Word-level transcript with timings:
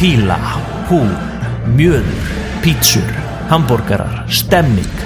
Píla, 0.00 0.38
hú, 0.88 1.02
mjöður, 1.76 2.28
pítsur, 2.64 3.08
hambúrgarar, 3.50 4.22
stemming. 4.32 5.02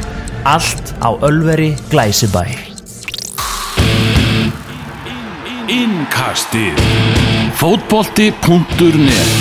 Allt 0.47 0.95
á 1.03 1.11
Ölveri 1.19 1.73
Glæsibæ. 1.91 2.45
Innkastið 5.67 6.79
Fótbolti.net 7.59 9.35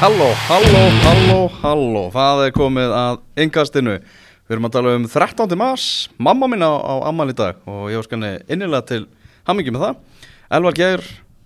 Halló, 0.00 0.32
halló, 0.48 0.82
halló, 1.04 1.40
halló 1.60 2.08
Það 2.16 2.44
er 2.46 2.56
komið 2.56 2.98
að 3.04 3.22
yngastinu 3.44 4.00
Við 4.00 4.56
erum 4.56 4.72
að 4.72 4.78
tala 4.80 4.96
um 4.96 5.04
13. 5.04 5.52
mars 5.52 6.08
Mamma 6.16 6.48
mín 6.48 6.64
á, 6.64 6.72
á 6.72 7.12
ammal 7.12 7.28
í 7.28 7.36
dag 7.36 7.60
Og 7.68 7.90
ég 7.92 8.00
óskanni 8.00 8.38
innilega 8.48 8.88
til 8.94 9.04
hammingi 9.44 9.76
með 9.76 9.90
það 9.90 10.06
Elvar 10.48 10.72
Geir 10.72 11.02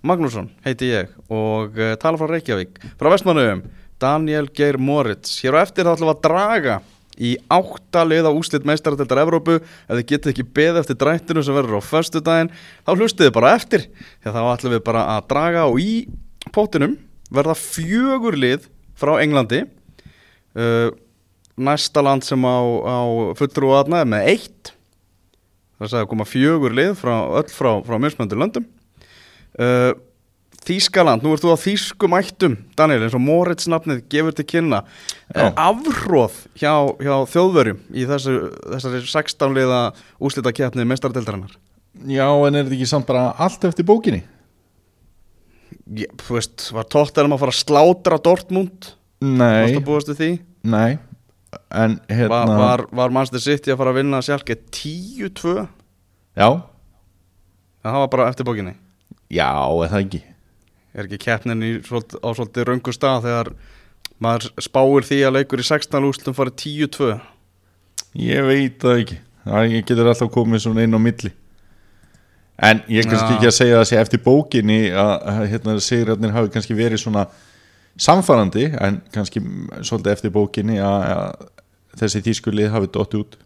Magnússon 0.07 0.45
heiti 0.63 0.87
ég 0.87 1.09
Og 1.27 1.75
uh, 1.75 1.93
tala 1.99 2.15
frá 2.19 2.29
Reykjavík. 2.31 2.77
Frá 2.95 3.09
Vestmannauðum 3.11 3.65
Daniel 3.99 4.47
Geir 4.55 4.77
Moritz. 4.79 5.41
Hér 5.43 5.57
á 5.59 5.63
eftir 5.63 5.83
þá 5.83 5.97
ætlum 5.97 6.07
við 6.07 6.13
að 6.13 6.21
draga 6.23 6.75
Í 7.13 7.33
áttaliða 7.51 8.31
úslit 8.33 8.63
meistaradeldar 8.65 9.19
Evrópu. 9.25 9.57
Ef 9.59 9.97
þið 9.99 10.05
getið 10.07 10.31
ekki 10.31 10.45
beð 10.55 10.79
eftir 10.79 10.97
drættinu 11.01 11.43
Sem 11.43 11.57
verður 11.57 11.83
á 11.83 11.89
föstu 11.89 12.21
daginn 12.23 12.51
Þá 12.87 12.91
hlustið 12.93 13.27
þið 13.27 13.33
bara 13.35 13.51
eftir. 13.57 13.83
Þá 14.23 14.39
ætlum 14.41 14.75
við 14.77 14.83
bara 14.87 15.01
að 15.17 15.27
draga 15.33 15.65
Og 15.67 15.81
í 15.83 15.95
pótinum 16.55 16.95
verða 17.33 17.55
fjögur 17.57 18.37
lið 18.39 18.69
frá 18.99 19.17
Englandi. 19.17 19.65
Uh, 20.55 20.93
næsta 21.59 22.03
land 22.05 22.23
sem 22.23 22.39
á, 22.45 22.59
á 22.87 22.99
fulltrú 23.35 23.73
aðna 23.75 24.03
er 24.03 24.09
með 24.13 24.29
eitt. 24.35 24.71
Er 25.81 25.97
að 25.97 26.07
koma 26.11 26.27
fjögur 26.29 26.75
lið 26.77 26.93
frá, 27.01 27.15
öll 27.41 27.51
frá, 27.51 27.71
frá 27.83 27.97
mismöndu 27.99 28.39
löndum 28.39 28.69
uh, 29.59 29.91
Þískaland, 30.63 31.25
nú 31.25 31.33
ert 31.35 31.43
þú 31.43 31.51
á 31.51 31.59
Þískum 31.59 32.13
ættum 32.15 32.53
Daniel, 32.79 33.01
eins 33.03 33.15
og 33.17 33.23
Moritz 33.25 33.65
nafnið 33.67 34.05
gefur 34.11 34.35
til 34.37 34.45
kynna. 34.47 34.79
Uh, 35.35 35.49
afróð 35.59 36.37
hjá, 36.55 36.71
hjá 37.03 37.15
þjóðverjum 37.33 37.81
í 37.91 38.05
þessu, 38.07 38.35
þessari 38.71 39.01
16 39.11 39.57
liða 39.57 39.81
úslita 40.23 40.53
keppnið 40.55 40.87
meistardeldarinnar 40.93 41.57
Já, 42.09 42.25
en 42.31 42.55
er 42.55 42.63
þetta 42.63 42.77
ekki 42.79 42.87
samt 42.89 43.05
bara 43.09 43.25
allt 43.43 43.65
eftir 43.67 43.85
bókinni? 43.85 44.23
Ég, 45.99 46.09
þú 46.23 46.37
veist, 46.37 46.69
var 46.73 46.87
tóttanum 46.89 47.35
að 47.35 47.43
fara 47.43 47.53
að 47.53 47.59
slátra 47.59 48.17
Dortmund? 48.23 48.87
Nei, 49.23 49.65
Varstu 49.67 49.81
að 49.81 49.87
búast 49.89 50.09
við 50.13 50.21
því? 50.21 50.29
nei. 50.73 50.91
En 51.69 51.99
hérna 52.09 52.29
Var, 52.33 52.53
var, 52.57 52.81
var 52.97 53.11
Manchester 53.13 53.43
City 53.43 53.69
að 53.73 53.77
fara 53.83 53.91
að 53.93 53.99
vinna 53.99 54.21
sjálfgeð 54.25 54.63
10-2? 54.73 55.51
Já, 56.39 56.47
Það 57.83 57.99
var 57.99 58.09
bara 58.15 58.29
eftir 58.31 58.47
bókinni 58.47 58.73
já, 59.33 59.51
það 59.89 59.99
ekki? 59.99 60.23
Er 60.93 61.07
ekki 61.07 61.21
keppnin 61.25 61.65
í 61.65 61.75
á 61.81 62.29
svolítið 62.31 62.67
röngu 62.69 62.93
stað 62.93 63.27
þegar 63.27 63.53
maður 64.23 64.51
spáir 64.61 65.07
því 65.07 65.21
að 65.27 65.37
leikur 65.39 65.63
í 65.63 65.67
16 65.67 66.09
úrslutum 66.09 66.37
farið 66.37 66.59
10-2 66.63 67.13
Ég 68.19 68.45
veit 68.45 68.81
það 68.81 68.99
ekki. 69.01 69.15
Það 69.43 69.71
getur 69.73 70.09
alltaf 70.11 70.29
komið 70.33 70.61
svona 70.63 70.85
inn 70.85 70.93
á 70.93 71.01
milli. 71.01 71.31
En 72.63 72.83
ég 72.85 73.07
kannski 73.09 73.31
Já. 73.31 73.37
ekki 73.37 73.49
að 73.49 73.55
segja 73.57 73.79
það 73.79 73.87
sé 73.89 73.97
eftir 73.97 74.21
bókinni 74.23 74.77
að, 74.93 75.39
hérna, 75.49 75.73
sigurarnir 75.81 76.35
hafi 76.35 76.51
kannski 76.53 76.77
verið 76.77 77.01
svona 77.01 77.25
samfarandi 77.97 78.67
en 78.77 78.99
kannski 79.13 79.41
svolítið 79.81 80.11
eftir 80.13 80.33
bókinni 80.33 80.77
að, 80.77 81.07
að 81.17 82.03
þessi 82.03 82.21
þýskulið 82.27 82.69
hafi 82.75 82.91
dótt 82.93 83.17
út. 83.17 83.39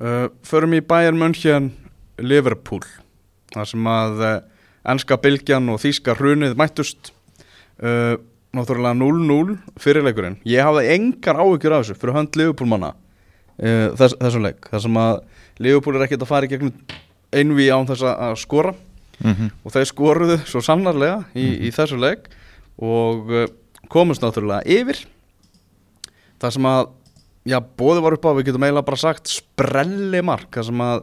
Uh, 0.00 0.32
Förum 0.48 0.72
í 0.78 0.80
Bayern 0.80 1.20
München 1.20 1.74
Liverpool 2.16 2.86
þar 3.54 3.70
sem 3.70 3.86
að 3.92 4.24
uh, 4.24 4.34
enska 4.94 5.18
bylgjan 5.20 5.68
og 5.72 5.80
þýska 5.82 6.16
hrunið 6.18 6.56
mættust 6.58 7.12
uh, 7.82 8.16
Náttúrulega 8.50 8.96
0-0 8.98 9.52
fyrirleikurinn. 9.78 10.40
Ég 10.42 10.64
hafði 10.66 10.88
engar 10.96 11.38
áhyggjur 11.38 11.74
af 11.76 11.84
þessu 11.84 11.94
fyrir 12.00 12.16
hönd 12.16 12.34
Liverpool 12.34 12.70
manna 12.72 12.88
uh, 12.96 13.92
þess, 13.94 14.16
þessum 14.18 14.42
leik 14.42 14.66
þar 14.72 14.82
sem 14.82 14.98
að 14.98 15.20
Liverpool 15.62 15.98
er 15.98 16.06
ekkert 16.08 16.24
að 16.26 16.32
fara 16.32 16.48
í 16.48 16.50
gegnum 16.50 16.72
einví 17.30 17.68
án 17.70 17.86
þess 17.86 18.02
að- 18.10 18.40
skora. 18.42 18.74
Mm 19.20 19.34
-hmm. 19.36 19.48
og 19.64 19.72
þeir 19.74 19.84
skoruðu 19.84 20.36
svo 20.48 20.60
sannarlega 20.64 21.24
í, 21.36 21.68
í 21.68 21.70
þessu 21.76 21.98
leik 22.00 22.30
og 22.80 23.28
uh, 23.30 23.46
komust 23.92 24.22
náttúrulega 24.24 24.64
yfir. 24.64 25.04
Það 26.40 26.54
sem 26.56 26.66
að 26.66 26.88
já, 27.44 27.58
bóði 27.60 28.02
var 28.02 28.16
upp 28.16 28.24
á, 28.24 28.30
við 28.34 28.46
getum 28.48 28.64
eiginlega 28.64 28.88
bara 28.88 28.96
sagt 28.96 29.28
sprelli 29.28 30.22
mark, 30.24 30.48
það 30.50 30.70
sem 30.70 30.80
að 30.80 31.02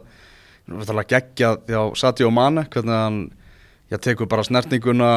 nú 0.68 0.80
er 0.80 0.88
það 0.88 1.02
að 1.02 1.10
gegja 1.14 1.52
því 1.64 1.80
á 1.80 1.84
Sadio 1.98 2.30
Mane 2.34 2.64
hvernig 2.68 2.98
hann 2.98 3.18
já, 3.88 3.96
tekur 4.04 4.28
bara 4.28 4.44
snertinguna, 4.44 5.10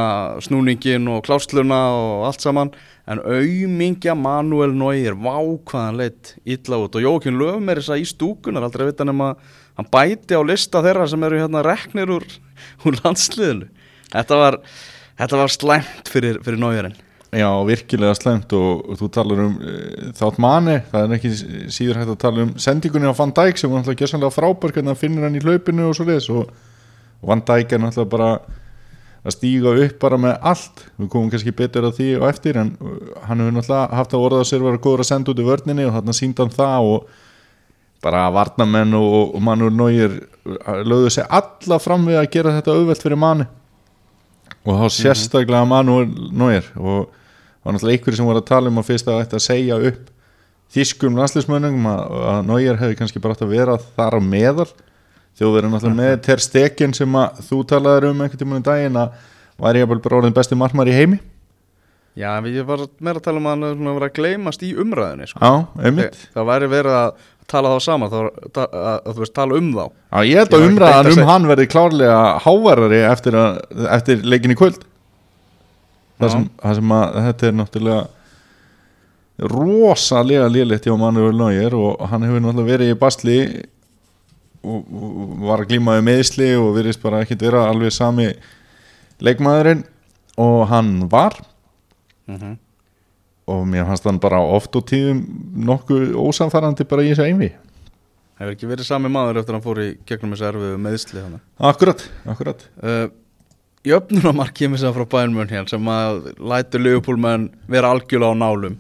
snúningin 0.43 1.09
og 1.11 1.25
klásluna 1.27 1.81
og 1.97 2.25
allt 2.29 2.45
saman. 2.45 2.71
En 3.09 3.19
aumingja 3.19 4.15
Manuel 4.15 4.73
Neuer 4.77 5.17
vá 5.19 5.35
hvað 5.37 5.85
hann 5.89 5.99
leitt 5.99 6.33
illa 6.45 6.79
út. 6.79 6.95
Og 6.95 7.03
Jókin 7.03 7.39
löfum 7.39 7.69
er 7.71 7.81
þess 7.81 7.95
að 7.95 8.03
í 8.05 8.09
stúkunar 8.13 8.67
aldrei 8.67 8.87
vita 8.89 9.07
nema 9.07 9.33
hann 9.75 9.91
bæti 9.91 10.39
á 10.39 10.41
lista 10.45 10.83
þeirra 10.85 11.09
sem 11.11 11.27
eru 11.27 11.43
hérna 11.43 11.65
reknir 11.67 12.15
úr, 12.15 12.27
úr 12.87 12.99
landsliðinu. 13.03 13.71
Þetta 14.11 14.39
var, 14.39 14.59
þetta 15.19 15.43
var 15.43 15.55
slæmt 15.59 16.11
fyrir, 16.11 16.39
fyrir 16.45 16.61
Neuerinn 16.61 16.99
Já, 17.31 17.47
virkilega 17.63 18.11
slemt 18.17 18.51
og, 18.57 18.81
og 18.91 18.97
þú 18.99 19.07
talar 19.15 19.39
um 19.45 19.53
uh, 19.55 20.07
þátt 20.19 20.39
manni, 20.43 20.73
það 20.91 21.05
er 21.05 21.13
ekki 21.15 21.29
síður 21.71 22.01
hægt 22.01 22.09
að 22.11 22.17
tala 22.25 22.43
um 22.43 22.49
sendingunni 22.59 23.07
á 23.07 23.15
Van 23.15 23.31
Dijk 23.31 23.61
sem 23.61 23.71
var 23.71 23.79
náttúrulega 23.79 24.03
gjössanlega 24.03 24.35
frábær 24.35 24.73
hvernig 24.75 24.91
hann 24.91 24.99
finnir 24.99 25.23
hann 25.23 25.37
í 25.39 25.43
hlaupinu 25.43 25.85
og 25.87 25.95
svo 25.95 26.07
leiðis 26.09 26.27
og, 26.33 26.49
og 27.21 27.29
Van 27.31 27.43
Dijk 27.47 27.77
er 27.77 27.81
náttúrulega 27.85 28.11
bara 28.11 28.27
að 29.21 29.35
stíga 29.37 29.71
upp 29.85 29.95
bara 30.01 30.19
með 30.19 30.49
allt. 30.51 30.83
Við 30.97 31.09
komum 31.13 31.29
kannski 31.31 31.53
betur 31.55 31.87
að 31.87 32.01
því 32.01 32.09
og 32.17 32.25
eftir 32.27 32.59
en 32.59 32.73
uh, 32.81 32.99
hann 33.29 33.45
hefur 33.45 33.55
náttúrulega 33.61 34.01
haft 34.01 34.17
að 34.17 34.27
orða 34.27 34.43
að 34.43 34.51
sér 34.51 34.67
vera 34.67 34.83
góður 34.83 35.05
að 35.05 35.09
senda 35.13 35.31
út 35.31 35.39
í 35.39 35.47
vörninni 35.47 35.87
og 35.87 35.95
þarna 35.95 36.17
síndi 36.19 36.43
hann 36.43 36.53
það 36.57 36.91
og 36.91 37.15
bara 38.03 38.25
varnamenn 38.33 38.97
og, 38.97 39.37
og 39.37 39.41
mannur 39.45 39.71
nógir 39.71 40.19
lögðu 40.83 41.15
sig 41.15 41.31
alla 41.31 41.79
fram 41.79 42.03
við 42.09 42.19
að 42.19 42.29
gera 42.35 42.55
þetta 42.57 42.75
auðvelt 42.75 43.03
fyrir 43.05 43.19
manni 43.23 43.45
og 44.65 44.77
þá 44.77 44.95
sérstaklega 44.97 45.65
Manuel 45.69 46.07
Neuer 46.33 46.67
og 46.77 47.20
var 47.61 47.75
náttúrulega 47.75 47.99
einhverjir 47.99 48.19
sem 48.19 48.29
voru 48.29 48.41
að 48.41 48.49
tala 48.49 48.71
um 48.71 48.81
að 48.81 48.87
fyrst 48.89 49.09
að 49.09 49.19
þetta 49.21 49.37
að 49.37 49.45
segja 49.45 49.79
upp 49.91 50.11
þýskum 50.71 51.19
landslismönnum 51.19 51.89
að, 51.91 52.15
að 52.31 52.39
Neuer 52.47 52.79
hefði 52.79 52.97
kannski 53.01 53.21
bara 53.23 53.35
átt 53.35 53.43
að 53.45 53.53
vera 53.55 53.75
þar 53.97 54.17
á 54.17 54.21
meðal. 54.23 54.69
Þjóðverið 55.39 55.73
náttúrulega 55.73 55.99
með 55.99 56.15
Ter 56.27 56.43
Stegen 56.43 56.95
sem 56.95 57.19
að 57.19 57.43
þú 57.47 57.59
talaður 57.71 58.09
um 58.11 58.23
einhvern 58.23 58.41
tímann 58.41 58.63
í 58.63 58.67
daginn 58.67 58.99
að 58.99 59.19
væri 59.61 59.83
ég 59.83 59.91
bara 59.91 60.17
orðin 60.19 60.35
besti 60.35 60.57
markmar 60.59 60.91
í 60.91 60.95
heimi. 60.95 61.19
Já, 62.19 62.33
við 62.43 62.59
var 62.67 62.81
meira 62.99 63.21
að 63.21 63.23
tala 63.23 63.39
um 63.39 63.45
að 63.47 63.53
hann 63.53 63.77
svona 63.77 64.07
að 64.09 64.15
gleymast 64.17 64.63
í 64.67 64.73
umræðinni 64.83 65.29
sko. 65.29 65.39
Já, 65.39 65.85
einmitt. 65.87 66.17
Það 66.33 66.49
væri 66.49 66.69
verið 66.73 66.97
að 66.97 67.27
tala 67.51 67.71
þá 67.71 67.85
saman 67.85 68.11
þá, 68.11 68.17
að, 68.59 68.97
þú 69.07 69.21
veist 69.21 69.35
tala 69.37 69.59
um 69.59 69.69
þá. 69.75 69.83
Já, 69.87 70.17
ég 70.27 70.41
held 70.41 70.55
að 70.55 70.63
var 70.63 70.73
umræðan 70.73 71.11
um 71.11 71.29
hann 71.31 71.47
verði 71.51 71.67
klárlega 71.71 72.17
hávarari 72.43 72.99
eftir, 73.07 73.37
eftir 73.95 74.27
leikin 74.27 74.55
í 74.55 74.59
kvöld 74.59 74.83
það 76.21 76.33
sem, 76.35 76.47
það 76.61 76.79
sem 76.79 76.95
að 76.97 77.19
þetta 77.27 77.47
er 77.47 77.55
náttúrulega 77.59 78.01
rosalega 79.51 80.49
lélegt 80.53 80.85
hjá 80.85 80.95
Manuel 80.99 81.37
Neuer 81.37 81.75
og 81.77 82.01
hann 82.11 82.25
hefur 82.27 82.43
náttúrulega 82.43 82.71
verið 82.71 82.91
í 82.93 82.97
basli 83.01 83.37
og, 84.61 84.81
og 84.85 85.37
var 85.47 85.63
að 85.63 85.71
glíma 85.71 85.97
við 85.97 86.07
meðsli 86.11 86.49
og 86.59 86.75
virðist 86.77 87.01
bara 87.01 87.23
ekkit 87.25 87.47
vera 87.47 87.65
alveg 87.71 87.95
sami 87.95 88.27
leikmaðurinn 89.21 89.85
og 90.41 90.67
hann 90.69 90.91
var. 91.11 91.39
Mhm. 92.29 92.59
og 93.51 93.65
mér 93.67 93.87
fannst 93.89 94.05
hann 94.05 94.19
bara 94.21 94.37
oft 94.39 94.75
og 94.77 94.85
tíðum 94.87 95.25
nokkuð 95.65 96.13
ósamfærandi 96.15 96.85
bara 96.87 97.03
í 97.03 97.09
þessu 97.09 97.25
einvi 97.25 97.49
hefur 98.39 98.53
ekki 98.53 98.69
verið 98.69 98.87
sami 98.87 99.09
maður 99.11 99.41
eftir 99.41 99.53
að 99.53 99.57
hann 99.57 99.65
fór 99.65 99.81
í 99.81 99.87
gegnum 100.07 100.35
þessu 100.35 100.47
erfið 100.47 100.77
meðsli 100.85 101.23
Akkurat, 101.71 102.03
akkurat. 102.29 102.63
Uh, 102.81 103.09
í 103.87 103.93
öfnunamark 103.95 104.55
kemur 104.57 104.81
sér 104.81 104.93
frá 104.95 105.07
bænmönn 105.15 105.51
hér 105.51 105.67
sem 105.69 105.91
að 105.91 106.31
lætur 106.37 106.83
Leopoldmenn 106.83 107.49
vera 107.71 107.93
algjörlega 107.95 108.33
á 108.33 108.41
nálum. 108.41 108.79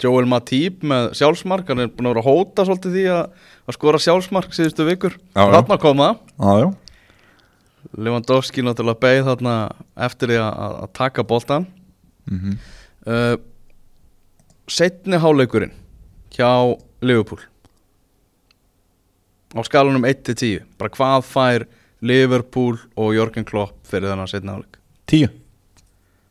Joel 0.00 0.28
Matip 0.30 0.84
með 0.86 1.10
sjálfsmark 1.18 1.68
hann 1.68 1.84
er 1.84 1.90
búin 1.92 2.08
að 2.08 2.14
vera 2.14 2.22
að 2.24 2.30
hóta 2.30 2.64
svolítið 2.64 2.94
því 2.96 3.04
að, 3.12 3.50
að 3.68 3.76
skora 3.76 4.00
sjálfsmark 4.00 4.56
síðustu 4.56 4.86
vikur. 4.88 5.18
Já, 5.36 5.42
já. 5.44 5.52
þarna 5.58 5.80
kom 5.82 6.00
það. 6.00 6.22
Já, 6.40 6.64
já. 6.64 6.70
Lewandowski 7.96 8.64
náttúrulega 8.64 9.02
beigð 9.02 9.28
þarna 9.28 9.54
eftir 10.08 10.32
því 10.32 10.40
að, 10.40 10.50
að, 10.64 10.74
að 10.80 10.92
taka 11.00 11.24
boltan 11.28 11.70
mm 12.30 12.58
uh, 13.06 13.36
setni 14.70 15.18
háleikurinn 15.18 15.72
hjá 16.34 16.78
Liverpool. 17.02 17.40
Á 19.50 19.60
skalanum 19.66 20.06
1-10 20.06 20.62
bara 20.78 20.92
hvað 20.94 21.26
fær 21.26 21.64
Liverpool 22.06 22.78
og 22.96 23.14
Jörgen 23.16 23.46
Klopp 23.48 23.76
fyrir 23.90 24.10
þennan 24.10 24.30
setni 24.30 24.52
háleik 24.54 24.78
Tíu. 25.10 25.28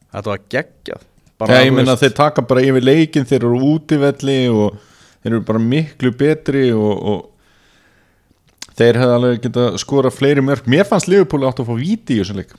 Þetta 0.09 0.31
var 0.31 0.43
geggjað. 0.49 1.01
Já, 1.39 1.57
ég 1.63 1.73
veist, 1.75 2.01
þeir 2.01 2.13
taka 2.17 2.43
bara 2.47 2.63
yfir 2.65 2.83
leikin 2.83 3.27
þeir 3.27 3.43
eru 3.45 3.59
útivelli 3.75 4.37
og 4.51 4.79
þeir 5.21 5.33
eru 5.33 5.41
bara 5.47 5.61
miklu 5.63 6.11
betri 6.15 6.69
og, 6.75 7.03
og 7.11 8.71
þeir 8.79 8.99
hefði 9.01 9.17
alveg 9.17 9.43
geta 9.43 9.65
skora 9.79 10.11
fleiri 10.11 10.43
mörg 10.43 10.67
mér 10.71 10.87
fannst 10.87 11.11
Liverpool 11.11 11.45
átt 11.47 11.59
að 11.61 11.69
fá 11.69 11.75
víti 11.79 12.15
í 12.17 12.21
þessum 12.21 12.39
leik. 12.41 12.55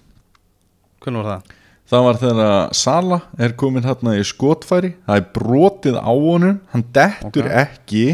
Hvernig 1.00 1.24
var 1.24 1.30
það? 1.32 1.56
það 1.90 2.04
var 2.06 2.18
þegar 2.20 2.74
Sala 2.78 3.20
er 3.40 3.54
komin 3.58 3.86
hérna 3.86 4.14
í 4.18 4.24
skotfæri. 4.26 4.92
Það 5.08 5.20
er 5.20 5.30
brotið 5.34 5.96
á 5.98 6.12
honum. 6.12 6.60
Hann 6.70 6.84
dettur 6.94 7.48
Ok. 7.48 7.56
ekki 7.64 8.04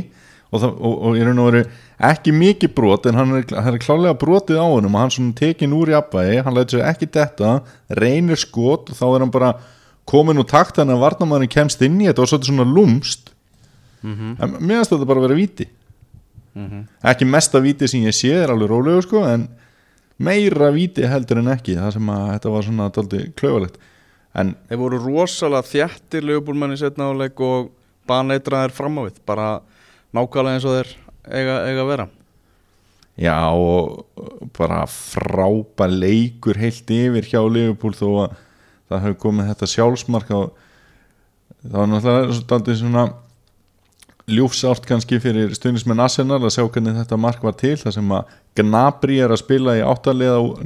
og, 0.51 0.61
það, 0.63 0.71
og, 0.73 0.95
og 0.97 1.19
í 1.19 1.27
raun 1.27 1.43
og 1.43 1.51
veru 1.51 1.65
ekki 1.99 2.33
mikið 2.37 2.75
brot 2.77 3.07
en 3.09 3.15
hann 3.17 3.31
er, 3.39 3.45
hann 3.57 3.75
er 3.75 3.81
klálega 3.81 4.19
brotið 4.21 4.59
á 4.61 4.67
honum 4.69 4.95
og 4.95 5.01
hann 5.01 5.11
svona 5.15 5.35
tekin 5.39 5.73
úr 5.73 5.89
í 5.95 5.97
appæði 5.97 6.43
hann 6.45 6.55
lætur 6.55 6.81
sér 6.81 6.91
ekki 6.91 7.09
detta, 7.15 7.63
reynir 7.89 8.37
skot 8.37 8.91
og 8.93 8.97
þá 8.99 9.07
er 9.15 9.21
hann 9.25 9.31
bara 9.33 9.55
komin 10.07 10.39
úr 10.39 10.47
takt 10.47 10.77
þannig 10.77 10.99
að 10.99 11.05
varnamæðurinn 11.07 11.55
kemst 11.57 11.81
inn 11.83 11.97
í 12.03 12.07
þetta 12.11 12.23
og 12.23 12.29
svolítið 12.33 12.53
svona 12.53 12.69
lúmst 12.69 13.33
Mhm. 14.07 14.37
en 14.39 14.51
mér 14.61 14.77
finnst 14.85 14.93
þetta 14.93 15.07
bara 15.09 15.19
að 15.21 15.25
vera 15.29 15.35
víti. 15.41 15.65
Ekki 17.03 17.27
mesta 17.27 17.59
víti 17.61 17.89
sem 17.89 18.01
ég 18.05 18.15
sé 18.15 18.31
er 18.33 18.53
alveg 18.53 18.69
rólegu 18.71 19.03
sko 19.03 19.25
en 19.27 19.49
meira 20.19 20.71
víti 20.73 21.03
heldur 21.09 21.39
en 21.43 21.49
ekki. 21.53 21.75
Það 21.77 21.93
sem 21.97 22.07
að 22.13 22.29
þetta 22.35 22.53
var 22.55 22.63
svona 22.63 22.87
daldi 22.93 23.23
klöfalegt 23.37 23.75
en 24.37 24.55
Þeir 24.69 24.79
voru 24.79 25.01
rosalega 25.01 25.63
þjættir 25.73 26.23
lögbúlmenn 26.29 26.73
í 26.77 26.79
setna 26.81 27.09
áleik 27.11 27.41
og 27.41 27.71
baneitraðir 28.09 28.71
fram 28.77 28.99
á 29.01 29.03
við 29.09 29.19
bara 29.27 29.49
nákvæmlega 30.15 30.55
eins 30.55 30.65
og 30.69 30.77
þeir 30.77 30.95
eiga, 31.31 31.59
að 31.83 31.91
vera? 31.91 32.07
Já 33.17 33.37
og 33.49 34.05
bara 34.57 34.83
frábær 34.91 35.93
leikur 35.93 36.59
heilt 36.61 36.91
yfir 36.93 37.29
hjá 37.31 37.41
Liverpool 37.49 37.97
þó 37.97 38.09
að 38.27 38.35
það 38.87 39.05
hefur 39.07 39.21
komið 39.23 39.53
þetta 39.53 39.69
sjálfsmark 39.73 40.33
á 40.37 40.41
það 41.67 41.79
var 41.79 41.89
náttúrulega 41.91 42.77
svona 42.83 43.07
ljúfsárt 44.27 44.87
kannski 44.89 45.21
fyrir 45.23 45.55
stundismenn 45.55 46.03
Arsenal 46.03 46.41
að 46.41 46.57
sjá 46.57 46.65
hvernig 46.67 46.99
þetta 46.99 47.19
mark 47.21 47.43
var 47.47 47.55
til 47.59 47.77
þar 47.79 47.95
sem 47.95 48.15
að 48.17 48.35
Gnabry 48.59 49.21
er 49.23 49.33
að 49.33 49.43
spila 49.43 49.77
í 49.79 49.83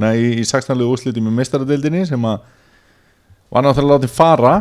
nei 0.00 0.40
í 0.40 0.44
sextanlega 0.48 0.90
úrsliti 0.90 1.20
með 1.20 1.36
mestaradeildinni 1.40 2.06
sem 2.08 2.24
að 2.24 2.46
var 3.50 3.66
náttúrulega 3.66 3.98
látið 3.98 4.14
fara 4.16 4.54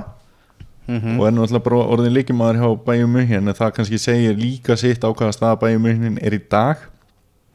og 0.90 1.26
er 1.28 1.36
náttúrulega 1.36 1.66
bara 1.66 1.82
orðin 1.94 2.16
líkimaður 2.16 2.62
hjá 2.62 2.70
Bæjum 2.88 3.12
München 3.14 3.52
en 3.52 3.58
það 3.58 3.76
kannski 3.78 4.00
segir 4.02 4.40
líka 4.40 4.78
sitt 4.80 5.04
á 5.06 5.10
hvaða 5.10 5.36
staða 5.36 5.60
Bæjum 5.62 5.86
München 5.86 6.18
er 6.22 6.34
í 6.34 6.42
dag. 6.50 6.82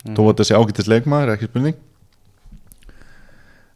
Þó 0.04 0.20
að 0.20 0.30
þetta 0.30 0.46
sé 0.46 0.58
ágættis 0.60 0.90
leikmaður, 0.92 1.32
ekki 1.34 1.48
spurning. 1.48 1.76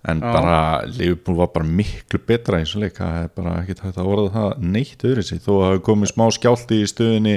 En 0.08 0.20
Já. 0.22 0.32
bara 0.32 0.58
Liverpool 0.86 1.36
var 1.40 1.50
bara 1.52 1.66
miklu 1.66 2.20
betra 2.22 2.60
eins 2.60 2.74
og 2.76 2.84
leik, 2.84 2.94
það 3.00 3.16
er 3.24 3.32
bara 3.34 3.54
ekki 3.62 3.76
hægt 3.82 3.98
að 3.98 4.10
orða 4.12 4.30
það 4.36 4.62
neitt 4.76 5.04
öðru 5.04 5.24
sig, 5.26 5.40
þó 5.42 5.50
að 5.50 5.58
það 5.58 5.72
hafi 5.72 5.82
komið 5.88 6.12
smá 6.12 6.24
skjálti 6.36 6.78
í 6.78 6.86
stöðinni 6.92 7.34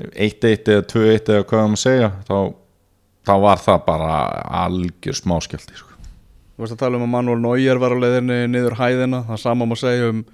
1-1 0.00 0.72
eða 0.72 0.86
2-1 0.88 1.30
eða 1.34 1.46
hvað 1.50 1.68
maður 1.68 1.82
segja 1.84 2.10
þá, 2.26 2.36
þá 3.28 3.34
var 3.44 3.62
það 3.66 3.80
bara 3.86 4.16
algjör 4.64 5.20
smá 5.20 5.36
skjálti 5.44 5.76
sko. 5.76 5.98
Þú 6.56 6.64
veist 6.64 6.76
að 6.76 6.82
tala 6.82 6.98
um 6.98 7.06
að 7.06 7.12
Manuel 7.14 7.42
Neuer 7.44 7.82
var 7.82 7.94
á 7.94 8.02
leiðinni 8.02 8.40
niður 8.54 8.78
hæðina, 8.80 9.22
það 9.28 9.42
sama 9.44 9.68
má 9.68 9.76
segja 9.78 10.10
um 10.14 10.24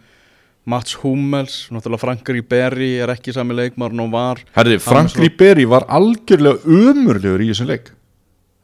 Mats 0.66 0.96
Hummels, 1.02 1.68
náttúrulega 1.70 2.02
Frankri 2.02 2.40
Berry 2.42 2.96
er 2.98 3.12
ekki 3.12 3.34
sami 3.34 3.54
leikmar 3.54 3.92
og 3.94 4.08
var. 4.10 4.40
Herri, 4.56 4.80
Frank 4.82 5.12
James 5.12 5.20
Ribery 5.22 5.66
var 5.70 5.86
algjörlega 5.86 6.66
umurlegur 6.66 7.44
í 7.44 7.52
þessum 7.52 7.70
leik. 7.70 7.92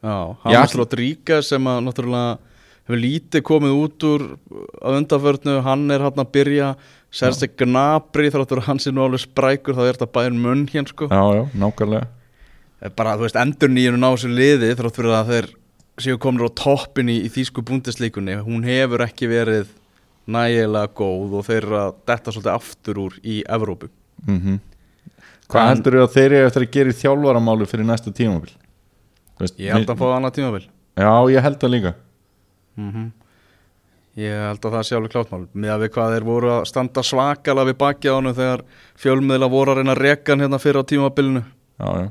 Já, 0.03 0.35
Já, 0.43 0.49
James 0.51 0.75
Rodríguez 0.75 1.47
sem 1.53 1.69
að 1.71 1.85
náttúrulega 1.85 2.33
hefur 2.83 2.99
lítið 2.99 3.45
komið 3.47 3.77
út 3.79 4.05
úr 4.09 4.25
að 4.83 4.97
undanförnu, 4.99 5.55
hann 5.63 5.85
er 5.95 6.03
hann 6.03 6.19
að 6.19 6.33
byrja. 6.35 6.73
Serse 7.13 7.47
Gnabry 7.47 8.31
þráttur 8.33 8.59
að 8.59 8.67
hann 8.67 8.81
sé 8.83 8.91
nú 8.91 9.05
alveg 9.05 9.23
sprækur 9.23 9.77
þá 9.77 9.83
er 9.85 9.95
þetta 9.95 10.09
bæðin 10.17 10.41
munn 10.43 10.65
hér 10.73 10.89
sko. 10.89 11.07
Já, 11.07 11.23
já, 11.37 11.43
nákvæmlega. 11.61 12.09
Eh, 12.83 12.91
bara 12.91 13.13
þú 13.15 13.29
veist 13.29 13.39
endur 13.39 13.71
nýjunum 13.71 14.03
á 14.03 14.11
þessu 14.11 14.33
liði 14.33 14.73
þrátt 14.75 14.99
fyrir 14.99 15.15
að 15.15 15.31
þeir 15.31 15.47
séu 16.03 16.19
komin 16.19 16.43
á 16.43 16.51
toppin 16.57 17.13
í, 17.13 17.21
í 17.23 17.31
þýsku 17.31 17.63
búndislíkunni 17.63 18.41
hún 18.43 18.65
hefur 18.67 19.05
ekki 19.05 19.29
verið 19.31 19.71
nægilega 20.27 20.91
góð 20.95 21.33
og 21.39 21.47
þeir 21.47 21.65
að 21.79 21.95
detta 22.09 22.31
svolítið 22.31 22.53
aftur 22.53 23.01
úr 23.07 23.17
í 23.23 23.41
Evrópu. 23.47 23.89
Mm 24.27 24.59
Hvað 25.53 25.61
En- 25.61 25.69
heldur 25.75 25.93
þú 25.99 26.03
að 26.07 26.13
þeir 26.15 26.31
eru 26.33 26.47
eftir 26.47 26.63
að 26.63 26.71
gera 26.73 26.89
í 26.93 26.95
þjálfaramálu 26.97 27.65
fyrir 27.69 27.85
næsta 27.85 28.13
tímabil? 28.15 28.53
Veist, 29.39 29.57
ég 29.59 29.73
held 29.75 29.89
að 29.91 29.99
fá 29.99 30.05
annað 30.15 30.33
tímabil. 30.39 30.63
Já, 30.97 31.11
ég 31.33 31.41
held 31.43 31.59
að 31.67 31.73
líka. 31.73 31.93
Mm 32.77 33.11
ég 34.13 34.29
held 34.47 34.61
að 34.67 34.73
það 34.77 34.83
sé 34.85 34.95
alveg 34.95 35.11
klátmál 35.13 35.45
með 35.57 35.71
að 35.73 35.79
við 35.83 35.91
hvað 35.95 36.11
þeir 36.13 36.25
voru 36.27 36.49
að 36.53 36.65
standa 36.69 37.01
svakalega 37.01 37.69
við 37.71 37.77
baki 37.81 38.11
á 38.11 38.15
hann 38.19 38.29
þegar 38.37 38.61
fjölmiðla 39.01 39.47
voru 39.49 39.73
að 39.73 39.79
reyna 39.79 39.95
að 39.95 40.01
reka 40.05 40.33
hann 40.35 40.43
hérna 40.45 40.59
fyrir 40.61 40.85
á 40.85 40.89
tímabilinu. 40.91 41.41
Já, 41.81 41.87
já. 42.03 42.09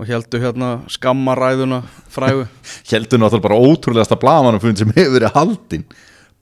Og 0.00 0.08
heldu 0.08 0.40
hérna 0.40 0.70
skammaræðuna 0.90 1.82
frægu. 2.10 2.46
Heldur 2.90 3.20
náttúrulega 3.20 3.44
bara 3.44 3.60
ótrúlegasta 3.60 4.16
blaðmannafund 4.18 4.80
sem 4.80 4.94
hefur 4.96 5.12
verið 5.18 5.36
haldin 5.36 5.84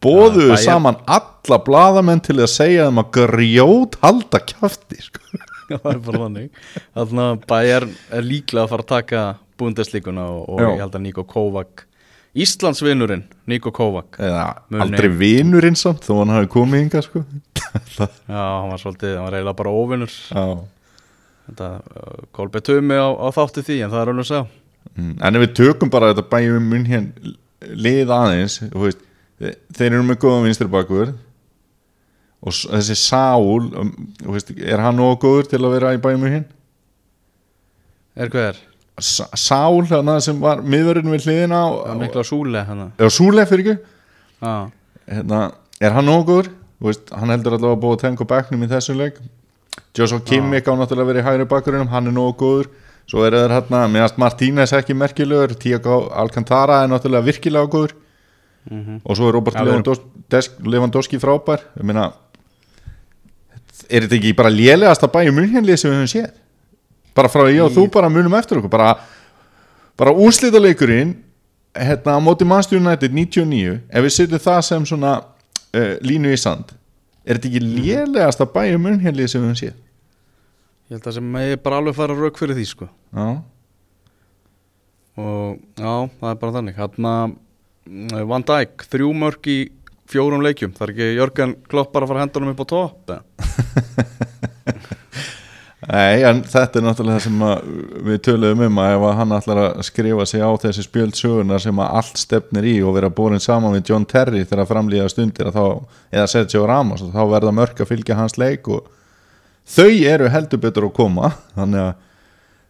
Bóðuðu 0.02 0.48
bæjar- 0.50 0.64
saman 0.66 0.98
alla 1.06 1.58
blaðamenn 1.66 2.22
til 2.26 2.36
að 2.40 2.50
segja 2.50 2.88
þeim 2.88 3.00
að 3.04 3.12
grjót 3.18 3.96
halda 4.02 4.42
kjafti 4.50 4.98
sko. 5.04 5.22
það 5.72 5.88
er 5.94 6.02
bara 6.08 6.20
þannig. 6.26 6.50
Þannig 6.98 7.24
að 7.28 7.46
Bayern 7.52 7.94
er 8.18 8.26
líklega 8.26 8.66
að 8.66 8.74
fara 8.74 8.86
að 8.86 8.92
taka 8.96 9.22
búndeslíkuna 9.62 10.26
og, 10.34 10.44
og 10.56 10.62
ég 10.66 10.82
held 10.82 10.98
að 10.98 11.04
Niko 11.06 11.24
Kovac 11.28 11.86
Íslandsvinnurinn 12.32 13.26
Niko 13.50 13.70
Kovac. 13.76 14.16
Aldrei 14.18 15.10
vinurinn 15.20 15.76
samt 15.76 16.06
þó 16.06 16.22
hann 16.22 16.32
hafi 16.32 16.48
komið 16.54 16.86
hinga 16.86 17.02
sko. 17.04 17.24
já, 18.00 18.06
hann 18.40 18.70
var 18.72 18.80
svolítið, 18.80 19.18
hann 19.18 19.26
var 19.28 19.36
eiginlega 19.36 19.58
bara 19.58 19.74
þetta, 21.52 21.68
uh, 21.92 22.26
Kolbe 22.34 22.62
Tumi 22.64 22.96
á, 22.98 23.08
á 23.12 23.28
þátti 23.34 23.64
því 23.66 23.78
en 23.84 23.92
það 23.92 24.02
er 24.02 24.12
alveg 24.12 24.24
að 24.24 24.30
segja. 24.30 24.44
Mm, 24.96 25.12
En 25.24 25.38
ef 25.38 25.44
við 25.44 25.54
tökum 25.60 25.92
bara 25.92 26.10
þetta 26.12 26.24
bæjum 26.32 26.68
mun 26.72 26.86
hér 26.88 27.06
lið 27.78 28.12
aðeins 28.12 28.58
þú 28.64 28.82
veist, 28.86 29.02
þeir 29.42 29.90
eru 29.90 30.02
með 30.06 30.18
góðan 30.22 30.46
vinstri 30.46 30.68
bakur 30.70 31.12
og 32.42 32.58
þessi 32.58 32.96
Sál 32.98 33.70
um, 33.78 33.92
er 34.58 34.82
hann 34.82 34.98
nógu 34.98 35.20
góður 35.22 35.50
til 35.52 35.62
að 35.62 35.74
vera 35.76 35.94
í 35.94 36.02
bæjum 36.02 36.24
mun 36.24 36.36
hér 36.36 36.46
er 38.18 38.32
hvað 38.32 38.48
er? 38.50 38.60
Sál, 39.02 39.82
þannig 39.88 40.20
sem 40.22 40.40
var 40.42 40.60
miðverðin 40.62 41.14
við 41.14 41.26
hliðina 41.26 41.62
og, 41.70 41.78
mikla 41.98 42.24
súle 42.28 42.64
hann 42.68 42.82
eða 42.90 43.12
Súle 43.14 43.46
fyrir 43.48 43.72
ekki? 43.72 43.94
Já, 44.42 44.54
hérna, 45.08 45.40
er 45.80 45.96
hann 45.96 46.06
nógu 46.06 46.26
góður? 46.28 46.50
Veist, 46.82 47.08
hann 47.14 47.30
heldur 47.32 47.56
allavega 47.56 47.78
að 47.78 47.82
búa 47.84 47.96
að 47.96 48.02
tenga 48.02 48.26
backnum 48.26 48.64
í 48.66 48.68
þessu 48.68 48.94
leik. 48.98 49.20
Joshua 49.96 50.22
Kimmich 50.26 50.66
á 50.66 50.74
náttúrulega 50.74 51.08
verið 51.08 51.22
í 51.22 51.26
hægri 51.28 51.46
bakurinn 51.48 51.90
hann 51.92 52.10
er 52.10 52.14
nógu 52.16 52.34
góður. 52.42 52.70
Svo 53.08 53.22
er 53.26 53.36
það 53.36 53.54
hérna, 53.54 53.82
meðast 53.90 54.18
Martínez 54.20 54.74
ekki 54.76 54.96
merkilegur 54.98 55.54
Tiago 55.62 55.98
Alcantara 56.10 56.82
er 56.82 56.90
náttúrulega 56.90 57.28
virkilega 57.30 57.70
góður 57.70 57.96
og 58.70 59.16
svo 59.18 59.28
er 59.28 59.34
Robert 59.34 59.58
Lewandowski, 59.58 60.62
Lewandowski 60.62 61.18
frábær. 61.22 61.64
Ég 61.78 61.86
meina 61.86 62.12
er 63.90 64.06
þetta 64.06 64.18
ekki 64.18 64.36
bara 64.38 64.52
lélegasta 64.52 65.10
bæjum 65.10 65.36
munhjönlið 65.40 65.80
sem 65.80 65.90
við 65.90 65.98
höfum 65.98 66.12
séð? 66.12 66.30
Bara 67.16 67.28
frá 67.32 67.44
ég 67.50 67.60
og 67.64 67.74
þú 67.74 67.88
bara 67.92 68.10
munum 68.12 68.34
eftir 68.38 68.60
okkur. 68.60 68.72
Bara, 68.72 68.94
bara 69.98 70.14
úrslita 70.14 70.60
leikurinn 70.62 71.16
hérna 71.76 72.16
á 72.16 72.20
móti 72.22 72.46
Manchester 72.48 72.80
United 72.80 73.12
99 73.12 73.80
ef 73.88 74.06
við 74.06 74.14
setjum 74.16 74.44
það 74.46 74.60
sem 74.68 74.86
svona 74.88 75.12
uh, 75.22 75.94
línu 76.04 76.32
í 76.32 76.40
sand 76.40 76.74
er 77.24 77.38
þetta 77.38 77.50
ekki 77.50 77.62
lélegasta 77.62 78.48
bæjum 78.50 78.86
munhjönlið 78.86 79.30
sem 79.30 79.42
við 79.42 79.50
höfum 79.50 79.60
séð? 79.60 79.80
Ég 80.90 80.98
held 80.98 81.08
að 81.08 81.16
sem 81.16 81.32
megi 81.34 81.58
bara 81.64 81.78
alveg 81.80 81.96
fara 81.96 82.16
rauk 82.18 82.38
fyrir 82.40 82.58
því 82.58 82.66
sko. 82.68 82.88
Já, 83.16 83.28
og 85.22 85.60
já, 85.78 85.94
það 86.20 86.28
er 86.30 86.40
bara 86.42 86.54
þannig. 86.58 86.80
Hann 86.80 87.36
Van 87.86 88.44
Dijk, 88.46 88.84
þrjú 88.92 89.12
mörg 89.18 89.48
í 89.50 89.58
fjórum 90.12 90.42
leikjum, 90.44 90.74
það 90.76 90.86
er 90.86 90.92
ekki 90.94 91.08
Jörgen 91.16 91.54
Klopp 91.70 91.92
bara 91.94 92.06
að 92.06 92.12
fara 92.12 92.26
honum 92.36 92.52
upp 92.52 92.62
á 92.62 92.66
eða? 92.72 93.18
Nei, 95.82 96.22
en 96.22 96.44
þetta 96.46 96.78
er 96.78 96.84
náttúrulega 96.86 97.18
það 97.18 97.24
sem 97.24 97.40
við 98.06 98.18
töluðum 98.22 98.60
um 98.68 98.76
að 98.78 98.92
ef 98.94 99.06
hann 99.18 99.34
ætlar 99.34 99.60
að 99.64 99.80
skrifa 99.88 100.26
sig 100.30 100.44
á 100.46 100.50
þessi 100.62 100.84
spjöld 100.86 101.16
sögunar 101.18 101.64
sem 101.64 101.80
að 101.82 101.96
allt 101.98 102.20
stefnir 102.22 102.68
í 102.70 102.76
og 102.86 102.94
vera 102.94 103.10
borin 103.10 103.42
saman 103.42 103.74
við 103.74 103.90
John 103.90 104.06
Terry 104.06 104.44
þegar 104.46 104.70
framlýða 104.70 105.08
stundir 105.10 105.50
þá, 105.50 105.82
eða 106.14 106.28
Sergio 106.30 106.62
Ramos 106.70 107.02
þá 107.02 107.22
verða 107.34 107.56
mörk 107.56 107.82
að 107.82 107.90
fylgja 107.90 108.20
hans 108.20 108.38
leik 108.38 108.70
og 108.70 108.86
þau 109.66 109.90
eru 109.90 110.30
heldur 110.30 110.62
betur 110.62 110.86
að 110.86 110.96
koma 111.00 111.32
þannig 111.56 111.88
að 111.88 111.92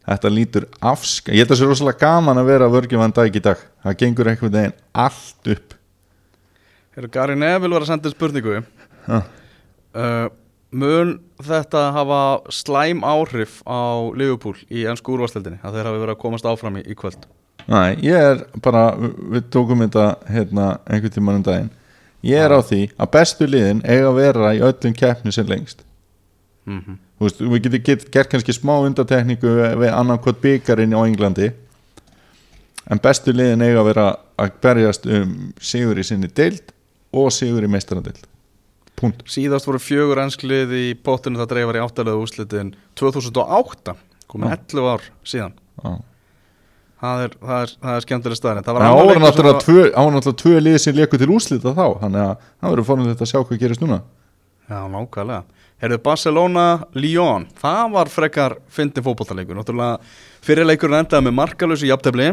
þetta 0.06 0.32
lítur 0.32 0.68
afsk 0.80 1.30
ég 1.30 1.42
held 1.42 1.50
að 1.50 1.54
það 1.54 1.62
sé 1.62 1.70
rosalega 1.70 2.02
gaman 2.02 2.42
að 2.42 2.50
vera 2.50 2.70
vörgjum 2.72 3.14
Dijk 3.16 3.38
í 3.38 3.44
dag. 3.44 3.64
Það 3.82 3.98
gengur 4.02 4.30
einhvern 4.32 4.54
veginn 4.56 4.76
allt 4.92 5.52
upp. 5.54 5.74
Eru 6.96 7.08
Gary 7.08 7.36
Neville 7.38 7.74
var 7.74 7.86
að 7.86 7.92
senda 7.92 8.12
spurningu. 8.12 8.62
Uh, 9.08 10.28
Mun 10.72 11.18
þetta 11.44 11.90
hafa 11.92 12.18
slæm 12.48 13.02
áhrif 13.04 13.58
á 13.68 14.08
Liverpool 14.16 14.56
í 14.72 14.86
ennsku 14.88 15.12
úrvarsleldinni 15.12 15.60
að 15.60 15.76
þeir 15.76 15.88
hafi 15.90 16.00
verið 16.00 16.14
að 16.14 16.22
komast 16.22 16.48
áfram 16.48 16.78
í, 16.80 16.84
í 16.88 16.96
kvöld? 16.96 17.26
Næ, 17.68 18.00
ég 18.00 18.16
er 18.16 18.40
bara, 18.64 18.86
við 18.96 19.50
tókum 19.52 19.84
þetta 19.84 20.06
hérna 20.32 20.70
einhvern 20.88 21.12
tímann 21.14 21.40
um 21.42 21.44
daginn. 21.46 21.70
Ég 22.24 22.40
er 22.40 22.54
á 22.56 22.60
því 22.64 22.80
að 22.96 23.12
bestu 23.18 23.48
liðin 23.50 23.84
eiga 23.84 24.08
að 24.08 24.18
vera 24.22 24.54
í 24.56 24.62
öllum 24.64 24.96
keppni 24.96 25.34
sem 25.34 25.48
lengst. 25.50 25.84
Mm 26.64 26.98
Þú 27.22 27.28
veist, 27.28 27.42
við 27.46 27.60
getum 27.68 27.82
get, 27.86 28.06
gert 28.10 28.32
kannski 28.32 28.54
smá 28.56 28.72
undatekningu 28.82 29.52
við, 29.78 29.92
kvot 30.24 30.40
byggarinn 30.42 30.96
á 30.98 31.00
Englandi. 31.06 31.52
En 32.90 32.98
bestu 32.98 33.30
liðin 33.30 33.62
eiga 33.62 33.78
að 33.78 33.88
vera 33.92 34.06
að 34.42 34.56
berjast 34.64 35.06
um 35.06 35.34
sigur 35.62 36.00
í 36.02 36.04
sinni 36.06 36.26
deild 36.34 36.72
og 37.14 37.30
sigur 37.30 37.62
í 37.62 37.70
meistaradeild 37.70 38.24
punkt. 39.02 39.22
Síðast 39.30 39.68
voru 39.68 39.80
fjögur 39.82 40.20
ennskliði 40.22 40.80
í 40.90 40.94
potinu 40.98 41.40
það 41.40 41.50
dreifar 41.54 41.78
í 41.78 41.82
áttalega 41.82 42.22
úslitin 42.22 42.72
2008, 42.98 43.94
komin 44.30 44.50
Já. 44.52 44.58
11 44.58 44.90
ár 44.92 45.06
síðan. 45.26 45.54
Já. 45.82 45.92
Það 47.02 47.22
er, 47.24 47.32
er, 47.42 47.72
það 47.82 47.96
er 47.96 48.04
skemmtileg 48.04 48.38
staðin 48.38 48.66
Það 48.66 48.76
var- 48.78 49.22
náttúrulega 50.14 50.42
tvö 50.42 50.52
lið 50.62 50.76
sem 50.78 50.94
leikur 50.98 51.18
til 51.18 51.32
úrslita 51.34 51.72
þá 51.74 51.86
þannig 52.04 52.22
að 52.22 52.34
það 52.46 52.68
verður 52.74 52.88
fórnum 52.90 53.08
þetta 53.10 53.26
að 53.26 53.32
sjá 53.32 53.40
hvað 53.40 53.62
gerist 53.64 53.82
núna. 53.82 53.98
Já, 54.70 54.78
nákvæmlega 54.92 55.42
Herðu 55.82 55.98
Barcelona, 55.98 56.86
Lyon 56.94 57.48
Það 57.58 57.94
var 57.96 58.10
frekar 58.12 58.52
fyndin 58.70 59.02
fótboltaleikur. 59.02 59.56
Náttúrulega 59.58 59.96
fyrir 60.44 60.68
leikurinn 60.68 61.00
endaði 61.00 61.26
með 61.26 61.34
markalösi 61.40 61.88
jafntefli. 61.90 62.28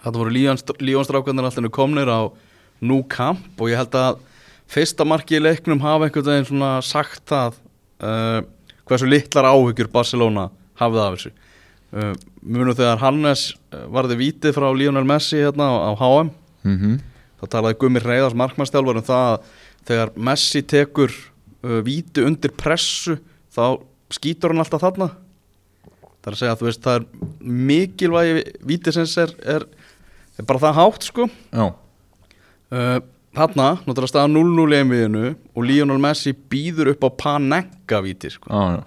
Þetta 0.00 0.16
voru 0.16 0.32
Lyon 0.32 1.04
strákarnir 1.04 1.44
alltaf 1.44 1.68
komnir 1.74 2.08
á 2.08 2.32
Nú 2.80 3.02
Camp 3.12 3.60
og 3.60 3.68
ég 3.68 3.76
held 3.76 3.96
að 3.98 4.22
fyrsta 4.70 5.04
marki 5.04 5.36
í 5.36 5.42
leiknum 5.42 5.82
hafa 5.84 6.06
einhvern 6.06 6.30
veginn 6.30 6.48
svona 6.48 6.70
sagt 6.80 7.26
það 7.28 7.58
uh, 8.00 8.40
hversu 8.88 9.08
litlar 9.10 9.50
áhyggjur 9.50 9.90
Barcelona 9.92 10.48
hafið 10.80 11.00
af 11.02 11.16
þessu. 11.18 11.32
Uh, 11.90 12.14
Munu 12.40 12.72
þegar 12.72 13.02
Hannes 13.02 13.50
uh, 13.74 13.84
varði 13.92 14.16
vítið 14.22 14.56
frá 14.56 14.70
Lionel 14.72 15.04
Messi 15.04 15.42
hérna 15.42 15.68
á, 15.68 15.74
á 15.76 15.90
HM 15.92 16.30
mm 16.64 16.76
-hmm. 16.78 16.96
þá 17.42 17.44
talaði 17.52 17.78
Gummi 17.82 18.00
Reyðars 18.00 18.38
markmannstjálfur 18.38 18.96
um 18.96 19.04
það 19.04 19.26
að 19.34 19.38
þegar 19.84 20.12
Messi 20.16 20.62
tekur 20.62 21.12
uh, 21.64 21.80
víti 21.86 22.24
undir 22.24 22.52
pressu 22.56 23.18
þá 23.54 23.80
skýtur 24.12 24.54
hann 24.54 24.62
alltaf 24.62 24.82
þarna. 24.84 25.10
Það 26.20 26.28
er 26.28 26.34
að 26.34 26.40
segja 26.40 26.54
að 26.54 26.60
þú 26.60 26.68
veist 26.68 26.82
það 26.84 26.98
er 26.98 27.06
mikilvægi 27.70 28.42
vítisins 28.68 29.14
er, 29.20 29.32
er, 29.56 29.64
er 30.36 30.48
bara 30.48 30.62
það 30.66 30.78
hátt 30.80 31.08
sko. 31.08 31.28
Já, 31.54 31.66
uh, 31.70 32.98
þarna, 33.36 33.68
náttúrulega 33.86 34.10
staða 34.10 34.32
0-0 34.32 34.74
í 34.74 34.80
einviðinu 34.80 35.26
og 35.54 35.66
Lionel 35.68 36.00
Messi 36.02 36.34
býður 36.34 36.94
upp 36.94 37.06
á 37.06 37.10
Panenka 37.24 38.02
víti 38.04 38.32
sko. 38.34 38.50
Já, 38.50 38.80
já. 38.80 38.82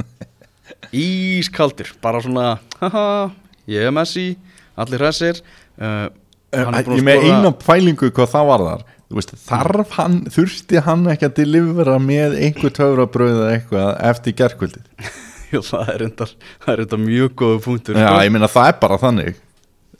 Ískaldir, 0.96 1.90
bara 2.02 2.22
svona 2.24 2.54
haha, 2.80 3.30
ég 3.70 3.84
er 3.86 3.94
Messi 3.94 4.32
allir 4.80 5.02
hressir. 5.04 5.42
Uh, 5.76 6.08
er 6.50 6.70
búinn 6.86 6.98
Ég 6.98 7.06
með 7.06 7.28
eina 7.28 7.52
pælingu 7.54 8.10
hvað 8.14 8.32
það 8.32 8.48
var 8.50 8.66
þar 8.66 8.88
veist, 9.10 9.34
þarf 9.46 9.96
hann, 9.98 10.20
þurfti 10.30 10.84
hann 10.86 11.08
ekki 11.10 11.28
að 11.28 11.36
delivera 11.40 11.98
með 12.02 12.38
einhver 12.38 12.74
töfrabröð 12.76 13.34
eða 13.40 13.50
eitthvað 13.56 13.90
eftir 14.12 14.36
gerkvöldið 14.38 15.10
Jú, 15.50 15.62
það 15.66 15.88
er 15.94 16.04
er 16.04 16.76
reyndar 16.78 17.00
mjög 17.02 17.32
góðu 17.38 17.62
punktur 17.64 17.98
Já, 17.98 18.06
sko. 18.06 18.18
ég 18.22 18.34
meina 18.34 18.48
það 18.50 18.68
er 18.70 18.76
bara 18.82 18.98
þannig. 19.02 19.38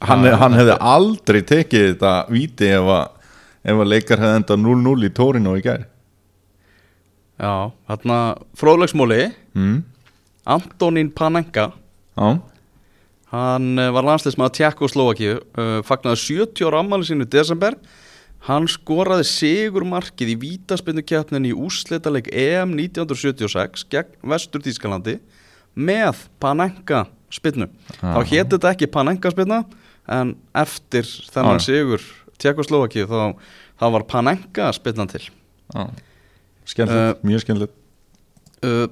Hann, 0.01 0.23
Já, 0.25 0.35
hann 0.39 0.55
hefði 0.57 0.77
aldrei 0.93 1.41
tekið 1.45 1.87
þetta 1.89 2.13
víti 2.31 2.69
ef 2.71 2.91
að, 2.95 3.33
ef 3.67 3.81
að 3.83 3.91
leikar 3.91 4.23
hefði 4.23 4.37
enda 4.39 4.57
0-0 4.63 4.93
í 5.03 5.11
tórinu 5.17 5.51
og 5.51 5.59
í 5.59 5.65
gær. 5.65 5.83
Já, 7.41 7.53
þarna 7.89 8.19
fróðlegsmóli 8.61 9.19
mm. 9.57 9.75
Antonín 10.55 11.11
Panenka. 11.17 11.67
Já, 12.15 12.39
hann 13.35 13.67
eh, 13.79 13.91
var 13.91 14.07
landsleismað 14.07 14.55
Tjekkoslovakíu 14.57 15.35
uh, 15.35 15.77
fagnaði 15.87 16.23
70 16.23 16.67
ára 16.67 16.81
ammali 16.83 17.07
sínu 17.07 17.27
desember 17.31 17.75
hann 18.47 18.67
skoraði 18.71 19.25
sigurmarkið 19.29 20.33
í 20.33 20.37
vítaspinnu 20.41 21.03
keppnin 21.05 21.49
í 21.49 21.53
úrslitaleg 21.53 22.29
EM 22.33 22.73
1976 22.77 23.85
gegn 23.91 24.15
Vestur 24.33 24.63
Þýskalandi 24.65 25.19
með 25.77 26.25
Panenka 26.41 27.05
spinnu 27.31 27.69
þá 27.99 28.17
Aha. 28.17 28.25
hétt 28.31 28.53
þetta 28.55 28.73
ekki 28.73 28.89
Panenka 28.91 29.31
spinna 29.33 29.61
en 30.11 30.35
eftir 30.57 31.05
þennan 31.05 31.61
já. 31.61 31.67
sigur 31.69 32.07
Tjekkoslovakíu 32.41 33.05
þá, 33.05 33.37
þá 33.77 33.85
var 33.97 34.07
Panenka 34.09 34.71
spinnan 34.75 35.11
til 35.11 35.27
já 35.27 35.85
Skemmtilegt, 36.71 37.23
mjög 37.25 37.41
skemmtilegt 37.41 37.73
uh, 38.63 38.85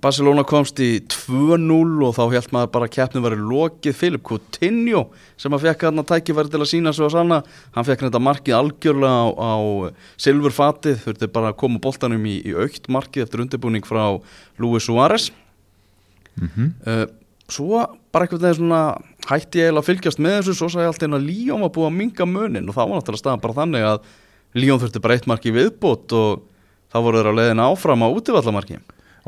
Barcelona 0.00 0.44
komst 0.48 0.80
í 0.80 1.02
2-0 1.12 2.04
og 2.06 2.14
þá 2.16 2.22
held 2.32 2.52
maður 2.54 2.70
bara 2.72 2.86
að 2.88 2.94
keppnin 2.94 3.24
var 3.24 3.34
lokið. 3.36 3.96
Filip 3.96 4.22
Coutinho 4.24 5.02
sem 5.40 5.52
að 5.52 5.66
fekk 5.66 5.80
hann 5.88 6.00
að 6.00 6.08
tækifæri 6.14 6.52
til 6.52 6.60
að 6.62 6.70
sína 6.70 6.92
svo 6.96 7.08
að 7.10 7.14
sanna 7.18 7.38
hann 7.74 7.86
fekk 7.88 8.06
þetta 8.06 8.22
markið 8.24 8.56
algjörlega 8.56 9.12
á, 9.12 9.28
á 9.36 9.52
silfurfatið, 10.24 11.02
þurfti 11.04 11.28
bara 11.34 11.52
að 11.52 11.58
koma 11.60 11.82
boltanum 11.84 12.24
í, 12.24 12.38
í 12.48 12.54
aukt 12.56 12.88
markið 12.88 13.26
eftir 13.26 13.42
undirbúning 13.44 13.84
frá 13.88 14.04
Luis 14.60 14.88
Suárez. 14.88 15.30
Mm 16.40 16.48
uh, 16.86 17.06
svo 17.50 17.82
bara 18.14 18.24
einhvern 18.24 18.44
veginn 18.44 18.60
svona 18.60 18.82
hætti 19.26 19.58
ég 19.58 19.64
eiginlega 19.66 19.82
að 19.82 19.88
fylgjast 19.88 20.20
með 20.22 20.36
þessu. 20.36 20.54
Svo 20.54 20.68
sagði 20.70 20.84
ég 20.86 20.92
alltaf 20.92 21.16
að 21.18 21.26
Líón 21.26 21.64
var 21.64 21.72
búið 21.74 21.88
að 21.88 21.96
minga 21.98 22.24
munin 22.30 22.68
og 22.70 22.76
þá 22.76 22.82
var 22.84 22.94
náttúrulega 22.94 23.22
staðan 23.24 23.42
bara 23.42 23.58
þannig 23.58 23.82
að 23.88 23.98
Líón 24.54 24.80
þurfti 24.80 25.02
bara 25.02 25.16
eitt 25.18 25.26
marki 25.26 25.50
viðbót 25.50 26.14
og 26.14 26.46
þá 26.94 26.98
voru 27.02 27.18
þeir 27.18 28.80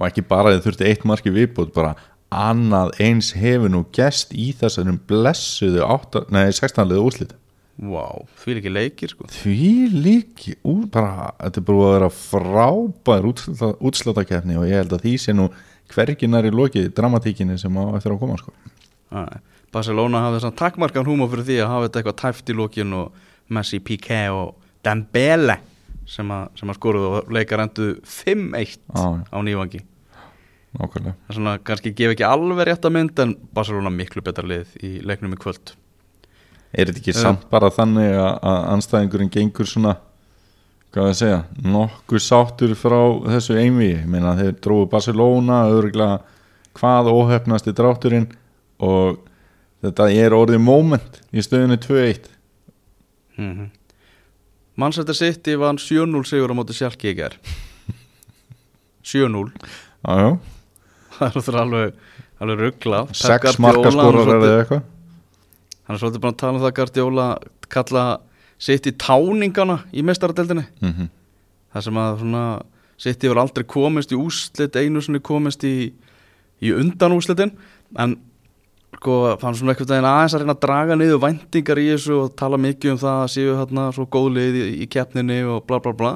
Og 0.03 0.09
ekki 0.09 0.25
bara 0.27 0.51
þið 0.51 0.65
þurfti 0.65 0.89
eitt 0.91 1.05
marki 1.07 1.31
viðbútt 1.31 1.71
bara 1.77 1.93
annað 2.33 2.97
eins 3.05 3.31
hefur 3.37 3.71
nú 3.71 3.85
gest 3.95 4.33
í 4.35 4.49
þessum 4.57 4.99
blessuðu 5.09 5.85
átta, 5.87 6.25
nei, 6.33 6.49
16 6.51 6.89
liðu 6.91 7.07
úrslit 7.07 7.35
Vá, 7.83 8.05
því 8.43 8.57
ekki 8.61 8.73
leikir 8.73 9.13
sko 9.13 9.29
Því 9.33 9.69
líki, 9.95 10.55
ú, 10.69 10.83
bara, 10.93 11.31
þetta 11.41 11.61
er 11.61 11.67
búið 11.69 11.87
að 11.87 11.95
vera 11.97 12.11
frábær 12.17 13.29
útslata, 13.31 13.71
útslatakefni 13.81 14.59
og 14.61 14.67
ég 14.69 14.83
held 14.83 14.93
að 14.97 15.07
því 15.07 15.15
sé 15.23 15.35
nú 15.37 15.49
hverginar 15.93 16.49
í 16.49 16.53
loki 16.53 16.87
dramatíkinni 16.95 17.57
sem 17.61 17.77
á 17.77 17.85
eftir 17.97 18.15
að 18.15 18.21
koma 18.23 18.37
sko. 18.41 18.53
Æ, 19.13 19.41
Barcelona 19.73 20.23
hafði 20.27 20.43
svona 20.45 20.59
takkmarkan 20.61 21.09
húma 21.09 21.29
fyrir 21.33 21.49
því 21.49 21.59
að 21.61 21.73
hafa 21.73 21.89
þetta 21.89 22.01
eitthvað 22.03 22.19
tæft 22.23 22.53
í 22.53 22.57
lókin 22.57 22.97
og 22.97 23.25
Messi, 23.53 23.81
Piqué 23.85 24.23
og 24.33 24.55
Dembele 24.85 25.59
sem 26.09 26.29
að, 26.33 26.63
að 26.65 26.77
skoruðu 26.77 27.11
og 27.11 27.33
leikar 27.33 27.65
endu 27.65 27.95
5-1 28.05 28.77
Já, 28.77 28.77
já. 29.01 29.25
á 29.33 29.39
nývangi 29.45 29.83
Nákvæmlega. 30.79 31.15
Það 31.27 31.31
er 31.33 31.37
svona 31.37 31.59
kannski 31.69 31.93
gef 31.95 32.15
ekki 32.15 32.25
alveg 32.25 32.67
rétt 32.67 32.87
að 32.89 32.95
mynd 32.97 33.19
en 33.25 33.35
Barcelona 33.55 33.91
miklu 33.93 34.23
betra 34.25 34.47
lið 34.49 34.77
í 34.83 34.93
leiknum 35.05 35.35
í 35.37 35.41
kvöld. 35.41 35.75
Er 36.73 36.87
þetta 36.89 37.03
ekki 37.03 37.13
Eh. 37.13 37.21
samt 37.21 37.51
bara 37.51 37.69
þannig 37.71 38.15
að, 38.17 38.39
anstæðingurinn 38.73 39.31
gengur 39.31 39.67
svona 39.69 39.97
hvað 40.93 41.09
að 41.09 41.19
segja, 41.19 41.45
nokkuð 41.65 42.21
sáttur 42.21 42.75
frá 42.77 43.01
þessu 43.29 43.57
einví, 43.57 43.91
ég 44.01 44.07
meina 44.07 44.35
þeir 44.37 44.57
dróðu 44.61 44.89
Barcelona, 44.91 45.63
örgulega 45.73 46.21
hvað 46.75 47.09
óhefnasti 47.13 47.73
drátturinn 47.77 48.27
og 48.81 49.19
þetta 49.83 50.09
er 50.13 50.33
orðið 50.37 50.61
moment 50.61 51.21
í 51.33 51.41
stöðunni 51.45 51.77
2-1 51.81 52.29
mm 53.37 53.53
-hmm. 53.53 53.71
Manchester 54.77 55.15
City 55.15 55.57
vann 55.57 55.77
7-0 55.77 56.25
sigur 56.25 56.49
á 56.53 56.55
móti 56.57 56.73
Sjálki 56.73 57.13
í 57.13 57.17
ger 57.17 57.37
7-0 59.05 59.53
Jájá, 60.05 60.39
það 61.19 61.49
er 61.53 61.61
alveg, 61.63 61.95
alveg 62.41 62.61
ruggla 62.67 63.05
sex 63.17 63.59
markaskorar 63.63 64.35
eða 64.39 64.59
eitthvað? 64.63 64.85
Hann 65.83 65.97
er 65.97 66.03
svolítið 66.03 66.25
bara 66.25 66.35
að 66.35 66.43
tala 66.43 66.59
um 66.59 66.63
það 66.63 66.77
Guardiola 66.79 67.27
kalla 67.73 68.05
sitt 68.63 68.87
í 68.87 68.95
táningana 68.95 69.81
í 69.93 70.05
mestaradeldinni 70.07 70.65
mm 70.81 70.93
-hmm. 70.93 71.09
það 71.75 71.87
sem 71.89 72.03
að 72.03 72.19
svona 72.21 72.45
sitt 73.03 73.25
yfir 73.25 73.41
aldrei 73.43 73.65
komist 73.67 74.13
í 74.13 74.19
úslit 74.19 74.77
einu 74.77 75.03
sinni 75.03 75.21
komist 75.21 75.65
í, 75.65 75.93
í 76.63 76.73
undan 76.73 77.17
úslitin 77.17 77.57
en 77.99 78.17
sko 79.03 79.37
fann 79.41 79.57
svona 79.59 79.73
eitthvað 79.73 79.89
daginn 79.91 80.07
aðeins 80.07 80.35
að 80.37 80.43
reyna 80.45 80.55
að 80.55 80.63
draga 80.63 80.97
niður 80.97 81.23
væntingar 81.25 81.81
í 81.83 81.89
þessu 81.91 82.19
og 82.21 82.35
tala 82.39 82.61
mikið 82.61 82.93
um 82.93 83.01
það 83.03 83.23
að 83.23 83.33
séu 83.35 83.55
hérna 83.59 83.87
svo 83.97 84.07
góð 84.07 84.29
lið 84.37 84.59
í, 84.61 84.67
í 84.85 84.87
keppninni 84.87 85.41
og 85.49 85.65
bla 85.67 85.81
bla 85.83 85.95
bla. 85.97 86.13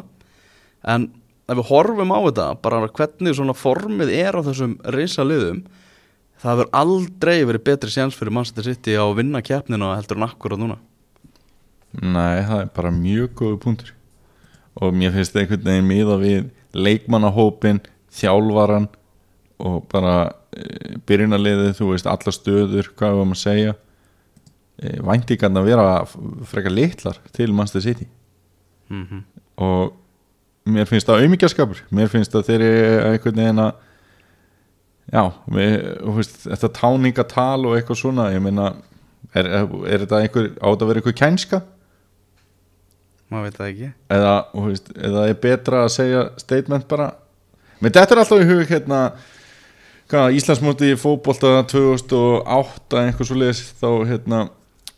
En 0.87 1.09
ef 1.47 1.59
við 1.59 1.69
horfum 1.71 2.13
á 2.13 2.19
þetta 2.27 2.47
bara 2.63 2.89
hvernig 2.89 3.37
svona 3.39 3.55
formið 3.55 4.13
er 4.13 4.35
á 4.35 4.41
þessum 4.47 4.79
reysa 4.97 5.25
liðum 5.27 5.65
það 6.43 6.53
hefur 6.53 6.71
aldrei 6.77 7.37
verið 7.49 7.65
betri 7.67 7.93
séns 7.93 8.17
fyrir 8.19 8.35
Manchester 8.35 8.67
City 8.67 8.97
á 8.99 9.05
að 9.07 9.19
vinna 9.21 9.43
keppnina 9.45 9.95
heldur 9.97 10.19
en 10.21 10.27
akkurat 10.29 10.61
núna. 10.61 10.77
Nei, 11.97 12.43
það 12.45 12.61
er 12.61 12.73
bara 12.77 12.93
mjög 12.93 13.31
góðu 13.41 13.59
punktur. 13.63 13.93
Og 14.77 14.93
mér 14.93 15.15
finnst 15.15 15.37
einhvern 15.39 15.65
veginn 15.65 15.89
miða 15.89 16.19
við 16.21 16.51
leikmannahópin, 16.77 17.81
þjálfaran 18.13 18.91
og 19.65 19.87
bara 19.89 20.17
e, 20.53 20.99
byrjunarliðið, 21.09 21.71
þú 21.79 21.89
veist, 21.95 22.09
alla 22.11 22.35
stöður 22.35 22.91
hvað 22.93 23.15
við 23.15 23.21
varum 23.23 23.33
að 23.33 23.41
segja. 23.41 23.77
E, 24.77 24.93
væntingarna 25.09 25.63
vera 25.65 25.87
f- 26.03 26.19
frekar 26.53 26.75
litlar 26.77 27.23
til 27.33 27.55
Manchester 27.57 27.87
City. 27.87 28.11
Mm 28.91 29.07
-hmm. 29.07 29.23
og 29.57 29.97
mér 30.67 30.89
finnst 30.91 31.09
það 31.09 31.23
auðmyggjaskapur 31.23 31.83
mér 31.95 32.11
finnst 32.11 32.35
að 32.37 32.49
þeir 32.51 32.65
eru 32.67 33.11
einhvern 33.13 33.41
veginn 33.43 33.63
að 33.63 33.73
já, 35.13 35.23
þú 35.47 36.17
veist, 36.17 36.41
þetta 36.47 36.73
táningatal 36.81 37.69
og 37.69 37.77
eitthvað 37.77 38.01
svona, 38.01 38.31
ég 38.35 38.43
meina 38.43 38.73
er, 39.33 39.47
er, 39.47 40.03
þetta 40.03 40.21
einhver, 40.23 40.51
á 40.59 40.67
þetta 40.67 40.87
að 40.87 40.91
vera 40.91 41.03
einhver 41.03 41.17
kænska? 41.21 41.63
Maður 43.31 43.47
veit 43.49 43.57
það 43.59 43.71
ekki. 43.71 43.89
Eða, 44.17 44.35
veist, 44.67 44.93
eða 45.09 45.25
er 45.31 45.41
betra 45.43 45.81
að 45.85 45.95
segja 45.97 46.27
statement 46.43 46.87
bara? 46.91 47.09
Menn 47.81 47.95
þetta 47.95 48.15
er 48.15 48.23
alltaf 48.23 48.43
í 48.43 48.51
hug 48.51 48.71
hérna 48.71 49.01
Íslandsmóti 50.07 50.93
í 50.93 50.99
fótbolta 51.01 51.65
2008 51.67 53.01
einhver 53.03 53.27
svo 53.27 53.39
leiðis 53.39 53.65
þá 53.81 53.89
hérna 54.07 54.45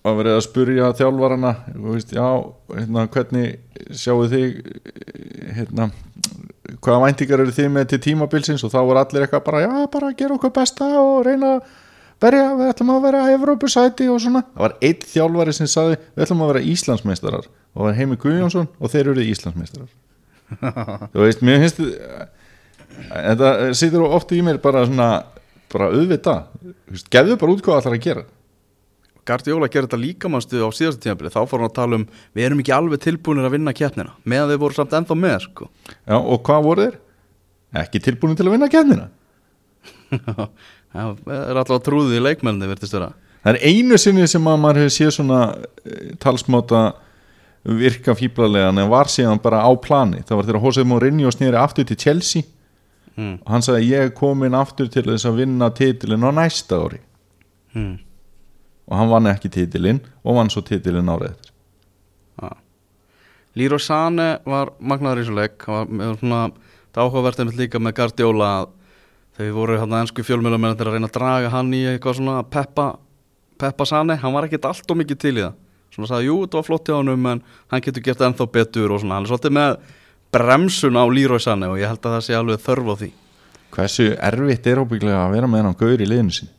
var 0.06 0.16
verið 0.20 0.36
að 0.36 0.44
spurja 0.46 0.92
þjálfarana 0.98 1.52
veist, 1.88 2.14
já, 2.14 2.28
hérna, 2.74 3.04
hvernig 3.12 3.58
sjáu 3.98 4.28
þig 4.30 4.60
hérna, 5.56 5.88
hvaða 6.78 7.02
væntingar 7.06 7.42
eru 7.44 7.54
þið 7.54 7.68
með 7.74 7.90
til 7.92 8.00
tímabilsins? 8.06 8.64
Og 8.66 8.72
þá 8.72 8.78
voru 8.80 9.02
allir 9.02 9.26
eitthvað 9.26 9.44
bara, 9.48 9.62
já, 9.66 9.74
bara 9.92 10.14
gera 10.18 10.38
okkar 10.38 10.54
besta 10.60 10.88
og 11.02 11.20
reyna 11.26 11.54
að 11.56 11.76
berja, 12.22 12.48
við 12.58 12.72
ætlum 12.72 12.92
að 12.94 13.04
vera 13.06 13.22
Evrópusæti 13.34 14.08
og 14.10 14.20
svona, 14.22 14.42
það 14.54 14.66
var 14.66 14.76
eitt 14.88 15.06
þjálfari 15.10 15.54
sem 15.54 15.70
saði, 15.70 16.00
við 16.16 16.26
ætlum 16.26 16.44
að 16.44 16.52
vera 16.52 16.64
Íslandsmeistarar. 16.72 17.48
Og 17.74 17.82
það 17.82 17.88
var 17.88 17.98
Heimi 17.98 18.18
Guðjónsson 18.22 18.70
og 18.78 18.92
þeir 18.94 19.12
eru 19.12 19.26
Íslandsmeistarar. 19.34 19.90
Þú 21.12 21.22
veist, 21.22 21.44
mér 21.46 21.62
finnst 21.62 21.82
þetta 23.08 23.50
situr 23.78 24.06
oft 24.08 24.32
í 24.34 24.40
mér 24.44 24.58
bara 24.62 24.84
svona, 24.88 25.08
bara 25.72 25.90
auðvita 25.92 26.34
gefðu 27.12 27.36
bara 27.38 27.54
út 27.54 27.62
hvað 27.64 27.80
allar 27.80 27.96
að 27.98 28.04
gera 28.06 28.24
Guardiola 29.28 29.68
gerði 29.68 29.88
þetta 29.88 30.00
líka 30.00 30.30
mannstu 30.32 30.62
á 30.64 30.68
síðastu 30.74 31.04
tímafili 31.04 31.32
þá 31.34 31.40
fór 31.44 31.62
hann 31.62 31.68
að 31.68 31.76
tala 31.78 31.98
um 32.00 32.06
við 32.36 32.46
erum 32.48 32.62
ekki 32.62 32.74
alveg 32.74 33.02
tilbúinir 33.04 33.48
að 33.48 33.54
vinna 33.56 33.74
keppnina 33.76 34.14
meðan 34.24 34.52
þeir 34.52 34.62
voru 34.64 34.78
samt 34.78 34.96
ennþá 34.98 35.18
með 35.18 35.38
sko. 35.44 35.68
Já, 35.94 36.16
og 36.16 36.42
hvað 36.46 36.66
voru 36.66 36.86
þeir? 36.86 36.98
Ekki 37.82 38.02
tilbúin 38.04 38.36
til 38.38 38.46
að 38.48 38.54
vinna 38.56 38.70
keppnina 38.72 39.08
Það 40.88 41.34
er 41.34 41.60
alltaf 41.60 41.82
trúðið 41.84 42.16
í 42.16 42.22
leikmenni 42.24 42.68
verðist 42.70 42.96
vera 42.96 43.10
Það 43.44 43.54
er 43.54 43.72
einu 43.72 43.98
sinni 44.00 44.28
sem 44.28 44.48
að 44.50 44.62
maður 44.62 44.82
hefur 44.82 44.94
séð 44.96 45.10
svona 45.18 45.40
eh, 45.84 46.14
talsmáta 46.20 46.84
virka 47.68 48.14
fýblalega 48.16 48.70
en 48.72 48.88
var 48.88 49.10
síðan 49.12 49.40
bara 49.42 49.60
á 49.60 49.70
plani 49.82 50.22
það 50.24 50.40
var 50.40 50.48
þegar 50.48 50.64
Jose 50.64 50.84
Mourinho 50.88 51.32
snýri 51.34 51.58
aftur 51.60 51.86
til 51.88 51.98
Chelsea 52.00 52.46
mm. 53.18 53.34
og 53.44 53.52
hann 53.52 53.66
sagði 53.66 53.90
ég 53.90 54.06
er 54.06 54.14
komin 54.16 54.56
aftur 54.56 54.88
til 54.92 55.04
þess 55.10 55.28
að 55.28 55.42
vinna 55.42 55.68
titilin 55.76 56.24
á 56.24 56.32
næsta 56.32 56.80
ári 56.80 57.02
Mm. 57.76 57.98
Og 58.88 58.96
hann 58.96 59.10
vann 59.12 59.28
ekki 59.28 59.50
titilin 59.52 60.00
og 60.24 60.38
vann 60.38 60.50
svo 60.52 60.62
titilin 60.64 61.10
árið 61.12 61.34
eftir. 61.34 61.52
Ja. 62.40 62.54
Leroy 63.58 63.82
Sane 63.82 64.28
var 64.48 64.72
magnaður 64.80 65.20
í 65.20 65.26
þessu 65.26 65.36
leik. 65.36 65.68
Hann 65.68 65.92
með 65.92 66.56
það 66.94 67.04
áhugavert 67.04 67.42
einmitt 67.42 67.60
líka 67.60 67.82
með 67.82 67.98
Guardiola 68.00 68.50
að 68.62 68.74
þau 69.38 69.52
voru 69.58 69.78
hann 69.82 69.92
að 69.92 70.04
ennsku 70.06 70.24
fjölmjölumenn 70.26 70.74
að 70.74 70.88
reyna 70.88 71.10
að 71.10 71.14
draga 71.18 71.52
hann 71.52 71.70
í 71.76 71.84
eitthvað 71.92 72.18
svona 72.18 72.40
peppa, 72.48 72.90
peppa 73.60 73.86
Sane, 73.86 74.18
hann 74.18 74.34
var 74.34 74.48
ekkert 74.48 74.70
allt 74.72 74.90
og 74.90 75.00
mikið 75.02 75.22
til 75.22 75.36
í 75.36 75.44
það. 75.44 75.56
Svona 75.94 76.10
sagði, 76.10 76.28
jú, 76.28 76.40
þetta 76.42 76.58
var 76.58 76.66
flott 76.66 76.88
hjá 76.88 76.96
honum 76.96 77.30
en 77.30 77.46
hann 77.72 77.84
getur 77.84 78.04
gert 78.04 78.24
ennþá 78.24 78.48
betur 78.56 78.92
og 78.92 79.02
svona. 79.02 79.18
Hann 79.18 79.28
er 79.28 79.32
svolítið 79.32 79.56
með 79.58 79.78
bremsun 80.34 81.00
á 81.00 81.04
Leroy 81.08 81.42
Sane 81.42 81.70
og 81.70 81.80
ég 81.80 81.90
held 81.90 82.02
að 82.02 82.16
það 82.16 82.26
sé 82.26 82.36
alveg 82.38 82.64
þörf 82.64 82.92
á 82.92 82.94
því. 83.02 83.10
Hversu 83.68 84.12
erfitt 84.16 84.68
er 84.68 84.80
óbygglega 84.80 85.26
að 85.26 85.34
vera 85.36 85.50
með 85.50 85.68
hann 85.68 85.78
gaur 85.80 86.00
í 86.00 86.08
liðinu 86.08 86.34
sinni 86.34 86.57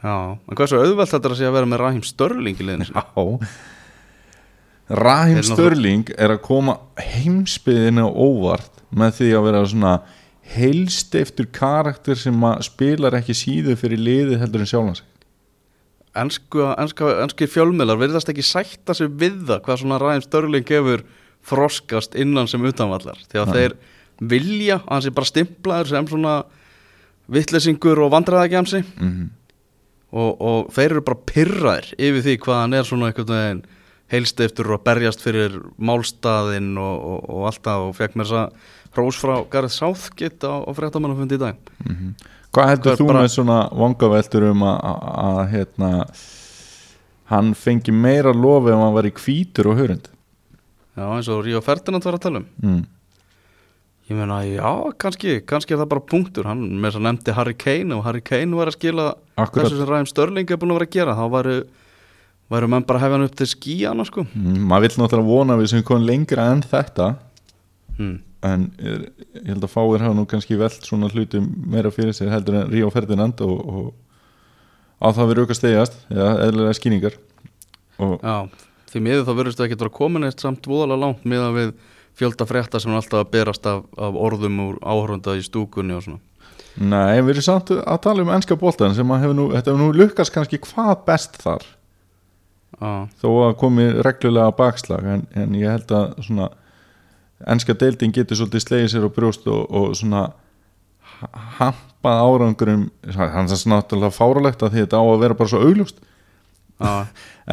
Já, 0.00 0.16
en 0.32 0.56
hversu 0.56 0.78
auðvelt 0.80 1.12
þetta 1.12 1.28
er 1.28 1.34
að 1.36 1.58
vera 1.58 1.68
með 1.68 1.82
Raheem 1.82 2.04
Störling 2.08 2.56
í 2.56 2.66
liðinu? 2.66 2.88
Já. 2.88 3.50
Rahim 4.90 5.42
Störling 5.46 6.08
er 6.18 6.32
að 6.34 6.40
koma 6.42 6.78
heimsbyðinu 6.98 8.08
óvart 8.08 8.80
með 8.90 9.20
því 9.20 9.28
að 9.38 9.44
vera 9.46 9.60
svona 9.70 9.92
heilst 10.50 11.14
eftir 11.14 11.46
karakter 11.54 12.18
sem 12.18 12.46
að 12.48 12.64
spilar 12.66 13.14
ekki 13.20 13.36
síðu 13.38 13.76
fyrir 13.78 14.00
liðið 14.02 14.40
heldur 14.42 14.64
en 14.64 14.70
sjálfan 14.70 14.98
sig. 14.98 15.06
Ensku, 16.18 16.64
ensku, 16.72 17.06
ensku 17.22 17.46
fjölmiðlar 17.46 18.00
verðast 18.00 18.32
ekki 18.32 18.42
sætta 18.42 18.96
sig 18.98 19.12
við 19.20 19.44
það 19.52 19.60
hvað 19.66 19.82
svona 19.84 20.00
Raheem 20.02 20.24
Störling 20.24 20.72
hefur 20.74 21.04
froskast 21.46 22.16
innan 22.18 22.50
sem 22.50 22.64
utanvallar. 22.66 23.20
Því 23.30 23.44
að 23.44 23.52
þeir 23.54 23.76
vilja 24.32 24.80
að 24.80 24.88
hann 24.88 25.04
sé 25.04 25.12
bara 25.14 25.30
stimplaður 25.30 25.92
sem 25.92 26.08
svona 26.10 26.34
vittlesingur 27.30 28.02
og 28.02 28.10
vandræðagjamsi. 28.16 28.82
Mm 28.98 29.28
og, 30.12 30.40
og 30.40 30.70
þeir 30.74 30.90
eru 30.96 31.02
bara 31.06 31.20
pyrraðir 31.30 31.92
yfir 31.98 32.24
því 32.26 32.34
hvað 32.44 32.60
hann 32.64 32.74
er 32.80 32.88
svona 32.88 33.10
einhvern 33.10 33.30
veginn 33.34 33.62
heilst 34.10 34.40
eftir 34.42 34.66
og 34.74 34.82
berjast 34.82 35.22
fyrir 35.22 35.54
málstaðinn 35.78 36.72
og, 36.82 36.96
og, 37.12 37.28
og 37.30 37.44
alltaf 37.52 37.84
og 37.86 37.94
fekk 37.94 38.16
mér 38.18 38.26
þess 38.26 38.40
að 38.40 38.68
hrós 38.96 39.20
frá 39.22 39.34
Gareth 39.52 39.76
Southgate 39.76 40.50
á, 40.50 40.56
á 40.66 40.70
fréttamannafundi 40.74 41.38
í 41.38 41.42
dag. 41.44 41.60
Hvað 42.50 42.70
heldur 42.72 42.90
Hvað 42.90 42.96
er 42.96 42.98
þú 42.98 43.06
bara- 43.06 43.20
með 43.22 43.34
svona 43.36 43.58
vangaveltur 43.78 44.48
um 44.50 44.64
að, 44.66 45.42
hérna, 45.52 45.90
hann 47.30 47.52
fengi 47.54 47.94
meira 47.94 48.32
lofi 48.34 48.72
ef 48.74 48.80
hann 48.82 48.96
var 48.96 49.06
í 49.06 49.12
hvítur 49.14 49.70
og 49.70 49.78
hörund? 49.78 50.08
Já, 50.98 51.04
eins 51.06 51.28
og 51.30 51.44
Ríó 51.46 51.62
Ferdinand 51.62 52.02
var 52.04 52.18
að 52.18 52.24
tala 52.26 52.42
um. 52.42 52.48
Mm. 52.66 52.82
Ég 54.10 54.18
meina, 54.18 54.40
já, 54.42 54.70
kannski, 54.98 55.36
kannski 55.46 55.76
er 55.76 55.84
það 55.84 55.90
bara 55.92 56.02
punktur 56.10 56.48
Hann 56.50 56.64
með 56.66 56.88
þess 56.88 56.98
að 56.98 57.04
nefndi 57.06 57.34
Harry 57.36 57.52
Kane 57.54 57.94
og 57.94 58.00
Harry 58.02 58.22
Kane 58.26 58.56
var 58.58 58.70
að 58.70 58.74
skila 58.74 59.04
Akkurat. 59.38 59.68
þessu 59.68 59.76
sem 59.78 59.86
Ræðum 59.86 60.08
Störling 60.10 60.50
er 60.50 60.58
búin 60.58 60.72
að 60.74 60.80
vera 60.80 60.88
að 60.88 60.96
gera 60.96 61.14
þá 61.14 61.22
væru, 61.36 61.52
væru 62.50 62.70
menn 62.72 62.86
bara 62.88 62.98
að 62.98 63.04
hefja 63.04 63.16
hann 63.16 63.26
upp 63.28 63.36
til 63.38 63.48
skíana 63.52 64.06
sko. 64.08 64.24
Mm, 64.34 64.56
maður 64.72 64.86
vill 64.86 64.98
náttúrulega 65.04 65.30
vona 65.30 65.54
að 65.54 65.62
við 65.62 65.70
sem 65.70 65.84
komum 65.86 66.08
lengra 66.08 66.48
en 66.50 66.64
þetta 66.72 67.06
hmm. 68.00 68.16
en 68.50 68.66
er, 68.82 69.06
ég 69.38 69.52
held 69.52 69.68
að 69.68 69.74
fáir 69.76 70.06
hafa 70.08 70.18
nú 70.18 70.26
kannski 70.34 70.58
velt 70.58 70.90
svona 70.90 71.12
hlutum 71.14 71.46
meira 71.70 71.94
fyrir 71.94 72.16
sér 72.16 72.34
heldur 72.34 72.58
en 72.64 72.74
Ríó 72.74 72.90
Ferdinand 72.90 73.44
og, 73.46 73.62
og 73.70 75.06
á 75.06 75.08
það 75.14 75.30
við 75.30 75.44
auka 75.44 75.58
stegjast 75.60 76.02
eða 76.10 76.34
eðlilega 76.48 76.80
skýningar 76.80 77.20
og 78.02 78.18
Já, 78.26 78.50
því 78.90 79.06
miður 79.06 79.24
þá 79.30 79.32
verðist 79.38 79.62
það 79.62 79.70
ekki 79.70 79.80
vera 79.84 79.96
komin 80.02 80.26
eitt 80.26 80.42
samt 80.42 80.66
voðalega 80.66 81.04
langt 81.06 81.22
miðan 81.30 81.58
við 81.60 81.72
fjölda 82.20 82.46
frétta 82.48 82.80
sem 82.82 82.92
er 82.92 83.00
alltaf 83.00 83.24
að 83.24 83.30
berast 83.34 83.66
af, 83.70 83.82
af 83.98 84.18
orðum 84.28 84.60
úr 84.68 84.78
áhörunda 84.84 85.34
í 85.40 85.42
stúkunni 85.46 85.96
og 85.96 86.04
svona. 86.06 86.20
Nei, 86.80 87.18
við 87.26 87.32
erum 87.34 87.44
samt 87.48 87.72
að 87.74 87.98
tala 88.04 88.22
um 88.22 88.30
ennska 88.36 88.56
boltan 88.60 88.94
sem 88.94 89.10
að 89.10 89.24
hefur 89.24 89.36
nú, 89.40 89.46
þetta 89.56 89.72
hefur 89.72 89.80
nú 89.82 89.88
lukkast 89.98 90.32
kannski 90.36 90.60
hvað 90.62 90.92
best 91.08 91.40
þar. 91.42 91.64
Já, 92.80 92.90
þó 93.20 93.28
að 93.48 93.56
komi 93.60 93.88
reglulega 94.06 94.52
bakslag 94.56 95.08
en, 95.16 95.24
en 95.36 95.56
ég 95.58 95.68
held 95.74 95.90
að 95.96 96.12
svona 96.24 96.46
ennska 97.50 97.74
deildin 97.80 98.14
getur 98.14 98.38
svolítið 98.38 98.62
slegið 98.64 98.92
sér 98.94 99.08
á 99.08 99.10
brjóst 99.16 99.48
og, 99.50 99.64
og 99.74 99.96
svona 99.98 100.22
ha- 101.18 101.42
hampað 101.58 102.22
árangurum 102.28 102.86
hann 103.16 103.50
er 103.50 103.66
náttúrulega 103.74 104.14
fáralegt 104.14 104.62
að 104.64 104.76
því 104.76 104.84
þetta 104.86 105.02
á 105.02 105.04
að 105.10 105.20
vera 105.24 105.38
bara 105.40 105.52
svo 105.52 105.60
augljóst. 105.66 105.98
Já, 106.80 106.92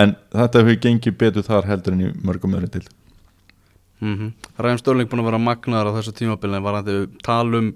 en 0.06 0.16
þetta 0.38 0.62
hefur 0.64 0.80
gengið 0.86 1.18
betur 1.26 1.48
þar 1.50 1.68
heldur 1.74 1.98
en 1.98 2.06
í 2.06 2.14
mörgum 2.24 2.56
öðru 2.56 2.70
til 2.78 2.86
mm 4.02 4.32
Ræðum 4.58 4.82
Störling 4.82 5.10
búin 5.10 5.24
að 5.24 5.30
vera 5.32 5.42
magnaður 5.42 5.92
á 5.94 5.96
þessu 5.98 6.16
tímabili 6.18 6.58
en 6.58 6.66
var 6.66 6.80
að 6.82 6.92
tala 7.26 7.62
um 7.62 7.74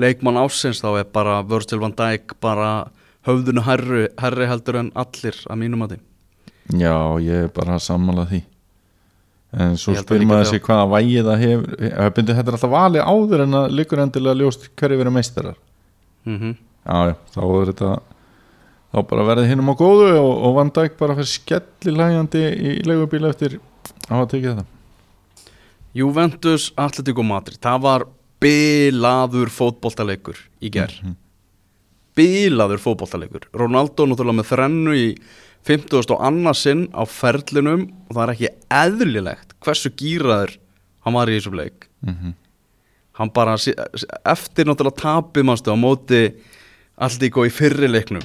leikmann 0.00 0.40
ásins 0.40 0.80
þá 0.84 0.88
er 1.00 1.10
bara 1.12 1.42
Virgil 1.44 1.80
van 1.82 1.96
Dijk 1.96 2.36
bara 2.40 2.70
höfðunu 3.26 3.64
herri, 3.66 4.06
herri 4.18 4.48
heldur 4.50 4.80
en 4.80 4.92
allir 4.98 5.36
að 5.48 5.60
mínum 5.60 5.84
að 5.84 5.96
því 5.96 6.02
já, 6.78 6.96
ég 7.22 7.46
er 7.46 7.52
bara 7.54 7.76
að 7.76 7.86
sammála 7.86 8.26
því. 8.30 8.42
En 9.52 9.74
svo 9.76 9.92
líka 9.92 10.24
maður 10.24 10.48
sig 10.48 10.62
hvaða 10.64 10.88
vægi 10.94 11.24
það 11.26 11.42
hefur 11.42 11.72
eh, 11.84 12.12
þetta 12.16 12.32
er 12.40 12.54
alltaf 12.56 12.72
valið 12.72 13.02
áður 13.04 13.42
en 13.44 13.58
að 13.58 13.74
liggur 13.76 14.00
endilega 14.00 14.38
ljóst 14.40 14.70
hverju 14.80 15.00
verið 15.00 15.16
meistarar. 15.18 15.58
Mm 16.24 16.54
já, 16.82 16.96
já, 17.10 17.14
þá 17.34 17.42
er 17.44 17.72
þetta 17.72 17.90
þá 18.92 19.00
bara 19.10 19.26
verði 19.28 19.50
hinum 19.50 19.72
á 19.72 19.74
góðu 19.78 20.08
og, 20.18 20.32
og 20.48 20.54
Van 20.56 20.72
Dijk 20.74 20.96
bara 21.00 21.16
fyrir 21.18 21.30
skellilægjandi 21.32 22.44
í 22.52 22.72
leigubíl 22.88 23.28
eftir 23.28 23.58
að 24.08 24.16
hafa 24.16 24.30
tekið 24.32 24.48
þetta 24.50 24.81
Juventus, 25.96 26.70
Atletico 26.80 27.24
Madrid. 27.26 27.60
Það 27.62 27.82
var 27.84 28.06
bilaður 28.42 29.52
fótboltaleikur 29.52 30.38
í 30.62 30.70
ger 30.72 30.94
bilaður 32.18 32.80
fótboltaleikur. 32.82 33.48
Ronaldo 33.56 34.06
náttúrulega 34.08 34.40
með 34.40 34.50
þrennu 34.50 34.96
í 34.98 35.06
50. 35.68 36.12
og 36.12 36.24
annarsinn 36.26 36.84
á 36.92 37.02
ferlinum. 37.08 37.86
Og 38.08 38.16
það 38.16 38.24
er 38.24 38.34
ekki 38.34 38.52
eðlilegt 38.82 39.56
hversu 39.62 39.92
gýraður 39.96 40.56
hann 41.06 41.16
var 41.16 41.30
í 41.30 41.38
þessum 41.38 41.58
leik. 41.60 41.88
Mm 42.04 42.38
hann 43.12 43.28
bara, 43.28 43.58
eftir 44.24 44.64
náttúrulega 44.64 44.96
tapið 44.96 45.44
mannstu 45.44 45.68
á 45.68 45.76
móti 45.76 46.20
Atletico 46.96 47.44
í 47.44 47.50
fyrri 47.52 47.90
leiknum. 47.90 48.22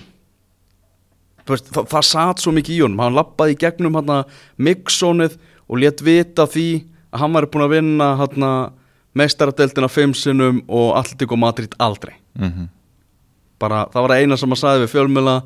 Þú 1.43 1.51
veist, 1.51 1.67
það, 1.75 1.89
það 1.91 2.06
satt 2.08 2.39
svo 2.39 2.53
mikið 2.56 2.75
í 2.75 2.80
honum. 2.86 3.01
Hann 3.03 3.17
lappaði 3.17 3.58
í 3.58 3.58
gegnum 3.60 3.97
hann 3.99 4.13
Miksonið 4.56 5.36
og 5.67 5.82
létt 5.84 6.03
vita 6.08 6.47
því 6.47 6.67
að 6.77 6.86
hann 7.21 7.34
væri 7.34 7.51
búin 7.53 7.65
að 7.67 7.75
vinna 7.75 8.10
hann 8.21 8.49
meistaradeldina 9.17 9.89
fimm 9.89 10.13
sinnum 10.13 10.62
og 10.67 10.95
Atletico 10.97 11.36
Madrid 11.36 11.73
aldrei. 11.80 12.15
-hmm. 12.39 12.67
bara 13.60 13.88
það 13.93 14.01
var 14.01 14.12
eina 14.17 14.38
sem 14.38 14.49
hann 14.49 14.58
sagði 14.58 14.86
við 14.86 14.93
fjölmjöla 14.93 15.43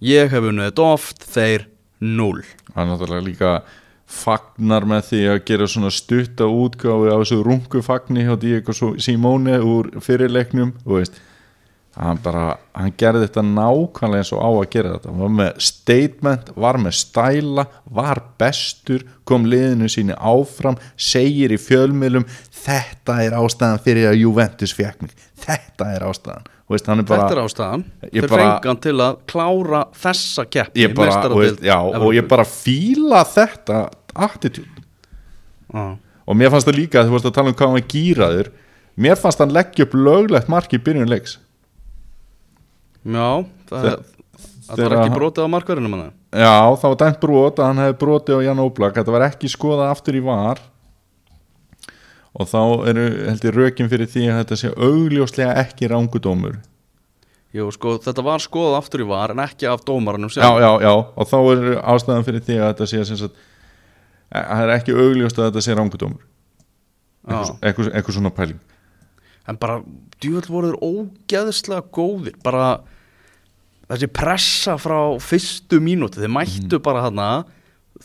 ég 0.00 0.30
hef 0.30 0.44
unnið 0.44 0.70
þetta 0.70 0.82
oft, 0.82 1.22
þeir 1.24 1.66
null. 2.00 2.42
Hann 2.74 2.88
náttúrulega 2.88 3.24
líka 3.24 3.62
fagnar 4.06 4.84
með 4.86 5.08
því 5.10 5.20
að 5.32 5.44
gera 5.48 5.66
svona 5.66 5.90
stutta 5.90 6.46
útgáfi 6.46 7.10
á 7.10 7.16
þessu 7.18 7.42
rungu 7.42 7.82
fagni 7.82 8.22
hjá 8.22 8.36
Diego 8.38 8.72
Simone 8.72 9.58
úr 9.58 9.90
fyrirleiknum 10.00 10.74
þú 10.84 11.00
veist 11.00 11.18
hann 11.96 12.18
bara, 12.24 12.44
hann 12.76 12.92
gerði 13.00 13.24
þetta 13.24 13.42
nákvæmlega 13.46 14.20
eins 14.22 14.32
og 14.36 14.42
á 14.44 14.50
að 14.52 14.66
gera 14.74 14.92
þetta. 14.94 15.12
Hann 15.12 15.22
var 15.24 15.32
með 15.38 15.60
statement, 15.66 16.50
var 16.56 16.78
með 16.82 16.96
stæla 16.98 17.64
var 17.98 18.20
bestur, 18.40 19.04
kom 19.28 19.46
liðinu 19.48 19.88
síni 19.92 20.16
áfram, 20.16 20.76
segir 20.96 21.54
í 21.56 21.60
fjölmiðlum, 21.60 22.26
þetta 22.66 23.18
er 23.24 23.38
ástæðan 23.40 23.82
fyrir 23.86 24.10
að 24.12 24.20
Juventus 24.20 24.74
fekk 24.76 25.06
mig. 25.06 25.16
Þetta 25.46 25.88
er 25.96 26.06
ástæðan, 26.10 26.48
veist, 26.72 26.90
hann 26.90 27.00
er 27.00 27.08
bara 27.08 27.26
Þetta 27.26 27.36
er 27.38 27.42
ástæðan. 27.44 27.86
Þeir 28.06 28.28
bara- 28.28 28.46
fengan 28.46 28.82
til 28.86 28.96
að 29.06 29.18
klára 29.32 29.84
þessa 30.04 30.46
keppni 30.50 30.84
og, 32.02 32.10
ég 32.14 32.28
bara 32.28 32.44
fíla 32.44 33.24
þetta 33.24 33.86
attitude. 34.14 34.68
Já. 35.72 35.96
og 36.26 36.36
mér 36.38 36.50
fannst 36.52 36.68
það 36.68 36.78
líka, 36.80 37.02
þú 37.04 37.14
varst 37.16 37.28
að 37.28 37.34
tala 37.38 37.50
um 37.50 37.56
hvað 37.56 37.68
hann 37.70 37.76
var 37.76 37.88
gýraður 37.90 38.48
mér 38.96 39.18
fannst 39.20 39.42
hann 39.42 39.54
leggja 39.54 39.86
upp 39.86 39.96
löglegt 39.98 40.48
mark 40.52 40.72
í 40.74 40.80
byrjun 40.82 41.10
leiks 41.10 41.36
Já, 43.06 43.28
það, 43.70 43.84
Þe- 43.86 44.70
það 44.70 44.82
var 44.82 44.94
ekki 45.00 45.16
brotið 45.16 45.46
á 45.46 45.54
markverðinu 45.54 45.90
manna 45.92 46.06
Já, 46.36 46.54
það 46.82 46.88
var 46.92 46.98
dæmt 47.02 47.20
brot 47.22 47.60
að 47.62 47.68
hann 47.70 47.82
hefði 47.84 47.98
brotið 48.02 48.38
á 48.38 48.46
Jan 48.48 48.62
Óblak 48.64 48.96
þetta 48.98 49.14
var 49.14 49.24
ekki 49.28 49.50
skoðað 49.52 49.92
aftur 49.94 50.18
í 50.18 50.22
var. 50.26 50.60
Og 52.36 52.48
þá 52.50 52.60
eru 52.90 53.04
held 53.30 53.44
ég 53.48 53.54
rökin 53.56 53.88
fyrir 53.88 54.10
því 54.12 54.24
að 54.28 54.40
þetta 54.42 54.58
sé 54.60 54.72
augljóslega 54.76 55.54
ekki 55.62 55.88
rángudómur 55.92 56.58
Jú, 57.56 57.70
sko, 57.72 57.94
þetta 58.02 58.24
var 58.26 58.42
skoðað 58.44 58.78
aftur 58.82 59.04
í 59.06 59.08
var 59.08 59.32
en 59.32 59.40
ekki 59.46 59.68
af 59.70 59.84
dómaranum 59.86 60.28
já, 60.34 60.44
já, 60.60 60.70
já, 60.82 60.92
og 60.92 61.28
þá 61.30 61.36
er 61.54 61.62
ástæðan 61.94 62.26
fyrir 62.26 62.42
því 62.44 62.58
að 62.60 62.72
þetta 62.74 62.88
sé 62.90 63.04
að 63.06 63.38
það 64.36 64.64
er 64.66 64.72
ekki 64.74 64.96
augljóst 64.98 65.38
að 65.38 65.48
þetta 65.48 65.62
sé 65.64 65.76
rángudómur 65.78 66.26
eitthvað, 67.26 68.12
svona 68.14 68.30
pæling. 68.34 68.58
En 69.46 69.56
bara, 69.58 69.80
djúvel 70.22 70.50
voru 70.50 70.68
þeir 70.72 70.78
ógeðslega 70.82 71.86
góðir. 71.94 72.36
Bara 72.42 72.66
þessi 73.90 74.10
pressa 74.10 74.76
frá 74.80 74.98
fyrstu 75.22 75.78
mínúti 75.82 76.22
Þeir 76.22 76.32
mættu 76.34 76.80
bara 76.82 77.06
þarna 77.06 77.30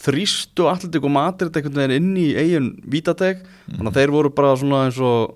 Þrýstu 0.02 0.70
allir 0.72 1.04
og 1.04 1.12
Madrid 1.12 1.58
einhvern 1.58 1.82
veginn 1.82 1.98
inn 1.98 2.12
í 2.15 2.30
eigin 2.39 2.70
vítateg. 2.88 3.41
Þannig 3.67 3.89
að 3.89 3.98
þeir 4.00 4.13
voru 4.15 4.30
bara 4.32 4.54
svona 4.56 4.86
eins 4.88 5.00
og 5.04 5.34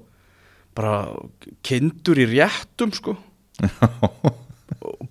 Bara 0.76 1.08
kindur 1.64 2.20
í 2.20 2.28
réttum 2.34 2.92
sko. 2.96 3.16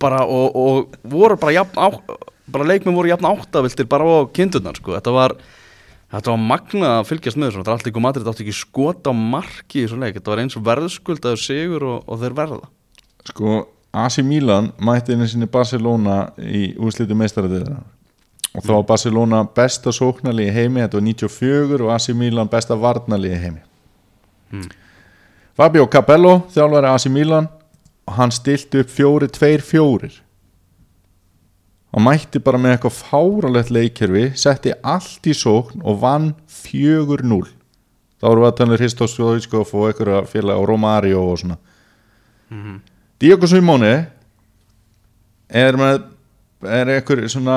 Bara, 0.03 0.25
og, 0.29 0.57
og 0.59 0.97
voru 1.09 1.37
bara 1.41 1.55
jafn 1.55 1.79
á, 1.79 1.89
bara 2.51 2.67
leikmenn 2.67 2.97
voru 2.97 3.09
jafn 3.09 3.29
áttaviltir 3.29 3.87
bara 3.89 4.05
á 4.05 4.29
kindurnar 4.35 4.77
sko, 4.77 4.93
þetta 4.97 5.13
var 5.15 5.35
þetta 6.13 6.33
var 6.33 6.43
magna 6.43 6.91
að 6.99 7.07
fylgjast 7.09 7.39
með 7.39 7.49
þessu. 7.49 7.61
Þetta 7.63 7.71
er 7.71 7.79
allt 7.79 7.89
ykkur 7.91 8.05
Madrid 8.05 8.29
átti 8.29 8.45
ekki 8.45 8.57
skot 8.59 9.09
á 9.09 9.13
marki 9.17 9.81
í 9.81 9.87
þessu 9.87 10.01
leik, 10.03 10.19
þetta 10.19 10.35
var 10.35 10.43
eins 10.43 10.59
og 10.59 10.67
verðskuldaður 10.67 11.41
sigur 11.41 11.87
og, 11.89 12.05
og 12.11 12.21
þeir 12.21 12.37
verða. 12.43 12.69
Sko, 13.31 13.55
AC 13.95 14.19
Milan 14.27 14.73
mætti 14.83 15.15
einu 15.15 15.27
sinni 15.31 15.47
Barcelona 15.51 16.29
í 16.39 16.73
úrslitu 16.83 17.17
meistaradeðina 17.19 17.83
og 18.55 18.63
þá 18.63 18.71
var 18.71 18.87
Barcelona 18.87 19.43
besta 19.57 19.91
sóknarlið 19.95 20.51
í 20.51 20.55
heimi, 20.55 20.83
þetta 20.85 20.99
var 21.01 21.07
94 21.09 21.81
og 21.83 21.93
AC 21.95 22.11
Milan 22.15 22.51
besta 22.51 22.77
varnarlið 22.79 23.35
í 23.35 23.41
heimi. 23.43 23.63
Fabio 25.59 25.89
Capello 25.91 26.37
þjálfari 26.55 26.91
AC 26.93 27.09
Milan 27.11 27.49
og 28.07 28.15
hann 28.19 28.35
stilti 28.35 28.83
upp 28.85 28.93
fjóri, 28.95 29.31
tveir, 29.33 29.65
fjórir. 29.65 30.21
Og 31.95 32.03
mætti 32.03 32.43
bara 32.43 32.59
með 32.59 32.77
eitthvað 32.77 32.97
fáralegt 33.01 33.75
leikkerfi 33.75 34.25
setti 34.39 34.75
allt 34.83 35.27
í 35.31 35.35
sókn 35.35 35.83
og 35.83 36.01
vann 36.03 36.33
4-0 36.51 37.45
þá 38.25 38.31
voru 38.31 38.43
við 38.43 38.49
að 38.49 38.59
tala 38.59 38.73
um 38.73 38.79
Hristos 38.79 39.15
Sjóðískóf 39.19 39.75
og 39.77 39.91
einhverja 39.91 40.25
félag 40.31 40.63
og 40.63 40.69
Romario 40.71 41.23
og 41.29 41.39
svona 41.43 41.59
Diego 43.25 43.49
Simone 43.49 43.93
er 45.49 45.77
með 45.81 46.03
er 46.69 46.91
einhver 46.93 47.23
svona 47.33 47.55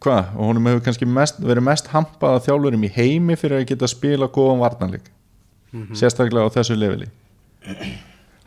hvað, 0.00 0.30
og 0.32 0.46
honum 0.48 0.68
hefur 0.68 0.84
kannski 0.86 1.08
mest, 1.08 1.42
verið 1.44 1.64
mest 1.66 1.90
hampað 1.92 2.36
að 2.36 2.46
þjálfurum 2.46 2.86
í 2.86 2.90
heimi 2.94 3.36
fyrir 3.36 3.60
að 3.60 3.66
geta 3.68 3.88
spila 3.90 4.28
góðan 4.32 4.62
varnarleik 4.62 5.10
sérstaklega 5.96 6.48
á 6.48 6.54
þessu 6.54 6.76
leveli. 6.78 7.08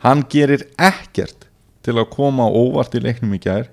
Hann 0.02 0.24
gerir 0.30 0.64
ekkert 0.82 1.46
til 1.86 1.94
að 1.94 2.10
koma 2.14 2.48
óvart 2.50 2.96
í 2.98 3.02
leiknum 3.04 3.36
í 3.36 3.40
gær. 3.42 3.68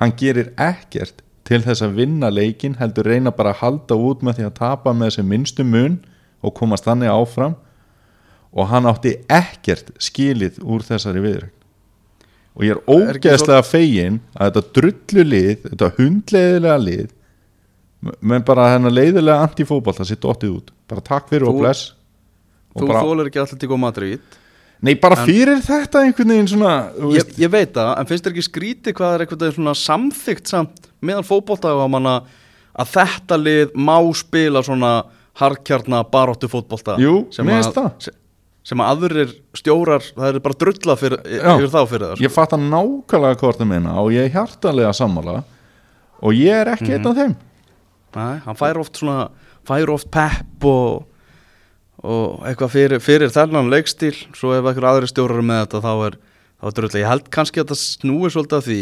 Hann 0.00 0.14
gerir 0.16 0.54
ekkert 0.56 1.20
til 1.44 1.60
þess 1.66 1.84
að 1.84 1.98
vinna 2.00 2.30
leikin 2.32 2.78
heldur 2.80 3.10
reyna 3.12 3.34
bara 3.36 3.52
að 3.52 3.60
halda 3.60 4.00
út 4.08 4.24
með 4.24 4.38
því 4.38 4.48
að 4.48 4.56
tapa 4.62 4.96
með 4.96 5.10
þessi 5.10 5.26
minnstu 5.34 5.68
mun 5.68 6.00
og 6.40 6.56
komast 6.56 6.88
þannig 6.88 7.12
áfram. 7.12 7.58
Og 8.56 8.72
hann 8.72 8.88
átti 8.88 9.18
ekkert 9.28 9.92
skilið 10.00 10.62
úr 10.64 10.84
þessari 10.84 11.20
viðrögn 11.20 11.52
og 12.56 12.64
ég 12.64 12.72
er 12.72 12.80
ógeðslega 12.88 13.62
fegin 13.68 14.18
að 14.34 14.48
þetta 14.48 14.78
drullu 14.78 15.26
lið, 15.26 15.52
þetta 15.66 15.90
hundleiðilega 15.98 16.78
lið 16.86 17.12
menn 18.20 18.44
bara 18.46 18.70
hennar 18.74 18.94
leiðilega 18.94 19.44
antifótball 19.44 19.94
það 19.96 20.10
sitt 20.12 20.22
dottið 20.22 20.56
út. 20.56 20.72
Bara 20.88 21.04
takk 21.04 21.30
fyrir 21.30 21.48
og 21.48 21.56
Þú- 21.56 21.62
bless. 21.64 21.86
Og 22.76 22.82
Þú 22.82 22.88
bara, 22.90 23.02
þólar 23.02 23.30
ekki 23.30 23.40
allir 23.42 23.58
til 23.60 23.78
Madrid. 23.80 24.20
Nei 24.84 24.94
bara 25.00 25.16
fyrir 25.24 25.62
þetta 25.64 26.02
einhvern 26.04 26.28
veginn 26.34 26.48
svona 26.50 26.72
ég, 27.16 27.30
ég 27.40 27.50
veit 27.50 27.72
það, 27.72 27.92
en 27.96 28.08
finnst 28.10 28.26
þér 28.26 28.34
ekki 28.34 28.44
skrítið 28.44 28.96
hvað 28.98 29.14
er 29.14 29.24
veginn 29.46 29.56
svona 29.56 29.74
samþygt 29.80 30.50
samt 30.52 30.90
meðal 31.00 31.24
fótbolta 31.24 31.72
og 31.72 31.80
að 31.86 31.92
manna 31.94 32.16
að 32.76 32.90
þetta 32.92 33.38
lið 33.40 33.72
má 33.88 33.96
spila 34.12 34.62
svona 34.66 34.90
harkjarna 35.40 36.02
baróttu 36.12 36.50
fótbolta 36.52 36.98
Jú, 37.00 37.22
mér 37.40 37.56
að, 37.56 37.62
finnst 37.62 37.78
það. 37.80 38.12
Sem, 38.66 38.82
að 38.82 38.92
aðrir 38.92 39.34
stjórar 39.56 40.04
það 40.06 40.28
er 40.28 40.38
bara 40.44 40.58
drulla 40.62 40.96
fyrir, 40.98 41.20
Já. 41.30 41.50
yfir 41.54 41.72
þá 41.72 41.80
fyrir 41.90 42.06
það 42.06 42.14
sko. 42.16 42.24
ég 42.26 42.34
fatt 42.34 42.54
að 42.56 42.64
nákvæmlega 42.70 43.40
hvort 43.42 43.60
það 43.60 43.70
meina 43.72 43.96
og 44.02 44.12
ég 44.14 44.26
er 44.26 44.34
hjartalega 44.34 44.94
sammála 44.96 45.36
og 46.22 46.38
ég 46.38 46.62
er 46.62 46.72
ekki 46.72 46.94
einn 46.96 47.10
af 47.10 47.18
þeim. 47.18 47.36
Nei, 48.16 48.32
hann 48.46 48.56
fær 48.58 48.80
oft 48.80 48.96
svona 48.96 49.26
fær 49.66 49.92
oft 49.92 50.08
pepp 50.14 50.64
og, 50.66 51.04
og 52.06 52.46
eitthvað 52.48 52.72
fyrir, 52.72 53.02
fyrir 53.04 53.32
þennan 53.34 53.70
leikstíl. 53.72 54.14
Svo 54.36 54.54
ef 54.56 54.64
eitthvað 54.64 54.88
aðri 54.92 55.10
stjórar 55.10 55.38
eru 55.40 55.46
með 55.46 55.62
þetta 55.64 55.82
þá 55.84 55.92
er, 56.08 56.18
þá 56.56 56.70
er 56.70 56.76
drulla, 56.78 57.02
ég 57.02 57.10
held 57.10 57.30
kannski 57.34 57.60
að 57.60 57.66
þetta 57.66 57.80
snúi 57.82 58.32
svolítið 58.32 58.58
að 58.58 58.70
því 58.70 58.80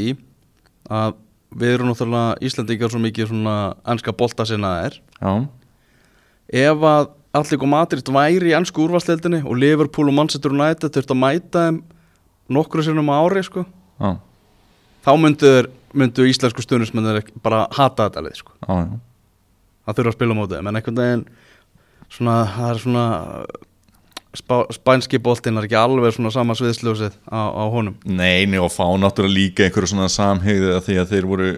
að 1.01 1.21
við 1.55 1.75
erum 1.77 1.91
náttúrulega 1.91 2.39
Íslandingar 2.49 2.93
svo 2.93 3.01
mikið 3.03 3.31
svona 3.31 3.59
ennska 3.95 4.15
bolta 4.17 4.47
sinna 4.49 4.73
er. 4.87 4.99
Já, 5.21 5.35
ef 6.65 6.89
að 6.91 7.13
allir 7.35 7.61
og 7.63 7.69
Madrid 7.71 8.11
væri 8.15 8.53
í 8.53 8.57
ennsku 8.57 8.85
úrvarsleildinni 8.87 9.43
og 9.45 9.57
Liverpool 9.59 10.09
og 10.13 10.15
Manchester 10.19 10.55
United 10.55 10.93
þurft 10.95 11.11
að 11.15 11.21
mæta 11.23 11.65
þeim 11.69 11.81
nokkru 12.55 12.85
sinnum 12.87 13.09
á 13.11 13.17
ári 13.25 13.43
sko, 13.47 13.65
já, 14.01 14.11
þá 15.07 15.11
myndu, 15.21 15.51
þeir- 15.57 15.71
myndu 15.95 16.27
íslensku 16.31 16.63
stundismennir 16.65 17.23
bara 17.43 17.65
hata 17.73 18.09
þetta 18.09 18.23
leið 18.27 18.37
sko. 18.43 18.53
já. 18.61 18.77
það 19.87 19.97
þurfa 19.99 20.11
að 20.13 20.17
spila 20.19 20.35
á 20.35 20.39
móti 20.41 20.55
þeim, 20.59 20.69
en 20.69 20.77
einhvern 20.81 21.01
veginn 21.03 21.25
svona, 22.15 22.37
það 22.55 22.71
er 22.75 22.83
svona 22.85 23.05
spá, 24.39 24.57
spænski 24.75 25.19
boltinn 25.23 25.59
er 25.59 25.67
ekki 25.67 25.77
alveg 25.79 26.15
svona 26.17 26.33
sama 26.35 26.57
sviðsljósið 26.59 27.15
á, 27.31 27.41
á 27.55 27.65
honum. 27.73 27.97
Nei, 28.05 28.45
nei 28.51 28.59
og 28.63 28.73
fá 28.75 28.85
náttúrulega 29.01 29.35
líka 29.35 29.67
einhverju 29.67 29.93
svona 29.93 30.09
samhegðu 30.13 30.73
að 30.75 30.83
því 30.89 30.99
að 31.01 31.13
þeir 31.13 31.29
voru 31.31 31.49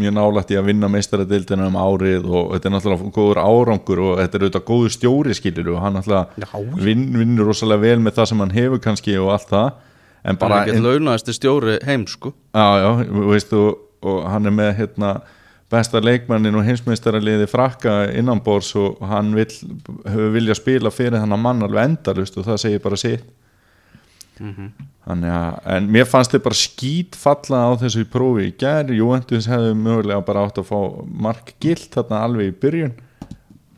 mjög 0.00 0.16
nálægt 0.18 0.52
í 0.54 0.58
að 0.58 0.68
vinna 0.70 0.90
meistaradildina 0.92 1.68
um 1.70 1.78
árið 1.80 2.26
og 2.26 2.52
þetta 2.54 2.70
er 2.70 2.76
náttúrulega 2.76 3.14
góður 3.16 3.42
árangur 3.42 4.04
og 4.06 4.20
þetta 4.22 4.38
er 4.38 4.46
auðvitað 4.46 4.66
góður 4.72 4.96
stjóri 4.96 5.38
skilur 5.38 5.72
og 5.74 5.82
hann 5.84 5.98
náttúrulega 6.00 6.46
Já. 6.46 6.82
vinn, 6.88 7.06
vinnur 7.16 7.50
rosalega 7.52 7.84
vel 7.86 8.02
með 8.04 8.18
það 8.18 8.30
sem 8.32 8.44
hann 8.44 8.56
hefur 8.56 8.84
kannski 8.88 9.18
og 9.22 9.32
allt 9.36 9.50
það. 9.52 9.72
En 10.26 10.38
bara 10.40 10.60
bara, 10.60 10.66
ekki 10.66 10.82
launaðasti 10.82 11.36
stjóri 11.36 11.78
heim 11.86 12.06
sko. 12.10 12.34
Já, 12.50 12.66
já, 12.82 12.90
þú 13.06 13.26
veist 13.30 13.52
og, 13.54 13.82
og 14.06 14.24
hann 14.32 14.50
er 14.50 14.54
með 14.54 14.72
hérna 14.80 15.16
besta 15.72 16.00
leikmannin 16.02 16.54
og 16.54 16.66
heimsmeistaraliði 16.66 17.48
frakka 17.50 17.96
innanbors 18.14 18.70
og 18.78 19.00
hann 19.10 19.32
vill, 19.34 19.50
hefur 20.06 20.34
vilja 20.34 20.54
spila 20.58 20.92
fyrir 20.94 21.18
þannig 21.18 21.42
mann 21.42 21.66
alveg 21.66 21.90
endalust 21.90 22.38
og 22.38 22.46
það 22.46 22.62
segir 22.62 22.84
bara 22.84 23.00
sitt. 23.00 23.24
Þannig 24.36 25.32
að, 25.32 25.58
en 25.72 25.88
mér 25.94 26.06
fannst 26.10 26.34
þið 26.34 26.42
bara 26.44 26.58
skít 26.60 27.16
falla 27.16 27.62
á 27.66 27.70
þessu 27.80 28.04
prófi 28.12 28.50
í 28.50 28.54
gær. 28.60 28.90
Juventus 28.92 29.48
hefði 29.48 29.72
mögulega 29.78 30.20
bara 30.26 30.44
átt 30.44 30.60
að 30.60 30.68
fá 30.68 30.80
mark 31.08 31.54
gilt 31.62 31.88
þarna 31.94 32.22
alveg 32.26 32.52
í 32.52 32.56
byrjun 32.62 32.94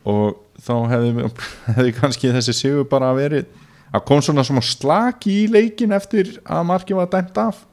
og 0.09 0.39
þá 0.59 0.75
hefði, 0.91 1.31
hefði 1.77 1.95
kannski 2.01 2.33
þessi 2.35 2.57
sigur 2.57 2.89
bara 2.91 3.13
verið 3.17 3.47
að 3.95 4.05
kom 4.05 4.21
svona 4.21 4.45
svona 4.45 4.61
slaki 4.65 5.45
í 5.45 5.47
leikin 5.49 5.95
eftir 5.95 6.35
að 6.45 6.67
marki 6.69 6.97
var 6.97 7.09
dæmt 7.09 7.39
af 7.41 7.63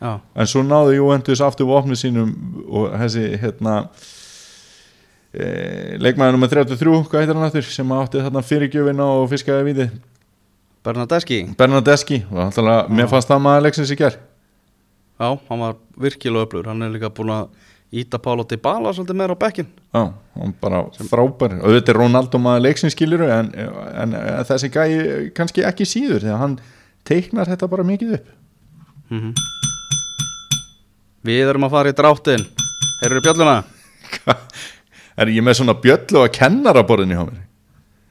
já, 0.00 0.12
en 0.36 0.50
svo 0.50 0.64
náðu 0.66 0.98
Juventus 0.98 1.42
aftur 1.44 1.70
vopnið 1.70 2.02
sínum 2.02 2.34
og 2.66 2.92
þessi 3.04 3.26
hérna 3.42 3.78
e, 5.32 5.46
leikmaður 6.02 6.36
nummer 6.36 6.52
33, 6.52 7.02
hvað 7.08 7.24
heitir 7.24 7.38
hann 7.38 7.48
aftur 7.48 7.68
sem 7.70 7.96
átti 7.96 8.22
þarna 8.24 8.44
fyrirgjöfina 8.46 9.10
og 9.16 9.28
fiskaði 9.32 9.68
víði 9.70 9.90
Bernadeschi 10.86 11.42
Bernadeschi, 11.58 12.22
mér 12.30 13.10
fannst 13.10 13.32
það 13.32 13.46
maður 13.48 13.68
leiksins 13.68 13.94
í 13.94 13.98
ger 13.98 14.18
já, 15.16 15.38
hann 15.48 15.60
var 15.60 15.76
virkilega 16.00 16.46
öflugur. 16.46 16.68
Hann 16.70 16.84
er 16.84 16.92
líka 16.92 17.10
búin 17.14 17.32
að 17.32 17.48
íta 17.96 18.18
Pála 18.22 18.44
til 18.48 18.58
bala 18.62 18.92
svolítið 18.92 19.18
meira 19.20 19.36
á 19.36 19.38
bekkin 19.38 19.68
Já, 19.94 20.02
hann 20.36 20.54
bara 20.60 20.82
frábær. 21.08 21.58
Og 21.62 21.76
þetta 21.76 21.92
er 21.92 22.00
Ronaldo 22.00 22.40
maður 22.42 22.66
leiksins 22.66 22.96
skiluru 22.96 23.28
en, 23.32 23.52
en, 23.56 24.16
þessi 24.48 24.72
gæi 24.74 25.30
kannski 25.36 25.64
ekki 25.66 25.88
síður 25.88 26.26
þegar 26.26 26.42
hann 26.42 26.58
teiknar 27.06 27.48
þetta 27.48 27.70
bara 27.70 27.86
mikið 27.86 28.18
upp. 28.18 28.32
Mhm. 29.14 29.34
Við 31.26 31.48
erum 31.50 31.66
að 31.66 31.74
fara 31.76 31.92
í 31.92 31.96
dráttin 31.98 32.44
Heyrðu 33.02 33.22
bjölluna? 33.26 33.56
Er 35.20 35.30
ég 35.32 35.44
með 35.44 35.58
svona 35.60 35.74
bjöllu 35.80 36.20
að 36.22 36.32
kennara 36.36 36.82
borðinni 36.86 37.16
hjá 37.16 37.24
mér? 37.24 37.42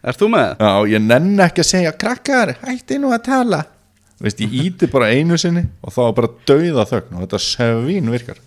Ert 0.06 0.20
þú 0.22 0.28
með? 0.34 0.52
Já, 0.62 0.72
ég 0.96 1.02
nenn 1.06 1.40
ekki 1.46 1.62
að 1.64 1.68
segja 1.70 1.92
krakkar, 2.02 2.52
hætti 2.66 2.98
nú 3.02 3.12
að 3.16 3.24
tala 3.30 3.62
Veist, 4.24 4.40
ég 4.42 4.54
íti 4.64 4.88
bara 4.92 5.10
einu 5.12 5.36
sinni 5.42 5.66
og 5.84 5.92
þá 5.94 6.02
bara 6.18 6.30
dauða 6.48 6.86
þögn 6.90 7.18
og 7.18 7.24
þetta 7.26 7.40
svín 7.44 8.12
virkar 8.14 8.38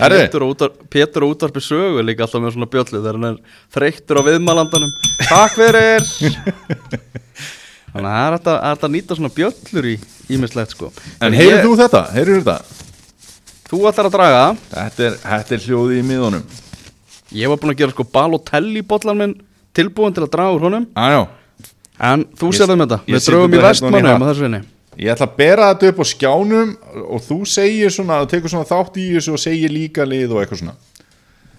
Herri, 0.00 0.22
Pétur 0.24 0.42
og 0.46 0.54
útvar, 0.54 0.72
Pétur 0.90 1.26
og 1.26 1.34
útvarpi 1.36 1.60
sögu 1.62 2.00
er 2.00 2.06
líka 2.08 2.24
alltaf 2.24 2.40
með 2.42 2.54
svona 2.56 2.68
bjöllu 2.72 2.98
þegar 2.98 3.18
hann 3.20 3.28
er 3.28 3.58
þreyttur 3.76 4.18
á 4.20 4.22
viðmælandanum 4.26 4.94
Takk 5.28 5.54
fyrir 5.58 6.08
Þannig 7.94 8.08
að 8.08 8.14
það 8.14 8.24
er 8.24 8.34
hægt 8.34 8.48
að- 8.50 8.62
það 8.64 8.86
er 8.88 8.92
nýta 8.96 9.18
svona 9.18 9.32
bjöllur 9.36 9.86
í 9.92 9.94
ímislegt 10.34 10.72
sko 10.74 10.88
en 11.22 11.36
ég- 11.36 11.38
heyrðu 11.44 11.68
þú 11.68 11.76
þetta? 11.84 12.02
Heyrðu 12.16 12.38
þetta? 12.40 12.56
Þú 13.70 13.80
ætlar 13.88 14.08
að 14.10 14.14
draga 14.18 14.42
Þetta 14.70 15.06
er, 15.08 15.16
þetta 15.24 15.56
er 15.56 15.64
hljóði 15.64 15.98
í 16.00 16.04
miðunum. 16.06 16.44
Ég 17.34 17.50
var 17.50 17.58
búin 17.62 17.72
að 17.74 17.80
gera 17.80 17.94
sko 17.94 18.04
Balotelli 18.14 18.82
bollan 18.86 19.18
minn 19.20 19.34
tilbúin 19.74 20.14
til 20.14 20.22
að 20.26 20.32
draga 20.36 20.54
úr 20.58 20.66
honum. 20.68 20.86
Aðjá, 20.94 21.22
En 22.04 22.24
þú 22.34 22.48
Ég- 22.50 22.56
sérðum 22.58 22.80
þetta. 22.82 22.98
ég 23.06 23.14
Við 23.14 23.20
set 23.22 23.32
draugum 23.32 23.52
í 23.52 23.54
þetta 23.54 23.64
hérna 23.64 23.64
ofan 23.64 23.64
í 23.64 23.70
vestmannum 23.70 24.10
hatt. 24.10 24.22
að 24.22 24.30
þessu 24.34 24.42
vinni 24.44 24.60
ég 24.98 25.10
ætla 25.14 25.26
að 25.26 25.36
bera 25.36 25.68
þetta 25.74 25.88
upp 25.90 25.98
á 25.98 26.04
skjánum 26.10 26.76
og 27.14 27.20
þú 27.22 27.36
segir 27.46 27.90
svona, 27.90 28.16
þú 28.22 28.28
tekur 28.30 28.50
svona 28.50 28.68
þátt 28.70 28.96
í 28.98 29.04
þessu 29.14 29.32
og 29.32 29.38
segir 29.42 29.70
líka 29.70 30.04
lið 30.06 30.30
og 30.34 30.42
eitthvað 30.42 30.60
svona. 30.62 30.74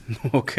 Ok, 0.39 0.53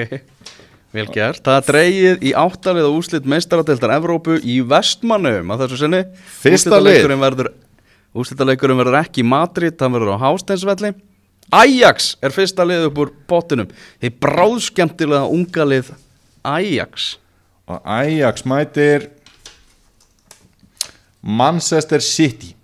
vel 0.93 1.07
gert. 1.13 1.43
Það 1.45 1.57
er 1.61 1.67
dreigið 1.71 2.25
í 2.27 2.33
áttalið 2.35 2.89
og 2.89 2.97
úslit 3.01 3.25
meistaradeildar 3.29 3.95
Evrópu 4.01 4.41
í 4.43 4.59
vestmannum 4.67 5.53
að 5.55 5.63
þessu 5.67 5.79
sinni. 5.85 6.03
Fyrsta 6.41 6.73
Úrslitaleikurinn 6.77 7.21
verður 7.23 7.53
Úrslitaleikurinn 8.17 8.81
verður 8.81 8.99
ekki 9.05 9.21
í 9.23 9.29
Madrid, 9.29 9.77
það 9.77 9.93
verður 9.97 10.17
á 10.17 10.25
Hásteinsvelli 10.25 10.95
Ajax 11.55 12.15
er 12.25 12.35
fyrsta 12.35 12.65
lið 12.67 12.89
upp 12.89 12.99
úr 13.05 13.13
pottinum. 13.31 13.69
Þið 14.03 14.17
bráðskemmtilega 14.25 15.31
unga 15.31 15.67
lið 15.69 15.93
Ajax. 16.47 17.13
Og 17.71 17.83
Ajax 17.83 18.47
mætir 18.47 19.09
Manchester 21.23 22.03
City. 22.03 22.55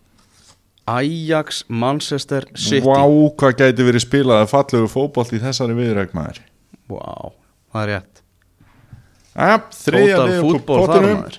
Ajax 0.87 1.63
Manchester 1.69 2.47
City. 2.59 2.83
Vá, 2.87 3.07
hvað 3.39 3.61
gæti 3.61 3.87
verið 3.87 4.05
spilað 4.05 4.43
að 4.45 4.51
fallegu 4.51 4.91
fótbolt 4.91 5.31
í 5.35 5.39
þessari 5.43 5.77
viðrækmaður 5.79 6.43
Vá, 6.91 7.31
það 7.73 7.83
er 7.83 7.91
rétt. 7.93 8.23
Ja, 9.33 9.61
Þriðja 9.73 10.25
lið 10.27 10.41
upp 10.43 10.73
úr 10.75 10.91
maður. 10.91 11.39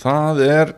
Það 0.00 0.42
er 0.46 0.72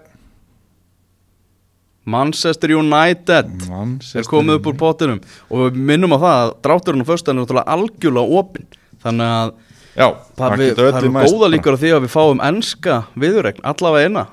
Manchester 2.04 2.72
United 2.74 3.50
Manchester 3.68 4.24
er 4.24 4.26
komið 4.26 4.58
upp 4.58 4.70
úr 4.72 4.78
pottinum. 4.78 5.20
Og 5.50 5.68
við 5.68 5.82
minnum 5.90 6.16
á 6.16 6.18
það 6.18 6.38
að 6.38 6.54
drátturinn 6.66 7.04
og 7.04 7.10
föstan 7.12 7.42
er 7.42 7.60
algjörlega 7.62 8.40
opinn. 8.40 8.66
Þannig 9.02 9.34
að 9.36 9.52
Já, 9.92 10.06
það, 10.38 10.62
eru 10.72 11.10
mæst 11.12 11.34
góða 11.34 11.50
líkur 11.52 11.76
á 11.76 11.82
því 11.82 11.90
að 11.92 12.04
við 12.06 12.12
fáum 12.14 12.40
enska 12.42 12.96
viðurregn 13.12 13.66
allavega 13.68 14.08
eina. 14.08 14.24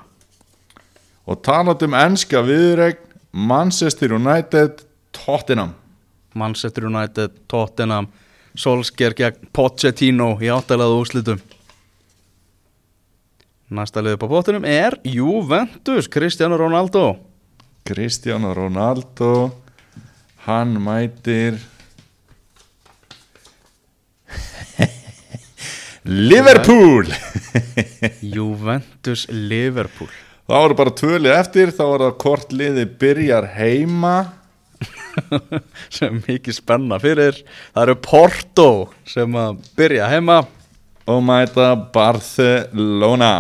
Og 1.30 1.42
talað 1.46 1.86
um 1.86 1.98
enska 2.00 2.42
viðrækn 2.48 3.06
Manchester 3.32 4.16
United 4.16 4.82
Tottenham. 5.14 5.76
Manchester 6.34 6.88
United, 6.88 7.36
Tottenham 7.50 8.08
Solskjaer 8.58 9.14
gegn 9.18 9.50
Pochettino 9.54 10.34
í 10.42 10.50
áttalaðu 10.50 11.04
úrslitum. 11.04 11.42
Næsta 13.70 14.02
liðið 14.02 14.22
på 14.24 14.30
pottinum 14.32 14.66
er 14.66 14.96
Juventus, 15.06 16.08
Cristiano 16.10 16.58
Ronaldo 16.58 17.29
Cristiano 17.90 18.54
Ronaldo. 18.54 19.50
Hann 20.46 20.78
mætir 20.78 21.58
Liverpool. 26.06 27.10
Juventus 28.36 29.26
Liverpool. 29.30 30.10
Þá 30.46 30.54
eru 30.60 30.76
bara 30.78 30.94
tvölið 31.02 31.34
eftir 31.34 31.72
þá 31.74 31.82
er 31.88 32.04
það 32.04 32.14
hvort 32.24 32.54
liði 32.54 32.86
byrjar 33.02 33.46
heima. 33.56 34.14
Sem 35.98 36.22
mikið 36.28 36.60
spenna 36.60 37.02
fyrir. 37.02 37.42
Það 37.74 37.84
eru 37.88 37.96
Porto 38.06 38.70
sem 39.10 39.34
að 39.34 39.66
byrja 39.78 40.12
heima. 40.14 40.38
Og 41.10 41.26
mæta 41.26 41.74
Barcelona. 41.90 43.34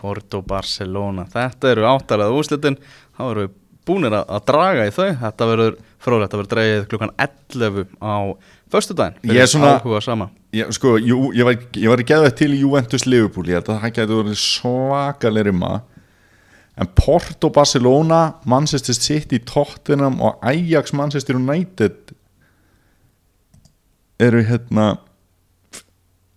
Porto 0.00 0.40
Barcelona. 0.40 1.26
Þetta 1.28 1.70
eru 1.74 1.84
áttalega 1.90 2.32
úrslitin 2.32 2.78
þá 3.20 3.26
eru 3.34 3.44
við 3.46 3.56
búinir 3.90 4.14
að, 4.16 4.24
að 4.36 4.42
draga 4.50 4.86
í 4.88 4.92
þau. 4.94 5.06
Þetta 5.20 5.46
verður 5.50 5.76
fróðlegt, 6.00 6.30
þetta 6.30 6.40
verður 6.40 6.52
dreigið 6.54 6.88
klukkan 6.90 7.12
11 7.24 7.86
á 8.00 8.16
föstudaginn. 8.70 9.16
Ég 9.26 9.40
er 9.44 9.50
svona- 9.50 9.70
ég, 10.56 10.72
sko, 10.76 10.96
jú, 11.00 11.20
ég, 11.36 11.44
var, 11.48 11.56
ég 11.76 11.88
var 11.92 12.02
ekki 12.02 12.12
geðað 12.14 12.34
til 12.40 12.50
Juventus 12.60 13.06
Liverpool. 13.06 13.46
Ég 13.50 13.58
held 13.60 13.70
að 13.72 13.80
það 13.84 13.94
gæti 13.98 14.18
verið 14.20 14.38
svakalegri 14.44 15.54
maður. 15.56 15.82
En 16.80 16.88
Porto 16.96 17.50
Barcelona 17.52 18.20
Manchester 18.48 18.94
City, 18.96 19.38
Tottenham 19.44 20.20
og 20.24 20.38
Ajax 20.46 20.94
Manchester 20.96 21.36
United 21.36 22.14
eru 24.20 24.40
hérna 24.44 24.86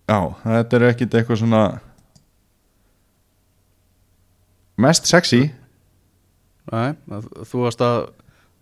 já, 0.09 0.17
þetta 0.43 0.77
eru 0.79 0.89
ekkit 0.89 1.15
eitthvað 1.19 1.39
svona 1.43 1.61
mest 4.83 5.07
sexy 5.07 5.45
Nei, 6.71 6.93
að- 7.11 7.27
þú 7.49 7.63
varst 7.65 7.81
að 7.83 7.97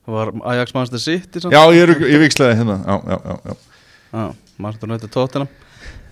það 0.07 0.15
var 0.17 0.31
Ajax 0.55 0.73
Manchester 0.73 0.99
City 1.03 1.39
samt? 1.43 1.53
já, 1.53 1.61
ég 1.75 1.83
er 1.85 1.91
í 2.09 2.17
vikslaði 2.23 2.55
hérna 2.57 2.79
já, 2.81 2.95
já, 3.11 3.17
já, 3.25 3.35
já. 3.45 3.55
Já, 4.11 4.23
Manchester 4.57 4.89
United 4.89 5.11
Tottenham 5.13 5.47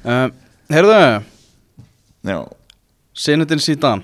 um, 0.05 0.31
Heyrðu, 0.69 0.99
já, 2.29 2.37
Sinnetin 3.13 3.59
Sídan 3.59 4.03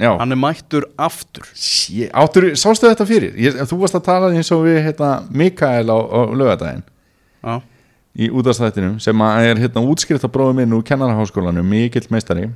já. 0.00 0.14
hann 0.18 0.32
er 0.32 0.40
mættur 0.40 0.86
aftur 0.96 1.44
Shit, 1.54 2.08
áttur, 2.16 2.48
sástu 2.56 2.88
þetta 2.88 3.06
fyrir? 3.06 3.34
Ég, 3.36 3.58
þú 3.68 3.80
varst 3.82 3.98
að 3.98 4.06
tala 4.08 4.30
eins 4.32 4.50
og 4.56 4.64
við 4.64 4.80
hérna, 4.88 5.12
Mikael 5.30 5.90
á, 5.92 5.98
á 6.00 6.20
lögadaginn 6.32 6.82
Já, 7.44 7.60
í 8.18 8.30
útastættinum 8.34 8.96
sem 9.02 9.20
að 9.22 9.50
er 9.52 9.60
hérna, 9.66 9.84
útskriftabróðu 9.92 10.56
minn 10.58 10.72
úr 10.74 10.82
kennaraháskólanum, 10.88 11.68
mikill 11.68 12.08
meistari 12.10 12.48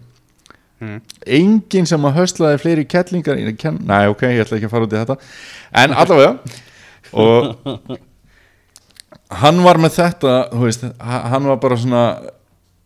Mm. 0.83 0.97
enginn 1.39 1.87
sem 1.87 2.03
að 2.09 2.17
höstlaði 2.17 2.59
fleiri 2.59 2.85
kettlingar. 2.91 3.39
Næ, 3.39 3.99
ok, 4.11 4.23
ég 4.33 4.41
ætla 4.43 4.57
ekki 4.59 4.67
að 4.67 4.73
fara 4.73 4.87
út 4.89 4.97
í 4.97 4.99
þetta 4.99 5.17
en 5.79 5.95
allavega 5.95 6.33
og 7.13 7.99
hann 9.43 9.61
var 9.65 9.79
með 9.81 9.95
þetta 10.01 10.33
veist, 10.59 10.83
ha- 11.01 11.23
hann 11.33 11.47
var 11.49 11.61
bara 11.63 11.77
svona 11.79 12.03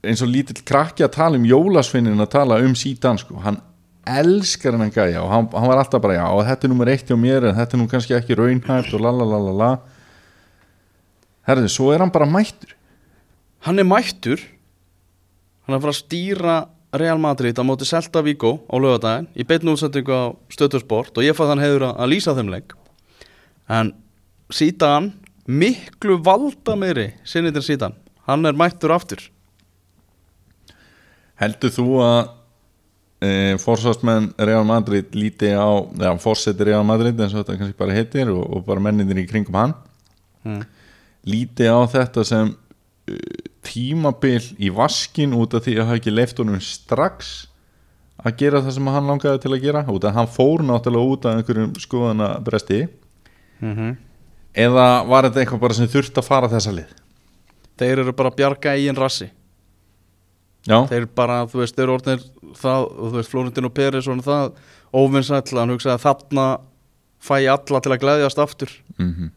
eins 0.06 0.20
og 0.22 0.28
lítill 0.30 0.60
krakki 0.66 1.06
að 1.06 1.14
tala 1.16 1.40
um 1.40 1.46
jólasvinnin 1.48 2.20
að 2.22 2.30
tala 2.36 2.60
um 2.62 2.74
sítan 2.78 3.18
sko. 3.18 3.40
hann 3.42 3.58
elskar 4.06 4.76
hennan 4.76 4.92
gæja 4.94 5.22
og 5.24 5.30
hann, 5.32 5.48
hann 5.50 5.66
var 5.72 5.80
alltaf 5.82 6.02
bara, 6.04 6.14
já, 6.20 6.26
þetta 6.52 6.66
er 6.68 6.70
nummer 6.70 6.92
eitt 6.92 7.08
hjá 7.08 7.16
mér 7.18 7.48
en 7.48 7.56
þetta 7.58 7.74
er 7.74 7.80
nú 7.80 7.88
kannski 7.90 8.14
ekki 8.14 8.36
raunhæft 8.38 8.92
og 8.94 9.02
lalalala 9.02 9.72
herðu, 11.48 11.68
svo 11.72 11.90
er 11.94 12.04
hann 12.04 12.12
bara 12.14 12.28
mættur 12.28 12.76
hann 13.66 13.78
er 13.82 13.88
mættur 13.88 14.38
hann 15.66 15.74
er 15.74 15.80
að 15.80 15.86
fara 15.88 15.96
að 15.96 16.02
stýra 16.04 16.56
Real 17.00 17.20
Madrid 17.20 17.58
á 17.58 17.64
móti 17.66 17.88
Celta 17.88 18.22
Vigo 18.24 18.58
á 18.66 18.74
lögadaginn 18.80 19.28
í 19.36 19.46
beinu 19.46 19.74
útsendingu 19.76 20.12
á 20.12 20.24
stöðtursport 20.52 21.16
og 21.16 21.26
ég 21.26 21.36
fæði 21.36 21.54
hann 21.54 21.64
hefur 21.64 21.86
að 21.92 22.10
lýsa 22.12 22.34
þeim 22.36 22.52
leik. 22.52 22.76
En 23.68 23.94
Sítan 24.52 25.12
miklu 25.46 26.20
valda 26.22 26.76
meiri 26.78 27.12
sinnitin 27.26 27.64
Sítan, 27.64 27.96
hann 28.26 28.46
er 28.46 28.56
mættur 28.58 28.94
aftur. 28.94 29.22
Heldur 31.36 31.72
þú 31.74 31.86
að 32.04 32.20
e, 33.20 33.56
forsvarsmenn 33.60 34.30
Real 34.38 34.64
Madrid 34.68 35.14
líti 35.16 35.50
á, 35.52 35.68
eða 35.96 36.16
fórseti 36.22 36.66
Real 36.68 36.84
Madrid 36.86 37.18
eins 37.20 37.34
og 37.34 37.42
þetta 37.42 37.58
kannski 37.60 37.78
bara 37.78 37.96
heitir 37.96 38.30
og, 38.32 38.44
og 38.44 38.64
bara 38.66 38.82
mennindir 38.82 39.20
í 39.22 39.26
kringum 39.28 39.58
hann 39.58 39.74
mm. 40.46 40.62
líti 41.28 41.68
á 41.68 41.78
þetta 41.90 42.24
sem 42.26 42.52
e, 43.08 43.18
tímabil 43.66 44.40
í 44.62 44.70
vaskin 44.74 45.34
út 45.36 45.56
af 45.58 45.66
því 45.66 45.76
að 45.76 45.90
hafa 45.90 46.00
ekki 46.00 46.14
leift 46.14 46.40
honum 46.42 46.62
strax 46.62 47.34
að 48.22 48.38
gera 48.40 48.62
það 48.64 48.78
sem 48.78 48.90
hann 48.94 49.10
langaði 49.10 49.42
til 49.42 49.52
að 49.52 49.64
gera. 49.66 49.84
Út 49.92 50.06
af 50.08 50.16
hann 50.16 50.30
fór 50.30 50.64
náttúrulega 50.64 51.12
út 51.12 51.26
af 51.28 51.40
einhverjum 51.40 51.76
skoðana 51.82 52.36
bresti 52.44 52.86
Mm 53.60 53.96
eða 54.56 54.86
var 55.08 55.28
þetta 55.28 55.42
eitthvað 55.42 55.64
bara 55.66 55.76
sem 55.76 55.90
þurft 55.90 56.20
að 56.20 56.28
fara 56.30 56.48
þessa 56.50 56.72
lið 56.74 56.94
þeir 57.76 58.02
eru 58.02 58.14
bara 58.16 58.32
að 58.32 58.38
bjarga 58.40 58.76
eigin 58.76 59.00
rassi 59.00 59.28
Já, 60.66 60.80
þeir 60.90 61.04
bara, 61.14 61.42
þú 61.46 61.60
veist, 61.60 61.76
þeir 61.76 61.84
eru 61.84 61.94
orðnir 61.94 62.22
það, 62.58 62.86
þú 62.96 63.10
veist, 63.12 63.30
Florentino 63.30 63.68
Pérez 63.70 64.08
og 64.10 64.22
það 64.26 64.56
óvinnsætla, 64.96 65.62
hann 65.62 65.74
hugsaði 65.76 65.94
að 65.94 66.06
þarna 66.06 66.46
fæ 67.22 67.34
ég 67.44 67.52
alla 67.52 67.82
til 67.84 67.92
að 67.94 68.00
glæðjast 68.02 68.40
aftur 68.42 68.78
mm 68.98 69.34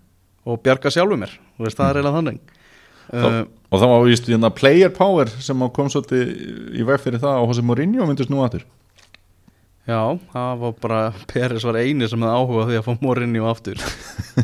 og 0.50 0.56
bjarga 0.65 0.89
sjálfu 0.89 1.18
mér. 1.20 1.34
Þú 1.60 1.65
veist, 1.65 1.78
það 1.78 1.89
er 1.89 1.98
eiginlega 2.00 2.15
þannig 2.15 2.54
uh, 3.13 3.39
og 3.69 3.82
það 3.82 3.93
var 3.93 4.06
víst 4.08 4.30
hérna 4.30 4.52
player 4.54 4.91
power 4.93 5.32
sem 5.41 5.65
að 5.65 5.74
kom 5.76 5.89
svolítið 5.91 6.34
í 6.78 6.86
veg 6.88 7.02
fyrir 7.04 7.22
það 7.24 7.43
og 7.43 7.54
Jose 7.54 7.65
Mourinho 7.65 8.08
myndist 8.10 8.32
nú 8.34 8.43
aftur. 8.45 8.65
Já, 9.89 10.19
það 10.34 10.63
var 10.63 10.74
bara 10.84 11.02
Peres 11.30 11.65
var 11.65 11.80
eini 11.82 12.08
sem 12.10 12.22
hefði 12.22 12.38
áhuga 12.38 12.67
því 12.69 12.78
að 12.78 12.86
fá 12.86 12.91
Morinni 13.02 13.41
og 13.41 13.50
aftur 13.56 13.80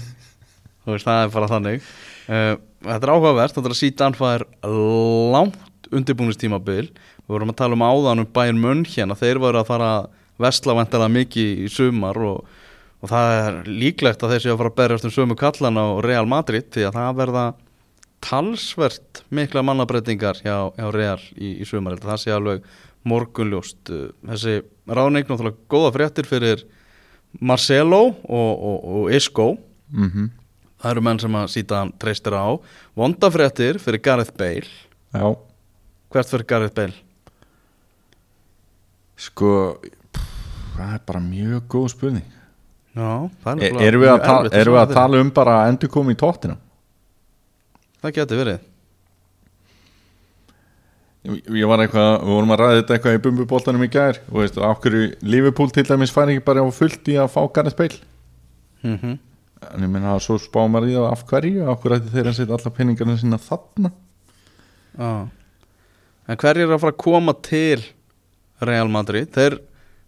veist, 0.87 1.05
það 1.05 1.19
er 1.19 1.33
bara 1.35 1.49
þannig. 1.51 1.89
Uh, 2.25 2.53
þetta 2.85 3.01
er 3.05 3.13
áhugavert, 3.13 3.53
þetta 3.53 3.69
er 3.69 3.75
að 3.75 3.81
síðan 3.81 4.17
fær 4.17 4.45
langt 5.35 5.89
undirbúinistímabil 5.93 6.87
við 6.89 7.33
vorum 7.33 7.53
að 7.53 7.59
tala 7.61 7.77
um 7.77 7.85
áðan 7.85 8.23
um 8.23 8.29
bæinn 8.33 8.61
munn 8.61 8.85
hérna, 8.89 9.17
þeir 9.17 9.41
voru 9.41 9.61
að 9.61 9.69
fara 9.69 9.91
að 9.99 10.07
vesla 10.41 10.75
vantilega 10.77 11.13
mikið 11.13 11.61
í 11.65 11.69
sumar 11.71 12.19
og, 12.21 12.41
og 13.01 13.11
það 13.11 13.35
er 13.35 13.59
líklegt 13.69 14.25
að 14.25 14.33
þeir 14.33 14.43
séu 14.43 14.53
að 14.53 14.59
fara 14.61 14.73
að 14.73 14.79
berjast 14.81 15.07
um 15.07 15.13
sömu 15.13 15.37
kallan 15.39 15.79
á 15.79 15.85
Real 16.05 16.25
Madrid 16.29 16.69
því 16.73 16.87
að 16.89 16.97
það 16.99 17.21
verða 17.21 17.45
talsvert 18.25 19.23
mikla 19.33 19.63
mannabreitingar 19.65 20.41
hjá, 20.41 20.57
hjá 20.75 20.87
Real 20.93 21.21
í, 21.37 21.59
í 21.61 21.67
sumar. 21.67 21.99
Það 22.01 22.21
sé 22.23 22.33
alveg 22.33 22.65
morgunljóst. 23.05 23.81
Uh, 23.89 24.09
þessi 24.31 24.57
ráðneign 24.89 25.29
náttúrulega 25.29 25.69
góða 25.71 25.93
fréttir 25.95 26.29
fyrir 26.29 26.65
Marcelo 27.39 28.01
og, 28.09 28.51
og, 28.55 28.89
og 28.97 29.13
Isco. 29.13 29.53
Mm 29.93 30.31
það 30.85 30.91
eru 30.91 31.01
menn 31.01 31.17
sem 31.17 31.35
að 31.39 31.47
síta 31.49 31.77
treystir 31.97 32.35
á. 32.37 32.45
Vondafréttir 32.93 33.79
fyrir 33.81 34.03
Gareth 34.05 34.35
Bale. 34.37 34.69
Já, 35.15 35.33
hvert 36.13 36.29
fyrir 36.29 36.45
Gareth 36.45 36.75
Bale? 36.75 37.05
sko 39.15 39.49
pff, 40.11 40.25
það 40.75 40.93
er 40.97 41.03
bara 41.07 41.21
mjög 41.23 41.67
góð 41.71 41.87
spurning. 41.93 42.27
Já, 42.95 43.29
er 43.55 43.81
Erum 43.87 44.03
við 44.03 44.11
ta 44.23 44.35
erfitt 44.39 44.57
erum 44.59 44.75
við 44.75 44.81
að 44.81 44.93
tala 44.95 45.21
um 45.23 45.31
bara 45.35 45.55
endur 45.69 45.91
komi 45.91 46.15
í 46.15 46.19
tóttina? 46.19 46.57
Það 48.05 48.17
geti 48.19 48.41
verið 48.41 48.63
Ég, 51.25 51.63
var 51.65 51.81
eitthvað, 51.81 52.11
við 52.21 52.35
vorum 52.35 52.51
að 52.53 52.59
ræða 52.61 52.73
þetta 52.79 52.93
eitthvað 52.95 53.15
í 53.15 53.21
bumbuboltanum 53.23 53.83
í 53.87 53.87
gær 53.89 54.19
og 54.29 54.43
veistu, 54.43 54.61
af 54.61 54.81
hverju 54.83 55.05
Liverpool 55.25 55.71
til 55.73 55.83
dæmis 55.87 56.13
fær 56.13 56.29
ekki 56.29 56.43
bara 56.45 56.61
á 56.61 56.69
fullt 56.69 57.09
í 57.09 57.15
að 57.17 57.31
fá 57.33 57.39
Gareth 57.55 57.77
Bale 57.79 57.97
mm 58.83 58.97
-hmm. 59.01 59.15
en 59.73 59.85
ég 59.87 59.89
menna 59.89 60.13
að 60.13 60.21
svo 60.27 60.37
spá 60.37 60.61
maður 60.69 60.91
í 60.91 60.93
það 60.93 61.07
af 61.11 61.23
hverju 61.25 61.65
hverju 61.65 61.95
ætti 61.97 62.13
þeir 62.13 62.29
að 62.29 62.37
setja 62.37 62.57
alla 62.59 62.75
peningarna 62.77 63.17
sína 63.17 63.41
þarna 63.41 63.91
Já. 64.95 65.27
En 66.27 66.37
hverjir 66.37 66.67
er 66.67 66.75
að 66.75 66.81
fara 66.81 66.93
að 66.93 67.03
koma 67.03 67.33
til 67.33 67.83
Real 68.61 68.87
Madrid? 68.87 69.29
Þeir 69.33 69.59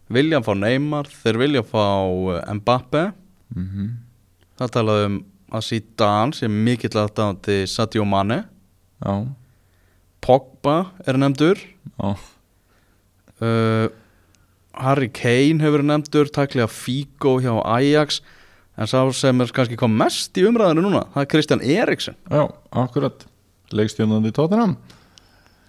vilja 0.09 0.41
fá 0.41 0.53
Neymar, 0.55 1.09
þeir 1.23 1.37
vilja 1.37 1.63
fá 1.63 2.05
uh, 2.05 2.53
Mbappe 2.53 3.11
mm 3.55 3.89
Það 4.57 4.71
talaði 4.73 5.05
um 5.05 5.17
að 5.51 5.67
Zidane 5.69 6.35
sem 6.35 6.51
mikill 6.51 6.95
aðdáðandi 6.95 7.61
Sadio 7.69 8.05
Mane. 8.07 8.43
Já, 9.03 9.13
Pogba 10.23 10.77
er 11.07 11.19
nefndur. 11.19 11.61
Já, 11.97 12.09
uh, 13.41 13.87
Harry 14.77 15.09
Kane 15.09 15.63
hefur 15.63 15.85
nefndur 15.85 16.29
taklega 16.33 16.67
Figo 16.69 17.37
hjá 17.41 17.55
Ajax. 17.63 18.21
En 18.77 18.85
sá 18.85 18.99
sem 19.15 19.41
er 19.41 19.49
kannski 19.49 19.77
kom 19.79 19.95
mest 19.97 20.37
í 20.37 20.43
umræðinu 20.45 20.83
núna 20.85 21.07
það 21.15 21.23
er 21.23 21.31
Kristján 21.31 21.63
Eriksen. 21.65 22.17
Já, 22.29 22.45
akkurat. 22.77 23.25
Leikstjónandi 23.73 24.31
tóttinam 24.31 24.77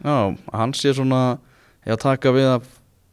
Já, 0.05 0.37
hann 0.55 0.75
sé 0.77 0.93
svona 0.95 1.39
ég 1.83 1.97
að 1.97 2.03
taka 2.05 2.31
við 2.31 2.51
af 2.53 2.67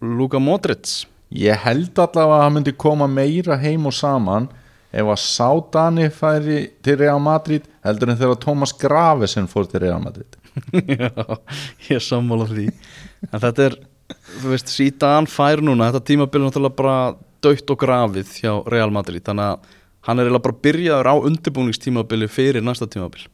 Luka 0.03 0.37
Modric. 0.37 1.07
Ég 1.33 1.57
held 1.63 1.97
allavega 1.97 2.35
að 2.35 2.43
það 2.43 2.53
myndi 2.57 2.73
koma 2.77 3.07
meira 3.09 3.57
heim 3.57 3.87
og 3.89 3.95
saman 3.97 4.49
ef 4.95 5.11
að 5.11 5.21
Sádani 5.21 6.07
færi 6.13 6.59
til 6.85 6.97
Real 7.01 7.21
Madrid 7.23 7.67
heldur 7.85 8.11
en 8.11 8.19
þegar 8.19 8.41
Thomas 8.43 8.73
Gravesen 8.79 9.49
fór 9.51 9.67
til 9.69 9.83
Real 9.83 10.01
Madrid. 10.03 10.37
Já, 10.99 11.11
ég 11.89 11.97
er 11.97 12.03
sammála 12.03 12.47
því. 12.49 12.69
En 13.27 13.41
þetta 13.43 13.69
er, 13.69 13.77
þú 14.39 14.53
veist, 14.53 14.71
Zidane 14.71 15.27
fær 15.27 15.59
núna 15.65 15.89
Þetta 15.89 16.07
tímabil 16.07 16.39
er 16.39 16.45
náttúrulega 16.45 16.77
bara 16.77 16.99
dött 17.43 17.73
og 17.73 17.79
grafið 17.81 18.31
hjá 18.39 18.51
Real 18.71 18.93
Madrid 18.93 19.25
Þannig 19.25 19.49
að 19.51 19.73
hann 20.05 20.21
er 20.21 20.27
eiginlega 20.27 20.45
bara 20.45 20.61
byrjaður 20.67 21.09
á 21.09 21.15
undirbúningstímabili 21.27 22.27
fyrir 22.29 22.63
næsta 22.63 22.87
tímabil. 22.87 23.25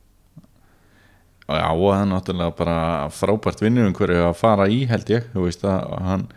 Og 1.52 1.58
já, 1.58 1.68
og 1.68 1.88
það 1.92 2.02
er 2.02 2.12
náttúrulega 2.14 2.58
bara 2.58 2.78
frábært 3.12 3.64
vinnu 3.64 3.90
hverju 3.98 4.28
að 4.30 4.38
fara 4.40 4.70
í 4.72 4.86
held 4.88 5.12
ég. 5.12 5.28
Þú 5.34 5.48
veist 5.50 5.66
að 5.68 5.98
hann 6.08 6.30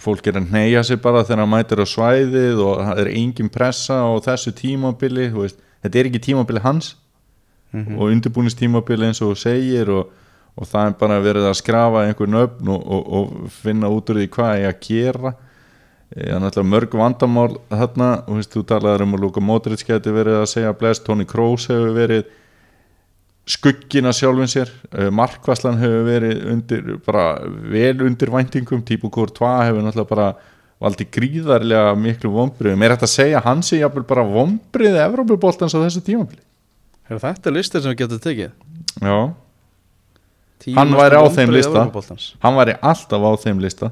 fólk 0.00 0.26
er 0.26 0.40
að 0.40 0.50
neyja 0.50 0.82
sig 0.84 1.00
bara 1.02 1.22
þegar 1.24 1.44
hann 1.44 1.52
mætir 1.54 1.82
á 1.82 1.86
svæðið 1.86 2.60
og 2.64 2.82
það 2.82 3.00
er 3.04 3.10
engin 3.14 3.48
pressa 3.54 4.00
á 4.02 4.10
þessu 4.24 4.52
tímabili 4.58 5.28
þú 5.30 5.44
veist, 5.44 5.58
þetta 5.84 5.98
er 6.00 6.10
ekki 6.10 6.22
tímabili 6.30 6.60
hans 6.64 6.94
Mhm. 7.74 7.96
og 7.98 8.10
undirbúningstímabili 8.14 9.08
eins 9.08 9.18
og 9.22 9.32
þú 9.32 9.36
segir 9.40 9.88
og, 9.90 10.10
og 10.56 10.66
það 10.70 10.86
er 10.86 10.92
bara 11.00 11.16
verið 11.20 11.48
að 11.50 11.56
skrafa 11.58 12.04
einhver 12.06 12.28
nöfn 12.30 12.68
og, 12.70 12.84
og, 12.86 13.08
og 13.18 13.50
finna 13.50 13.88
út 13.90 14.06
úr 14.12 14.20
því 14.22 14.28
hvað 14.30 14.60
ég 14.62 14.68
að 14.70 14.80
gera 14.88 15.34
Eh, 16.14 16.28
það 16.30 16.34
er 16.36 16.40
náttúrulega 16.44 16.70
mörg 16.70 16.92
vandamál 16.94 17.56
þarna, 17.72 18.08
og 18.28 18.36
veist, 18.38 18.52
þú 18.54 18.62
talaður 18.68 19.02
um 19.02 19.14
að 19.16 19.20
Luka 19.24 19.40
Modric 19.40 19.82
geti 19.88 20.12
verið 20.14 20.36
að 20.42 20.50
segja 20.52 20.72
bless, 20.78 21.00
Toni 21.02 21.24
Kroos 21.26 21.64
hefur 21.66 21.90
verið 21.96 22.24
skuggina 23.46 24.12
sjálfum 24.16 24.48
sér 24.48 24.70
Eh, 24.94 25.10
Markvarslan 25.10 25.76
hefur 25.80 26.04
verið 26.06 26.44
undir, 26.52 26.82
bara 27.06 27.24
vel 27.44 28.02
undir 28.06 28.30
væntingum 28.32 28.82
típu 28.86 29.10
Courtois 29.12 29.66
hefur 29.68 29.82
náttúrulega 29.84 30.08
bara 30.08 30.28
valdi 30.80 31.04
gríðarlega 31.04 31.94
miklu 31.98 32.30
vombriðum 32.34 32.82
er 32.84 32.94
þetta 32.94 33.08
að 33.08 33.12
segja 33.14 33.38
að 33.40 33.44
hann 33.48 33.62
sé 33.62 33.78
jafnvel 33.80 34.04
bara 34.08 34.24
vombriði 34.24 35.00
Evrópuboltans 35.04 35.74
á 35.76 35.80
þessu 35.84 36.02
tímabili 36.06 36.40
Er 37.10 37.18
þetta 37.20 37.52
listir 37.52 37.82
sem 37.84 37.92
við 37.92 37.98
getum 38.04 38.22
tekið? 38.24 38.50
já, 39.02 39.18
Tíu 40.64 40.74
Hann 40.78 40.94
væri 40.96 41.18
á 41.20 41.24
þeim 41.28 41.50
lista. 41.52 41.82
Hann 42.40 42.54
væri 42.56 42.76
alltaf 42.80 43.20
á 43.20 43.30
þeim 43.44 43.60
lista 43.60 43.90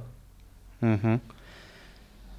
Mhm. 0.83 1.21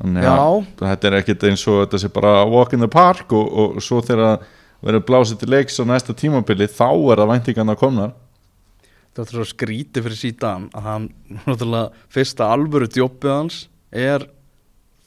Þannig 0.04 0.24
Já. 0.26 0.34
að 0.36 0.66
þetta 0.82 1.08
er 1.08 1.16
ekkit 1.22 1.44
eins 1.48 1.62
og 1.70 1.78
þetta 1.86 2.00
sé 2.02 2.10
bara 2.12 2.32
walk 2.50 2.74
in 2.74 2.80
the 2.82 2.88
park 2.92 3.32
og, 3.32 3.54
og 3.54 3.78
svo 3.82 4.02
þegar 4.04 4.42
verður 4.84 5.06
blásið 5.08 5.40
til 5.42 5.50
leiks 5.54 5.80
á 5.80 5.84
næsta 5.88 6.16
tímabili 6.18 6.68
þá 6.68 6.90
er 6.92 7.24
það 7.24 7.32
væntingarna 7.34 7.78
komnar. 7.80 8.14
Þetta 9.14 9.30
er 9.30 9.38
svo 9.38 9.48
skrítið 9.48 10.08
fyrir 10.08 10.20
Zidane 10.20 10.70
að 10.74 10.86
hann, 10.90 11.10
náttúrulega, 11.46 12.06
fyrsta 12.14 12.52
alvöru 12.54 12.90
djópið 12.90 13.34
hans 13.34 13.64
er 13.94 14.28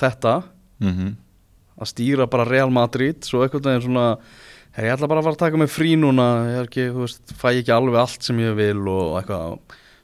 þetta. 0.00 0.40
Mm 0.80 1.16
að 1.76 1.90
stýra 1.92 2.26
bara 2.30 2.46
Real 2.48 2.72
Madrid 2.72 3.24
svo 3.26 3.42
eitthvað 3.44 3.68
veginn 3.70 3.84
svona 3.86 4.06
hey, 4.76 4.86
ég 4.88 4.94
ætla 4.94 5.08
bara 5.10 5.22
að 5.22 5.28
fara 5.28 5.36
að 5.36 5.42
taka 5.44 5.60
mig 5.60 5.72
frí 5.72 5.94
núna 6.00 6.26
ég 6.48 6.60
er 6.60 6.68
ekki, 6.70 6.88
þú 6.94 7.04
veist, 7.04 7.34
fæ 7.36 7.48
ekki 7.52 7.74
alveg 7.76 8.00
allt 8.00 8.26
sem 8.28 8.40
ég 8.42 8.56
vil 8.58 8.82
og 8.92 9.18
eitthvað, 9.20 9.58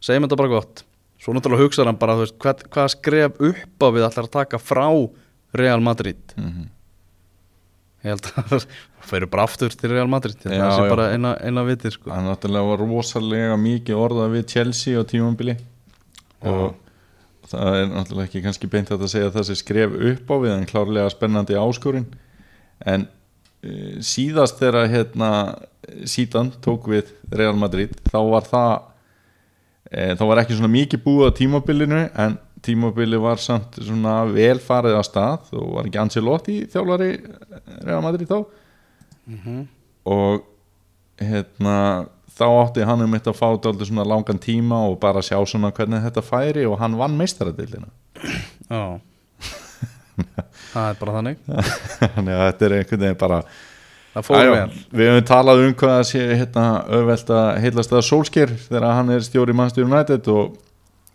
segjum 0.05 0.27
þetta 0.27 0.41
bara 0.43 0.53
gott. 0.53 0.85
Svo 1.23 1.35
náttúrulega 1.37 1.69
hugsaður 1.69 1.93
hann 1.93 2.01
bara 2.01 2.17
þú 2.19 2.25
veist, 2.27 2.39
hvað, 2.43 2.63
hvað 2.75 2.93
skref 2.97 3.43
upp 3.51 3.85
á 3.85 3.89
við 3.95 4.07
ætlar 4.09 4.29
að 4.29 4.37
taka 4.39 4.63
frá 4.63 4.87
Real 5.57 5.85
Madrid? 5.85 6.23
Mhm. 6.37 6.71
Ég 8.03 8.11
held 8.11 8.29
að 8.33 8.53
það 8.53 8.67
fyrir 9.12 9.31
bara 9.33 9.47
aftur 9.49 9.75
til 9.79 9.91
Real 9.93 10.11
Madrid 10.11 10.38
þetta 10.43 10.59
Já, 10.59 10.69
sé 10.77 10.85
já. 10.87 10.91
bara 10.93 11.09
eina, 11.15 11.33
eina 11.43 11.65
vitir 11.67 11.95
sko. 11.95 12.11
hann 12.11 12.29
náttúrulega 12.31 12.71
var 12.73 12.85
rosalega 12.85 13.57
mikið 13.61 13.99
orðað 13.99 14.37
við 14.37 14.47
Chelsea 14.55 14.99
á 14.99 15.03
tímabili 15.09 15.57
og 16.43 16.79
það 17.51 17.81
er 17.81 17.91
náttúrulega 17.93 18.29
ekki 18.29 18.45
kannski 18.45 18.71
beint 18.71 18.93
að 18.95 19.09
segja 19.11 19.31
að 19.31 19.37
það 19.38 19.49
sé 19.51 19.59
skref 19.61 19.99
upp 20.12 20.33
á 20.33 20.37
við 20.45 20.55
en 20.55 20.71
klárlega 20.71 21.12
spennandi 21.15 21.59
áskorinn 21.59 22.09
en 22.87 23.07
uh, 23.07 23.99
síðast 24.03 24.59
þegar 24.62 24.91
hérna 24.91 25.33
síðan 26.09 26.53
tók 26.62 26.88
við 26.91 27.11
Real 27.35 27.55
Madrid 27.59 27.95
þá 28.11 28.19
var 28.31 28.47
það 28.47 28.73
e, 29.91 30.15
þá 30.15 30.23
var 30.31 30.41
ekki 30.43 30.57
svona 30.59 30.71
mikið 30.73 31.03
búið 31.05 31.27
á 31.27 31.38
tímabilinu 31.41 32.03
en 32.23 32.37
tímabili 32.62 33.18
var 33.20 33.40
samt 33.42 33.79
svona 33.83 34.22
vel 34.31 34.59
farið 34.62 34.98
á 34.98 35.03
stað 35.07 35.53
og 35.59 35.77
var 35.77 35.88
ekki 35.88 36.01
Ancelotti 36.03 36.57
þjálfari 36.72 37.11
Real 37.83 38.03
Madrid 38.05 38.31
þá. 38.31 38.40
Og 40.12 40.42
hérna 41.22 41.77
þá 42.33 42.46
átti 42.48 42.87
hann 42.88 43.05
um 43.05 43.12
þetta 43.14 43.33
að 43.35 43.38
fá 43.38 43.48
dálítið 43.62 43.90
svona 43.90 44.07
langan 44.09 44.40
tíma 44.40 44.79
og 44.88 44.98
bara 45.03 45.22
sjá 45.22 45.37
svona 45.46 45.72
hvernig 45.75 46.03
þetta 46.07 46.25
færi 46.25 46.64
og 46.66 46.79
hann 46.81 46.96
vann 46.98 47.18
meistaradildina 47.18 47.90
já. 48.70 49.01
Það 50.72 50.88
er 50.88 50.96
bara 51.01 51.12
þannig. 51.18 51.38
Þannig 52.14 52.35
að 52.37 52.42
þetta 52.46 52.66
er 52.66 52.75
einhvern 52.79 53.03
veginn 53.05 53.20
bara 53.20 53.38
vel. 54.53 54.75
við 54.92 55.09
höfum 55.09 55.27
talað 55.29 55.62
um 55.66 55.75
hvað 55.83 55.94
að 55.98 56.05
sé 56.11 56.25
hérna 56.37 56.66
auðvelt 56.85 57.33
að 57.33 57.48
heilast 57.64 57.94
að 57.96 58.05
sólsker 58.09 58.53
þegar 58.66 58.88
hann 58.92 59.12
er 59.14 59.25
stjóri 59.25 59.57
Manchester 59.57 59.88
United 59.88 60.29
og 60.33 60.59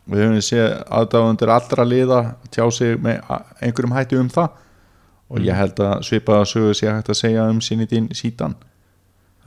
við 0.08 0.24
höfum 0.24 0.46
séð 0.46 0.70
aðdáðundir 1.00 1.52
allra 1.52 1.86
liða 1.88 2.22
tjá 2.54 2.63
sig 2.72 2.96
með 3.04 3.20
einhverjum 3.62 3.96
hætti 3.98 4.20
um 4.22 4.32
það. 4.32 4.63
Og 5.28 5.43
ég 5.43 5.58
held 5.60 5.80
að 5.84 6.06
svipaða 6.08 6.48
sögu 6.48 6.76
sé 6.78 6.88
hægt 6.88 7.10
að 7.12 7.20
segja 7.20 7.50
um 7.52 7.60
sinni 7.62 7.88
dín 7.89 8.08
sítan 8.15 8.56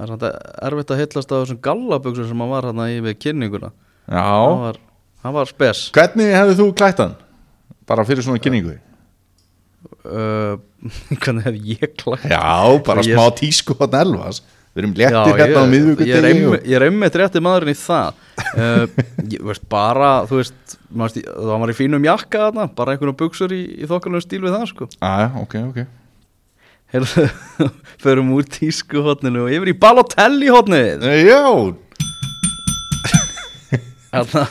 það 0.00 0.06
er 0.06 0.12
samt 0.14 0.26
erfitt 0.64 0.92
að 0.94 1.00
hillast 1.02 1.32
á 1.32 1.36
þessum 1.42 1.58
gallaböksum 1.64 2.28
sem 2.30 2.42
hann 2.42 2.52
var 2.52 2.68
hann 2.70 2.82
í 2.86 3.00
við 3.04 3.18
kynninguna. 3.20 3.68
Já, 4.08 4.22
hann 4.24 4.62
var, 4.64 4.78
hann 5.24 5.34
var 5.36 5.50
spes. 5.50 5.82
Hvernig 5.96 6.30
hefði 6.32 6.56
þú 6.60 6.68
klætt 6.78 7.02
hann? 7.04 7.16
Bara 7.88 8.06
fyrir 8.08 8.24
svona 8.24 8.40
kynningu? 8.42 8.78
Uh, 10.00 10.56
hvernig 11.20 11.44
hef 11.44 11.58
ég 11.74 11.94
klætt? 12.00 12.24
Já, 12.32 12.80
bara 12.86 13.04
Ég- 13.04 13.12
smá 13.12 13.28
tísku 13.36 13.76
á 13.76 13.86
Elvas 14.00 14.40
Við 14.70 14.78
erum 14.84 14.92
léttir 14.94 15.34
hérna 15.40 15.60
á 15.60 15.64
ég, 15.66 15.70
miðvíkudegi 15.72 16.10
ég, 16.10 16.16
er 16.62 16.70
ég 16.70 16.82
einmitt 16.86 17.16
rétti 17.18 17.40
maðurinn 17.42 17.74
í 17.74 17.78
það. 17.80 18.10
Uh, 18.54 18.84
ég 19.34 19.40
veist 19.48 19.64
bara 19.72 20.10
þú 20.30 20.34
veist, 20.38 20.76
stí- 21.10 21.24
það 21.26 21.56
var 21.64 21.72
í 21.72 21.74
fínum 21.80 22.06
jakka 22.06 22.38
þarna 22.46 22.64
bara 22.78 22.94
einhvern 22.94 23.16
buksur 23.18 23.50
í, 23.56 23.58
í 23.82 23.84
þokkalum 23.90 24.22
stíl 24.22 24.44
við 24.44 24.54
það 24.54 24.68
sko. 24.70 24.84
Já, 24.94 25.10
já, 25.24 25.28
ok, 25.42 25.54
ok. 25.72 25.80
Heyrðu, 26.90 27.24
förum 28.02 28.32
úr 28.34 28.46
tísku 28.50 28.98
hotninu 29.06 29.44
og 29.46 29.52
yfir 29.54 29.68
í 29.70 29.76
Balotelli 29.78 30.48
hotnið 30.50 31.04
Já, 31.22 31.38
Þarna, 34.10 34.42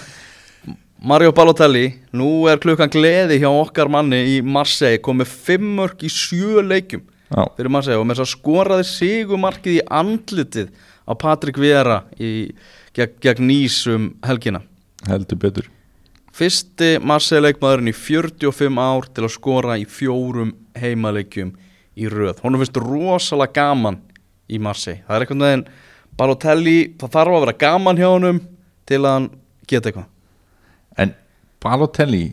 Mario 1.03 1.33
Balotelli 1.35 1.85
nú 2.15 2.45
er 2.51 2.59
klukkan 2.63 2.91
gleði 2.91 3.39
hjá 3.41 3.49
okkar 3.51 3.89
manni 3.91 4.21
í 4.37 4.39
Marseille 4.43 5.01
komið 5.03 5.33
fimm 5.47 5.73
mörg 5.81 6.03
í 6.07 6.11
sjö 6.11 6.63
leikjum 6.63 7.03
já, 7.29 7.41
fyrir 7.57 7.73
Marseille 7.73 8.01
og 8.01 8.07
með 8.09 8.19
þess 8.19 8.27
að 8.27 8.35
skoraði 8.35 8.87
sigumarkið 8.91 9.79
í 9.79 9.87
andlitið 10.01 10.71
á 11.09 11.13
Patrik 11.19 11.59
Vera 11.61 12.03
í, 12.19 12.51
gegn, 12.97 13.17
gegn 13.23 13.49
Nýs 13.49 13.81
um 13.89 14.11
helgina 14.25 14.63
heldur 15.07 15.39
betur 15.41 15.69
Fyrsti 16.39 16.93
Marseille 17.03 17.49
leikmaðurinn 17.49 17.91
í 17.91 17.95
45 17.95 18.77
ár 18.79 19.07
til 19.11 19.25
að 19.25 19.33
skora 19.33 19.75
í 19.79 19.83
fjórum 19.89 20.53
heimaleikjum 20.77 21.49
í 21.99 22.07
röð. 22.07 22.39
Hún 22.43 22.55
finnst 22.61 22.79
rosalega 22.79 23.57
gaman 23.57 23.97
í 24.47 24.59
Marseille. 24.61 25.03
Það 25.07 25.15
er 25.17 25.25
einhvern 25.25 25.45
veginn 25.45 25.65
Balotelli, 26.19 26.77
það 26.99 27.13
þarf 27.15 27.35
að 27.35 27.43
vera 27.45 27.57
gaman 27.63 27.99
hjá 27.99 28.07
honum 28.07 28.39
til 28.89 29.01
að 29.01 29.13
hann 29.13 29.27
geta 29.67 29.91
eitthvað. 29.91 30.07
En 30.99 31.13
Balotelli 31.63 32.23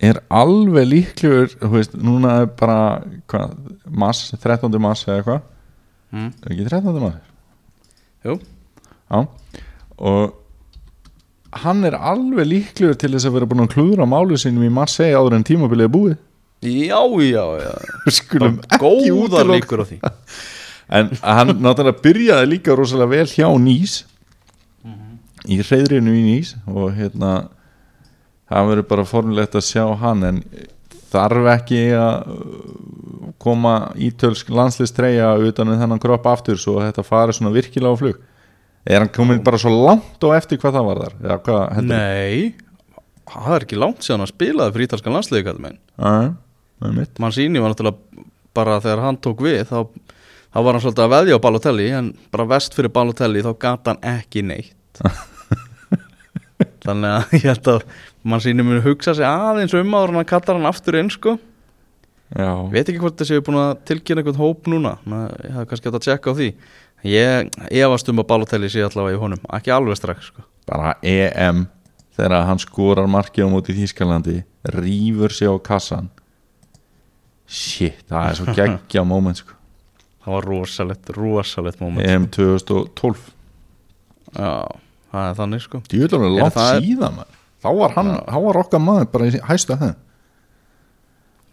er 0.00 0.18
alveg 0.30 0.86
líklegur 0.90 1.52
þú 1.60 1.70
veist, 1.72 1.94
núna 1.96 2.40
er 2.42 2.48
bara 2.58 2.78
hvað, 3.30 3.54
mass, 3.88 4.30
13. 4.42 4.80
mass 4.80 5.06
eða 5.08 5.20
eitthvað 5.22 5.44
Mm. 6.12 6.28
ekki 6.46 6.64
13. 6.68 7.00
mass? 7.02 7.16
Jú, 8.24 8.36
Já, 9.10 9.26
og 9.98 10.34
hann 11.62 11.84
er 11.84 11.96
alveg 11.98 12.46
líklegur 12.46 12.96
til 12.98 13.10
þess 13.14 13.26
að 13.26 13.34
vera 13.36 13.48
búin 13.50 13.64
að 13.66 13.72
klúðra 13.74 14.06
málu 14.08 14.38
sinum 14.38 14.62
í 14.66 14.70
Marseille 14.72 15.16
áður 15.18 15.34
en 15.38 15.44
tímabilið 15.44 15.88
er 15.88 15.92
búið 15.96 16.16
já, 16.62 17.00
já, 17.26 17.44
já. 17.62 17.74
Skulum 18.18 18.60
ekki 18.62 18.78
Góðar 18.82 19.46
útiloka 19.46 19.56
líkur 19.56 19.82
á 19.82 19.84
því. 19.90 19.98
En 20.96 21.10
hann 21.22 21.52
náttúrulega 21.58 22.02
byrjaði 22.06 22.48
líka 22.52 22.76
rosalega 22.78 23.10
vel 23.10 23.26
hjá 23.34 23.48
Nýs 23.58 23.96
í 25.46 25.58
reyðrinu 25.62 26.14
í 26.14 26.22
Nýs 26.26 26.54
og 26.66 26.94
hérna 26.96 27.48
það 28.50 28.70
verður 28.70 28.88
bara 28.92 29.06
formulegt 29.08 29.58
að 29.58 29.66
sjá 29.66 29.84
hann 30.00 30.24
en 30.26 30.40
þarf 31.12 31.50
ekki 31.54 31.80
að 31.96 32.30
uh, 32.34 33.32
koma 33.42 33.74
ítölsk 34.02 34.50
landslistreia 34.54 35.34
utan 35.46 35.72
um 35.72 35.80
þennan 35.80 36.02
kropp 36.02 36.26
aftur 36.30 36.60
svo 36.60 36.78
að 36.80 36.90
þetta 36.90 37.06
fari 37.06 37.36
svona 37.36 37.54
virkilega 37.54 37.94
á 37.94 38.00
flug? 38.00 38.22
Er 38.86 39.02
hann 39.02 39.10
komin 39.14 39.42
bara 39.46 39.58
svo 39.58 39.72
langt 39.74 40.22
og 40.22 40.36
eftir 40.36 40.60
hvað 40.62 40.78
það 40.78 40.88
var 40.88 41.02
þar? 41.02 41.14
Eða 41.24 41.38
hvað 41.46 41.80
Nei, 41.90 42.54
það 43.26 43.54
er 43.56 43.66
ekki 43.66 43.80
langt 43.82 44.06
síðan 44.06 44.26
að 44.26 44.32
spilaði 44.32 44.74
fyrir 44.76 44.88
ítalskan 44.88 45.16
landsliði 45.16 45.46
mitt. 46.94 47.18
Mancini 47.22 47.62
var 47.62 47.72
náttúrulega 47.72 48.26
bara 48.56 48.78
þegar 48.84 49.02
hann 49.04 49.18
tók 49.24 49.42
við 49.44 49.62
þá, 49.68 49.78
þá 50.52 50.58
var 50.60 50.76
hann 50.76 50.84
svolítið 50.84 51.04
að 51.06 51.14
veðja 51.14 51.38
á 51.38 51.44
Balotelli 51.46 51.88
en 51.98 52.12
bara 52.32 52.48
vest 52.54 52.76
fyrir 52.76 52.92
Balotelli 52.94 53.44
þá 53.44 53.52
gata 53.66 53.94
hann 53.94 54.20
ekki 54.20 54.44
neitt. 54.46 55.02
Þannig 56.86 57.10
að 57.10 57.34
ég 57.36 57.48
held 57.50 57.72
að 57.72 57.86
Mancini 58.26 58.64
muni 58.66 58.80
hugsa 58.84 59.14
sig 59.14 59.26
aðeins 59.28 59.74
um 59.78 59.94
áður 59.94 60.14
en 60.14 60.20
að 60.22 60.28
kallar 60.32 60.56
hann 60.58 60.66
aftur 60.70 60.98
inn 60.98 61.10
sko. 61.14 61.36
Já, 62.34 62.48
veit 62.72 62.88
ekki 62.90 62.98
hvort 62.98 63.14
þessi 63.20 63.36
hefur 63.36 63.44
búin 63.52 63.60
að 63.62 63.84
tilkynna 63.86 64.22
einhvern 64.24 64.40
hóp 64.40 64.66
núna. 64.72 64.96
Ég 65.06 65.52
hef 65.54 65.68
kannski 65.70 65.86
hægt 65.86 65.98
að 66.00 66.06
tjekka 66.08 66.32
á 66.34 66.38
því. 66.40 66.48
Ég 67.06 67.50
efast 67.84 68.08
um 68.10 68.18
að 68.24 68.26
Balotelli 68.32 68.70
sé 68.72 68.82
allavega 68.82 69.14
í 69.14 69.20
honum. 69.22 69.42
Ekki 69.54 69.70
alveg 69.76 70.00
strax 70.00 70.32
sko. 70.32 70.42
Bara 70.66 70.96
EM 71.06 71.68
þegar 72.18 72.46
hann 72.48 72.58
skorar 72.58 73.06
marki 73.12 73.44
á 73.44 73.48
móti 73.52 73.76
Þýskalandi 73.76 74.40
rýfur 74.74 75.30
sig 75.36 75.46
á 75.46 75.54
kassan. 75.62 76.08
Shit, 77.46 78.00
það 78.10 78.26
er 78.32 78.38
svo 78.40 78.54
geggja 78.58 79.04
moment 79.06 79.38
sko. 79.38 79.54
það 80.26 80.34
var 80.34 80.46
rosalett, 80.50 81.10
rosalett 81.14 81.78
moment 81.78 82.02
EM 82.10 82.24
2012 82.34 83.20
já, 84.34 84.48
það 85.12 85.28
er 85.28 85.36
þannig 85.38 85.62
sko. 85.62 85.80
Djúðlega 85.86 86.26
Er 86.26 86.34
langt 86.40 86.56
það- 86.56 86.80
síðan 86.82 87.14
maður. 87.20 87.36
Þá 87.66 87.70
var 87.82 87.94
hann, 87.98 88.12
þá 88.22 88.38
var 88.46 88.60
okkar 88.62 88.82
maður 88.82 89.12
bara 89.12 89.28
í 89.28 89.44
hæstu 89.50 89.74
að 89.74 89.84
það 89.84 89.94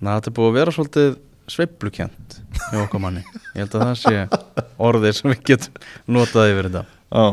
Ná, 0.04 0.18
þetta 0.18 0.30
er 0.30 0.36
búið 0.36 0.50
að 0.50 0.58
vera 0.58 0.72
svolítið 0.76 1.14
sveiplukent 1.54 2.34
hjá 2.72 2.80
okkar 2.82 3.02
manni. 3.04 3.22
Ég 3.54 3.64
held 3.64 3.76
að 3.78 3.86
það 3.86 3.94
sé 4.02 4.64
orðið 4.84 5.16
sem 5.16 5.32
við 5.32 5.44
getum 5.48 5.86
notað 6.12 6.50
yfir 6.52 6.68
þetta. 6.68 6.82
Já, 7.14 7.24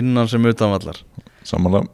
innan 0.00 0.30
sem 0.32 0.48
utanvallar 0.48 1.00
samanlega 1.44 1.90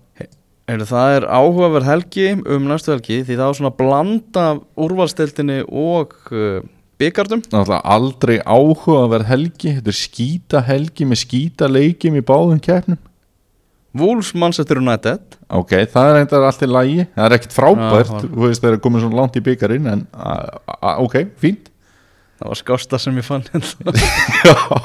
Heyrðu, 0.71 0.87
það 0.87 1.13
er 1.17 1.25
áhugaverð 1.27 1.89
helgi 1.89 2.27
um 2.39 2.69
næstu 2.71 2.93
helgi 2.93 3.17
því 3.27 3.37
það 3.41 3.49
er 3.49 3.57
svona 3.59 3.73
blanda 3.75 4.45
úrvalsteltinni 4.79 5.57
og 5.67 6.13
uh, 6.31 6.61
byggardum 7.03 7.43
aldrei 7.81 8.37
áhugaverð 8.45 9.27
helgi 9.33 9.73
Þetta 9.81 9.91
er 9.91 9.99
skýta 9.99 10.63
helgi 10.69 11.09
með 11.11 11.25
skýta 11.25 11.71
leikjum 11.71 12.21
í 12.21 12.23
báðum 12.23 12.63
keppnum 12.63 13.01
Wolves 13.97 14.35
Manchester 14.39 14.79
United. 14.79 15.39
Ok, 15.51 15.73
það 15.91 16.11
er 16.13 16.19
eitthvað 16.21 16.45
allt 16.47 16.63
í 16.63 16.69
lagi. 16.71 17.07
Það 17.17 17.25
er 17.27 17.35
ekkert 17.37 17.57
frábært, 17.57 18.13
já. 18.15 18.29
þú 18.29 18.45
veist 18.45 18.63
það 18.63 18.77
er 18.77 18.83
komið 18.85 19.05
svona 19.07 19.19
langt 19.19 19.39
í 19.41 19.43
byggarinn 19.49 19.89
En 19.91 20.05
ok, 21.03 21.17
fínt. 21.43 21.71
Það 22.41 22.53
var 22.53 22.61
skásta 22.61 23.01
sem 23.03 23.19
ég 23.19 23.27
fann 23.27 23.43
hérna. 23.51 23.93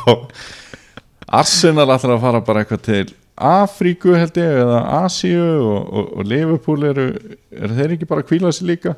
Arsenal 1.40 1.88
ætlar 1.90 2.18
að 2.18 2.26
fara 2.26 2.42
bara 2.46 2.64
eitthvað 2.66 2.84
til 2.86 3.06
Afríku 3.36 4.14
held 4.16 4.38
ég 4.40 4.60
eða 4.62 4.82
Asíu 5.02 5.42
og, 5.44 5.80
og, 5.92 6.12
og 6.20 6.28
Liverpool 6.30 6.86
eru 6.88 7.08
er 7.52 7.74
þeir 7.76 7.96
ekki 7.98 8.08
bara 8.08 8.24
að 8.24 8.30
kvíla 8.30 8.52
sig 8.56 8.70
líka? 8.70 8.94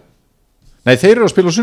Nei, 0.85 0.93
þeir 0.99 1.15
eru 1.15 1.25
að 1.27 1.33
spila 1.33 1.53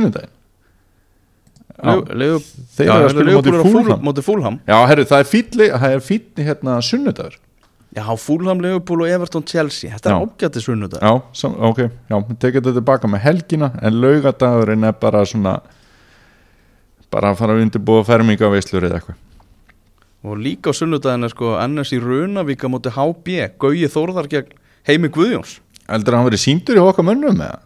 á 1.85 1.93
Liv- 2.15 2.51
Þeir 2.77 2.91
eru 2.91 3.05
að 3.05 3.15
spila 3.15 3.31
Fúl- 3.63 4.23
Fúlham 4.27 4.59
Já, 4.67 4.77
herru, 4.91 5.05
það 5.11 5.23
er 5.91 6.03
fýtli 6.09 6.47
hérna 6.49 6.79
sunnudagur 6.83 7.39
Já, 7.95 8.03
Fúlham, 8.19 8.59
Liverpool 8.59 9.05
og 9.05 9.09
Everton 9.15 9.45
Chelsea. 9.47 9.91
Þetta 9.93 10.11
er 10.11 10.15
Já. 10.17 10.25
ágætti 10.27 10.61
sunnudag 10.65 11.03
Já, 11.05 11.13
sam, 11.33 11.53
ok, 11.63 11.79
já, 12.11 12.17
tekið 12.43 12.57
þetta 12.65 12.73
tilbaka 12.81 13.11
með 13.13 13.23
helgina 13.23 13.69
en 13.87 14.01
laugadagurinn 14.03 14.89
er 14.89 14.97
bara 14.99 15.21
svona 15.31 15.53
bara 17.15 17.31
að 17.31 17.39
fara 17.39 17.55
að 17.55 17.63
undirbúa 17.69 18.03
fermingaveislur 18.09 18.89
eða 18.89 18.99
eitthvað. 18.99 19.21
Og 20.25 20.41
líka 20.41 20.73
á 20.73 20.75
sunnudaginn 20.75 21.29
er 21.29 21.31
sko 21.31 21.53
NS 21.63 21.93
í 21.95 22.01
Runavík 22.03 22.65
á 22.67 22.69
móti 22.73 22.91
HB 22.91 23.39
Gauji 23.63 23.87
Þórðar 23.93 24.31
gegn 24.33 24.59
Heimi 24.89 25.13
Guðjóns. 25.15 25.61
Heldur 25.87 26.17
að 26.17 26.19
hann 26.23 26.29
verið 26.33 26.43
síndur 26.49 26.81
í 26.81 26.83
okkar 26.83 27.07
mönnum 27.07 27.39
eða? 27.45 27.61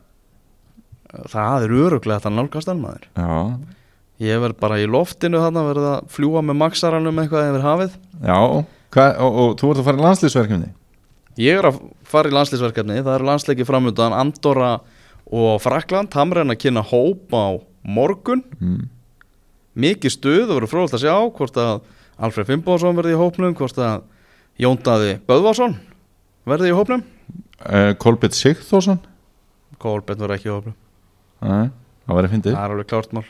Það 1.33 1.65
er 1.65 1.75
öruglega 1.87 2.19
þetta 2.21 2.35
nálgast 2.37 2.73
maður. 2.77 3.09
Já, 3.17 3.59
Ég 4.19 4.41
verð 4.43 4.57
bara 4.59 4.81
í 4.83 4.87
loftinu 4.91 5.39
þarna 5.39 5.63
verð 5.63 5.85
að 5.87 6.07
fljúa 6.11 6.41
með 6.43 6.57
maksaranum 6.59 7.21
eitthvað 7.23 7.53
yfir 7.53 7.63
hafið. 7.63 7.93
Já, 8.27 8.39
Hva, 8.95 9.09
og, 9.21 9.41
og 9.43 9.57
þú 9.61 9.73
ert 9.73 9.83
að 9.83 9.89
fara 9.89 10.01
í 10.01 10.05
landslýsverkefni 10.07 10.69
Ég 11.39 11.59
er 11.61 11.67
að 11.69 11.83
fara 12.09 12.31
í 12.31 12.35
landslýsverkefni 12.35 13.03
Það 13.03 13.15
eru 13.15 13.29
landsleiki 13.29 13.67
framöndan 13.69 14.17
Andorra 14.17 14.79
og 15.29 15.59
Frakland 15.61 16.15
Hamren 16.17 16.53
að 16.53 16.63
kynna 16.63 16.83
hóp 16.85 17.35
á 17.37 17.61
morgun. 17.85 18.43
Mm. 18.61 18.89
Mikið 19.79 20.15
stuð, 20.15 20.41
það 20.47 20.55
verður 20.57 20.73
fróðult 20.73 20.97
að 20.97 21.05
sjá 21.05 21.15
hvort 21.39 21.61
að 21.61 21.75
Alfred 22.19 22.49
Fimboðsson 22.49 22.97
verði 22.99 23.15
í 23.15 23.21
hópnum 23.21 23.55
hvort 23.59 23.79
að 23.79 24.07
Jóndaði 24.59 25.19
Böðvarsson 25.29 25.77
verði 26.49 26.73
í 26.73 26.75
hópnum. 26.75 27.05
Uh, 27.63 27.93
Kolbett 28.01 28.35
Sigþórsson? 28.35 28.99
Kolbjörn 29.83 30.25
verði 30.25 30.39
ekki 30.39 30.51
í 30.51 30.55
hópnum. 30.55 30.77
Nei, 31.45 31.69
það 32.09 32.19
verið 32.19 32.35
fyndið. 32.35 32.57
Það 32.57 32.65
er 32.65 32.75
alveg 32.75 32.91
klárt 32.91 33.15
mál 33.15 33.27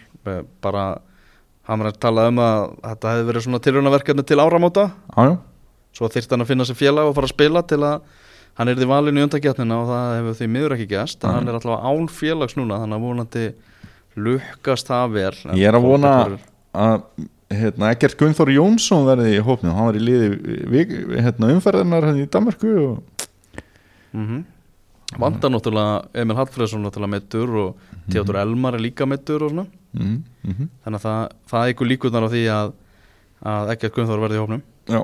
Eh, 1.69 1.77
bara 1.77 1.91
Hamren 1.93 1.93
talaði 2.01 2.29
um 2.33 2.39
að 2.41 2.62
þetta 2.83 3.11
hefði 3.12 3.27
verið 3.29 3.45
svona 3.45 3.61
tilraunaverkefni 3.61 4.25
til 4.27 4.39
áramóta. 4.41 4.85
Já, 5.16 5.25
já, 5.29 5.37
svo 5.99 6.09
þyrfti 6.09 6.31
hann 6.35 6.45
að 6.45 6.49
finna 6.53 6.64
sér 6.64 6.79
félag 6.81 7.09
og 7.11 7.14
fara 7.14 7.27
að 7.29 7.35
spila 7.35 7.62
til 7.62 7.79
að 7.85 8.01
hann 8.59 8.69
er 8.69 8.75
því 8.75 8.87
valinu 8.89 9.21
í 9.21 9.25
undakjarnina 9.29 9.77
og 9.83 9.89
það 9.89 10.16
hefur 10.19 10.37
því 10.41 10.49
miður 10.55 10.75
ekki 10.77 10.89
gæst 10.91 11.25
en 11.25 11.31
hann 11.37 11.49
er 11.49 11.55
alltaf 11.59 11.85
án 11.85 12.09
félags 12.09 12.57
núna 12.59 12.79
þannig 12.83 12.97
að 12.99 13.05
vonandi 13.07 13.45
lukkast 14.16 14.89
það 14.89 15.12
vel. 15.14 15.35
Ég 15.55 15.69
er 15.69 15.77
að 15.79 15.85
vona 15.87 16.12
að 16.75 17.03
hérna, 17.49 17.93
Ekkert 17.95 18.16
Gunnþór 18.19 18.51
Jónsson 18.53 19.07
verði 19.07 19.37
í 19.39 19.43
hópnum. 19.45 19.73
Hann 19.77 19.87
var 19.89 19.95
í 19.97 20.03
liði 20.03 21.19
hérna, 21.23 21.53
umferðarnar 21.55 22.09
hérna, 22.09 22.25
í 22.25 22.31
Danmarku 22.31 22.73
og... 22.83 22.99
verður- 22.99 23.27
Mhm. 24.19 24.45
Vandar 25.19 25.51
náttúrulega 25.51 26.05
Emil 26.21 26.37
Hallfreðsson 26.37 26.83
náttúrulega 26.85 27.12
meittur 27.14 27.49
og 27.57 27.75
Mhm. 27.77 28.11
Theodor 28.12 28.37
Elmar 28.43 28.75
er 28.75 28.79
líka 28.81 29.07
meittur 29.07 29.43
og 29.45 29.51
svona 29.53 29.66
mm 29.93 30.16
-hmm. 30.45 30.68
þannig 30.84 30.99
að 30.99 31.07
það, 31.07 31.36
það 31.53 31.72
ykkur 31.72 31.91
líkurnar 31.93 32.26
á 32.26 32.32
því 32.32 32.43
að, 32.55 32.74
að 33.53 33.72
ekkert 33.74 33.95
Gunnþór 33.95 34.24
verði 34.24 34.39
í 34.39 34.43
hópnum. 34.43 34.62
Já, 34.89 35.01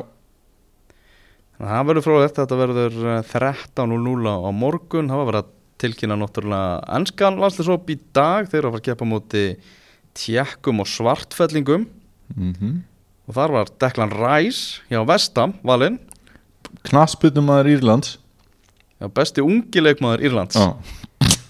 Þannig 1.55 1.71
að 1.71 1.77
það 1.77 1.89
verður 1.89 2.05
fróðlegt, 2.05 2.39
þetta 2.41 2.57
verður 2.59 2.97
eh, 3.13 3.21
13.00 3.31 4.33
á 4.43 4.51
morgun, 4.51 5.11
það 5.11 5.29
var 5.29 5.37
að 5.39 5.53
tilkynna 5.85 6.17
náttúrulega 6.19 6.81
ennskan 6.97 7.39
landslýsóp 7.39 7.93
í 7.95 7.99
dag, 8.17 8.49
þeir 8.51 8.59
eru 8.59 8.71
að 8.71 8.75
fara 8.75 8.83
að 8.83 8.89
keppa 8.89 9.07
á 9.07 9.13
móti 9.13 9.45
tjekkum 10.19 10.83
og 10.83 10.91
svartfellingum. 10.91 11.87
Mm 12.35 12.83
og 13.25 13.33
þar 13.33 13.55
var 13.55 13.71
Declan 13.81 14.13
Rice 14.13 14.83
hjá 14.91 15.01
Vestam 15.09 15.55
valinn, 15.65 15.99
knassbytum 16.85 17.47
maður 17.49 17.71
Írlands. 17.73 18.19
Hjá 19.01 19.09
besti 19.09 19.41
ungi 19.41 19.81
leikmaður 19.81 20.27
Írlands. 20.29 20.59
Já, 20.59 20.77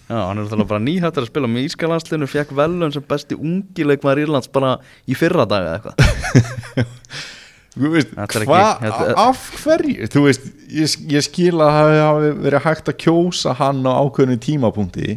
Já, 0.04 0.18
hann 0.20 0.36
er 0.38 0.44
náttúrulega 0.44 0.68
bara 0.68 0.84
nýhættur 0.84 1.24
að 1.24 1.30
spila 1.30 1.48
með 1.48 1.68
Ískalandslinu, 1.70 2.26
fekk 2.28 2.50
velun 2.58 2.92
sem 2.92 3.04
besti 3.08 3.38
ungi 3.38 3.86
leikmaður 3.88 4.24
Írlands 4.26 4.50
bara 4.52 4.74
í 5.08 5.16
fyrra 5.16 5.46
dag 5.48 5.64
eða 5.64 5.78
eitthvað. 5.78 6.90
Þú 7.74 7.90
veist, 7.90 8.12
hvað, 8.46 8.84
af 9.18 9.40
hverju 9.64 10.06
þú 10.14 10.20
veist, 10.28 10.44
ég, 10.70 10.92
ég 11.10 11.24
skil 11.26 11.56
að 11.58 11.72
það 11.74 11.94
hafi 12.04 12.28
verið 12.44 12.66
hægt 12.68 12.90
að 12.92 12.98
kjósa 13.02 13.54
hann 13.58 13.80
á 13.82 13.92
ákveðinu 13.98 14.38
tímapunkti 14.44 15.16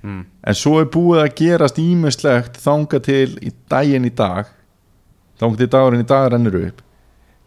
Mm. 0.00 0.22
en 0.48 0.56
svo 0.56 0.78
er 0.80 0.86
búið 0.88 1.18
að 1.20 1.34
gerast 1.36 1.76
ímislegt 1.76 2.54
þanga 2.56 3.02
til 3.04 3.34
í 3.44 3.50
daginn 3.68 4.06
í 4.08 4.12
dag 4.16 4.48
þanga 5.36 5.60
til 5.60 5.66
dagurinn 5.74 6.04
í 6.06 6.08
dag 6.08 6.30
rennur 6.32 6.56
upp 6.70 6.78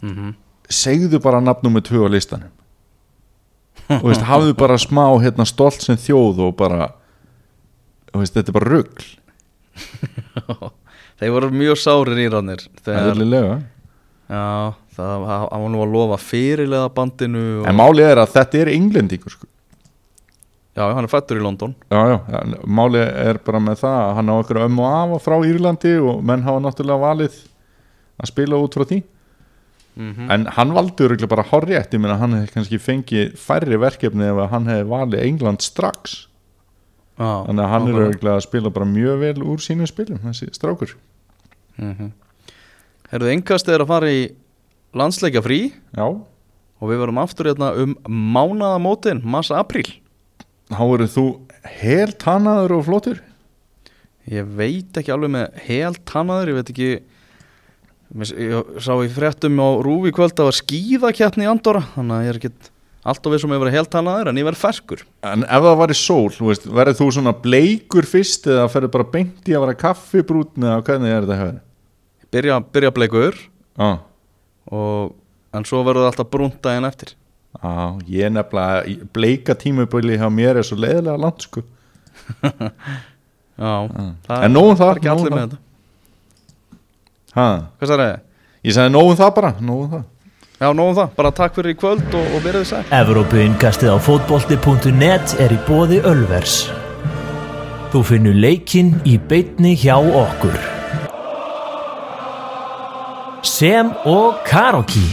Mm 0.06 0.36
segðu 0.70 1.20
bara 1.22 1.42
nafnum 1.44 1.74
með 1.76 1.88
tvö 1.90 2.06
á 2.06 2.10
listanum 2.14 2.52
og 3.90 4.06
veist, 4.08 4.26
hafðu 4.28 4.56
bara 4.58 4.78
smá 4.82 5.06
hérna, 5.24 5.46
stolt 5.48 5.84
sem 5.84 5.98
þjóð 6.00 6.42
og 6.48 6.56
bara 6.60 6.92
og 8.14 8.22
veist, 8.22 8.36
þetta 8.36 8.54
er 8.54 8.58
bara 8.60 8.72
rugl. 8.72 9.08
Þeir 11.20 11.34
voru 11.34 11.50
mjög 11.54 11.80
sárir 11.82 12.20
Írannir 12.26 12.66
þegar, 12.84 13.14
eðlilega. 13.14 13.56
Já, 14.34 14.74
það 14.98 15.26
var 15.28 15.66
nú 15.74 15.82
að 15.84 15.96
lofa 15.96 16.20
fyrirlega 16.22 16.92
bandinu 16.94 17.44
og, 17.62 17.66
en 17.70 17.78
málið 17.78 18.12
er 18.12 18.22
að 18.24 18.36
þetta 18.38 18.62
er 18.62 18.72
englendingur 18.74 19.36
sko. 19.36 19.50
Já, 20.74 20.88
hann 20.90 21.06
er 21.06 21.12
fættur 21.12 21.38
í 21.38 21.44
London. 21.44 21.76
Já, 21.94 22.00
já, 22.16 22.18
en 22.40 22.56
málið 22.66 23.04
er 23.06 23.40
bara 23.46 23.62
með 23.62 23.84
það 23.84 23.98
að 24.00 24.14
hann 24.18 24.32
á 24.34 24.36
okkur 24.40 24.62
ömmu 24.64 24.82
og 24.82 24.94
afa 24.98 25.20
frá 25.22 25.36
Írlandi 25.46 25.92
og 26.02 26.24
menn 26.26 26.46
hafa 26.46 26.64
náttúrulega 26.64 27.04
valið 27.04 27.36
að 28.18 28.32
spila 28.32 28.62
út 28.62 28.78
frá 28.78 28.86
því 28.90 29.00
mm 29.96 30.30
en 30.34 30.46
hann 30.58 30.74
valdi 30.74 31.06
örugglega 31.06 31.30
bara 31.30 31.46
horrétt 31.52 31.94
ég 31.94 32.02
meina 32.02 32.18
hann 32.18 32.34
hefði 32.34 32.54
kannski 32.56 32.80
fengið 32.82 33.36
færri 33.38 33.78
verkefni 33.78 34.26
ef 34.32 34.52
hann 34.52 34.70
hefði 34.72 34.90
valið 34.90 35.26
England 35.28 35.62
strax. 35.62 36.28
Já, 37.18 37.46
þannig 37.46 37.64
að 37.64 37.72
hann 37.74 37.88
er 37.88 38.02
örugglega 38.02 38.36
að 38.40 38.46
spila 38.48 38.74
bara 38.74 38.90
mjög 38.90 39.20
vel 39.22 39.44
úr 39.46 39.62
sínum 39.62 39.90
spilum 39.90 40.22
þessi 40.26 40.50
strákur. 40.54 40.96
Mm 41.78 42.12
Herðu, 43.14 43.28
engast 43.30 43.68
er 43.70 43.84
að 43.84 43.92
fara 43.92 44.08
í 44.10 44.22
landsleikja 44.98 45.44
frí. 45.46 45.60
Já, 45.94 46.08
og 46.10 46.90
við 46.90 47.04
verum 47.04 47.20
aftur 47.22 47.52
hérna 47.52 47.70
um 47.78 47.94
mánaðamótin, 48.10 49.22
massa-apríl 49.22 49.86
þá 50.74 50.84
eru 50.88 51.08
þú 51.12 51.26
helt 51.82 52.20
tannaður 52.22 52.78
og 52.78 52.86
flottur. 52.88 53.22
Ég 54.32 54.48
veit 54.58 54.96
ekki 54.98 55.12
alveg 55.14 55.34
með 55.34 55.58
hel 55.68 55.96
tannaður, 56.08 56.52
ég 56.52 56.60
veit 56.60 56.72
ekki 56.74 56.92
Ég 58.14 58.78
sá 58.86 58.94
í 59.02 59.10
fréttum 59.10 59.58
á 59.58 59.68
Rúfi 59.82 60.12
kvöld 60.14 60.38
að 60.38 60.52
var 60.52 60.58
skíðakjarni 60.60 61.48
í 61.48 61.50
Andorra 61.50 61.82
Þannig 61.96 62.14
að 62.14 62.26
ég 62.28 62.30
er 62.34 62.40
ekki 62.42 62.52
alltaf 63.04 63.34
við 63.34 63.42
sem 63.42 63.52
hefur 63.52 63.66
verið 63.66 63.76
hel 63.80 63.88
tannaður 63.92 64.30
en 64.32 64.38
ég 64.40 64.46
verð 64.48 64.62
ferskur 64.62 65.02
en 65.28 65.44
ef 65.44 65.66
það 65.66 65.80
væri 65.82 65.96
sól, 66.00 66.30
þú 66.32 66.46
veist, 66.52 66.68
verður 66.78 67.00
þú 67.02 67.08
svona 67.18 67.34
bleikur 67.44 68.08
fyrst 68.08 68.48
eða 68.48 68.70
ferður 68.72 68.94
bara 68.94 69.08
beint 69.16 69.50
í 69.50 69.56
að 69.58 69.66
vera 69.66 69.80
kaffibrútni 69.82 70.70
eða 70.70 70.86
hvernig 70.88 71.12
er 71.12 71.26
þetta 71.26 71.40
hefur 71.42 71.58
Byrja, 72.34 72.60
byrja 72.74 72.94
bleikur 72.96 73.36
já, 73.78 73.90
og, 74.72 75.12
en 75.54 75.68
svo 75.68 75.84
verður 75.86 76.06
það 76.08 76.12
alltaf 76.14 76.30
brúnt 76.34 76.56
daginn 76.66 76.88
eftir. 76.88 77.12
Já, 77.60 77.74
ég 78.10 78.26
er 78.26 78.32
nefnilega 78.34 79.10
bleika 79.14 79.54
tímubili 79.60 80.16
hjá 80.18 80.26
mér 80.34 80.58
er 80.62 80.66
svo 80.66 80.80
leiðilega 80.82 81.20
langt 81.22 81.46
sko. 81.46 81.62
Já, 83.54 83.74
það 84.26 84.48
En 84.48 84.56
nóg 84.56 84.72
um 84.72 84.80
það, 84.80 84.90
er 84.90 85.00
ekki 85.02 85.12
um 85.12 85.14
allir 85.14 85.30
það. 85.30 85.36
með 85.38 85.44
þetta 85.44 85.62
ha, 87.38 87.48
Hvað 87.80 87.92
sagði 87.94 88.08
ég? 88.10 88.20
ég 88.70 88.76
sagði 88.78 88.94
nógum 88.96 89.18
það 89.20 89.32
bara, 89.38 89.54
nógum 89.62 89.90
það 89.94 90.04
Já, 90.64 90.68
nógum 90.78 90.96
það, 90.96 91.10
bara 91.18 91.32
takk 91.36 91.58
fyrir 91.58 91.74
í 91.74 91.80
kvöld 91.82 92.14
og, 92.16 92.28
og 92.38 92.44
verið 92.46 92.62
þið 92.64 92.70
sæl 92.70 92.94
Evrópuinkastið 93.02 93.90
á 93.92 93.98
fótbolti.net 94.06 95.34
er 95.44 95.52
í 95.56 95.60
bóði 95.68 95.98
Ölvers. 96.08 96.60
Þú 97.92 98.04
finnur 98.08 98.38
leikinn 98.38 98.94
í 99.06 99.18
beitni 99.30 99.74
hjá 99.78 99.98
okkur. 100.00 100.56
Sem 103.46 103.92
og 104.08 104.40
Karoki. 104.48 105.04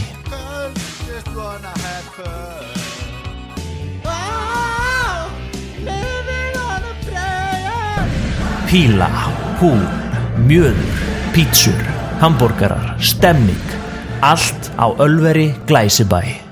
Píla, 8.71 9.09
hú, 9.59 9.73
mjöður, 10.47 10.99
pítsur, 11.35 11.81
hambúrgarar, 12.21 13.01
stemning. 13.01 13.65
Allt 14.21 14.69
á 14.77 14.85
Ölveri 15.01 15.57
Glæsibæ. 15.65 16.50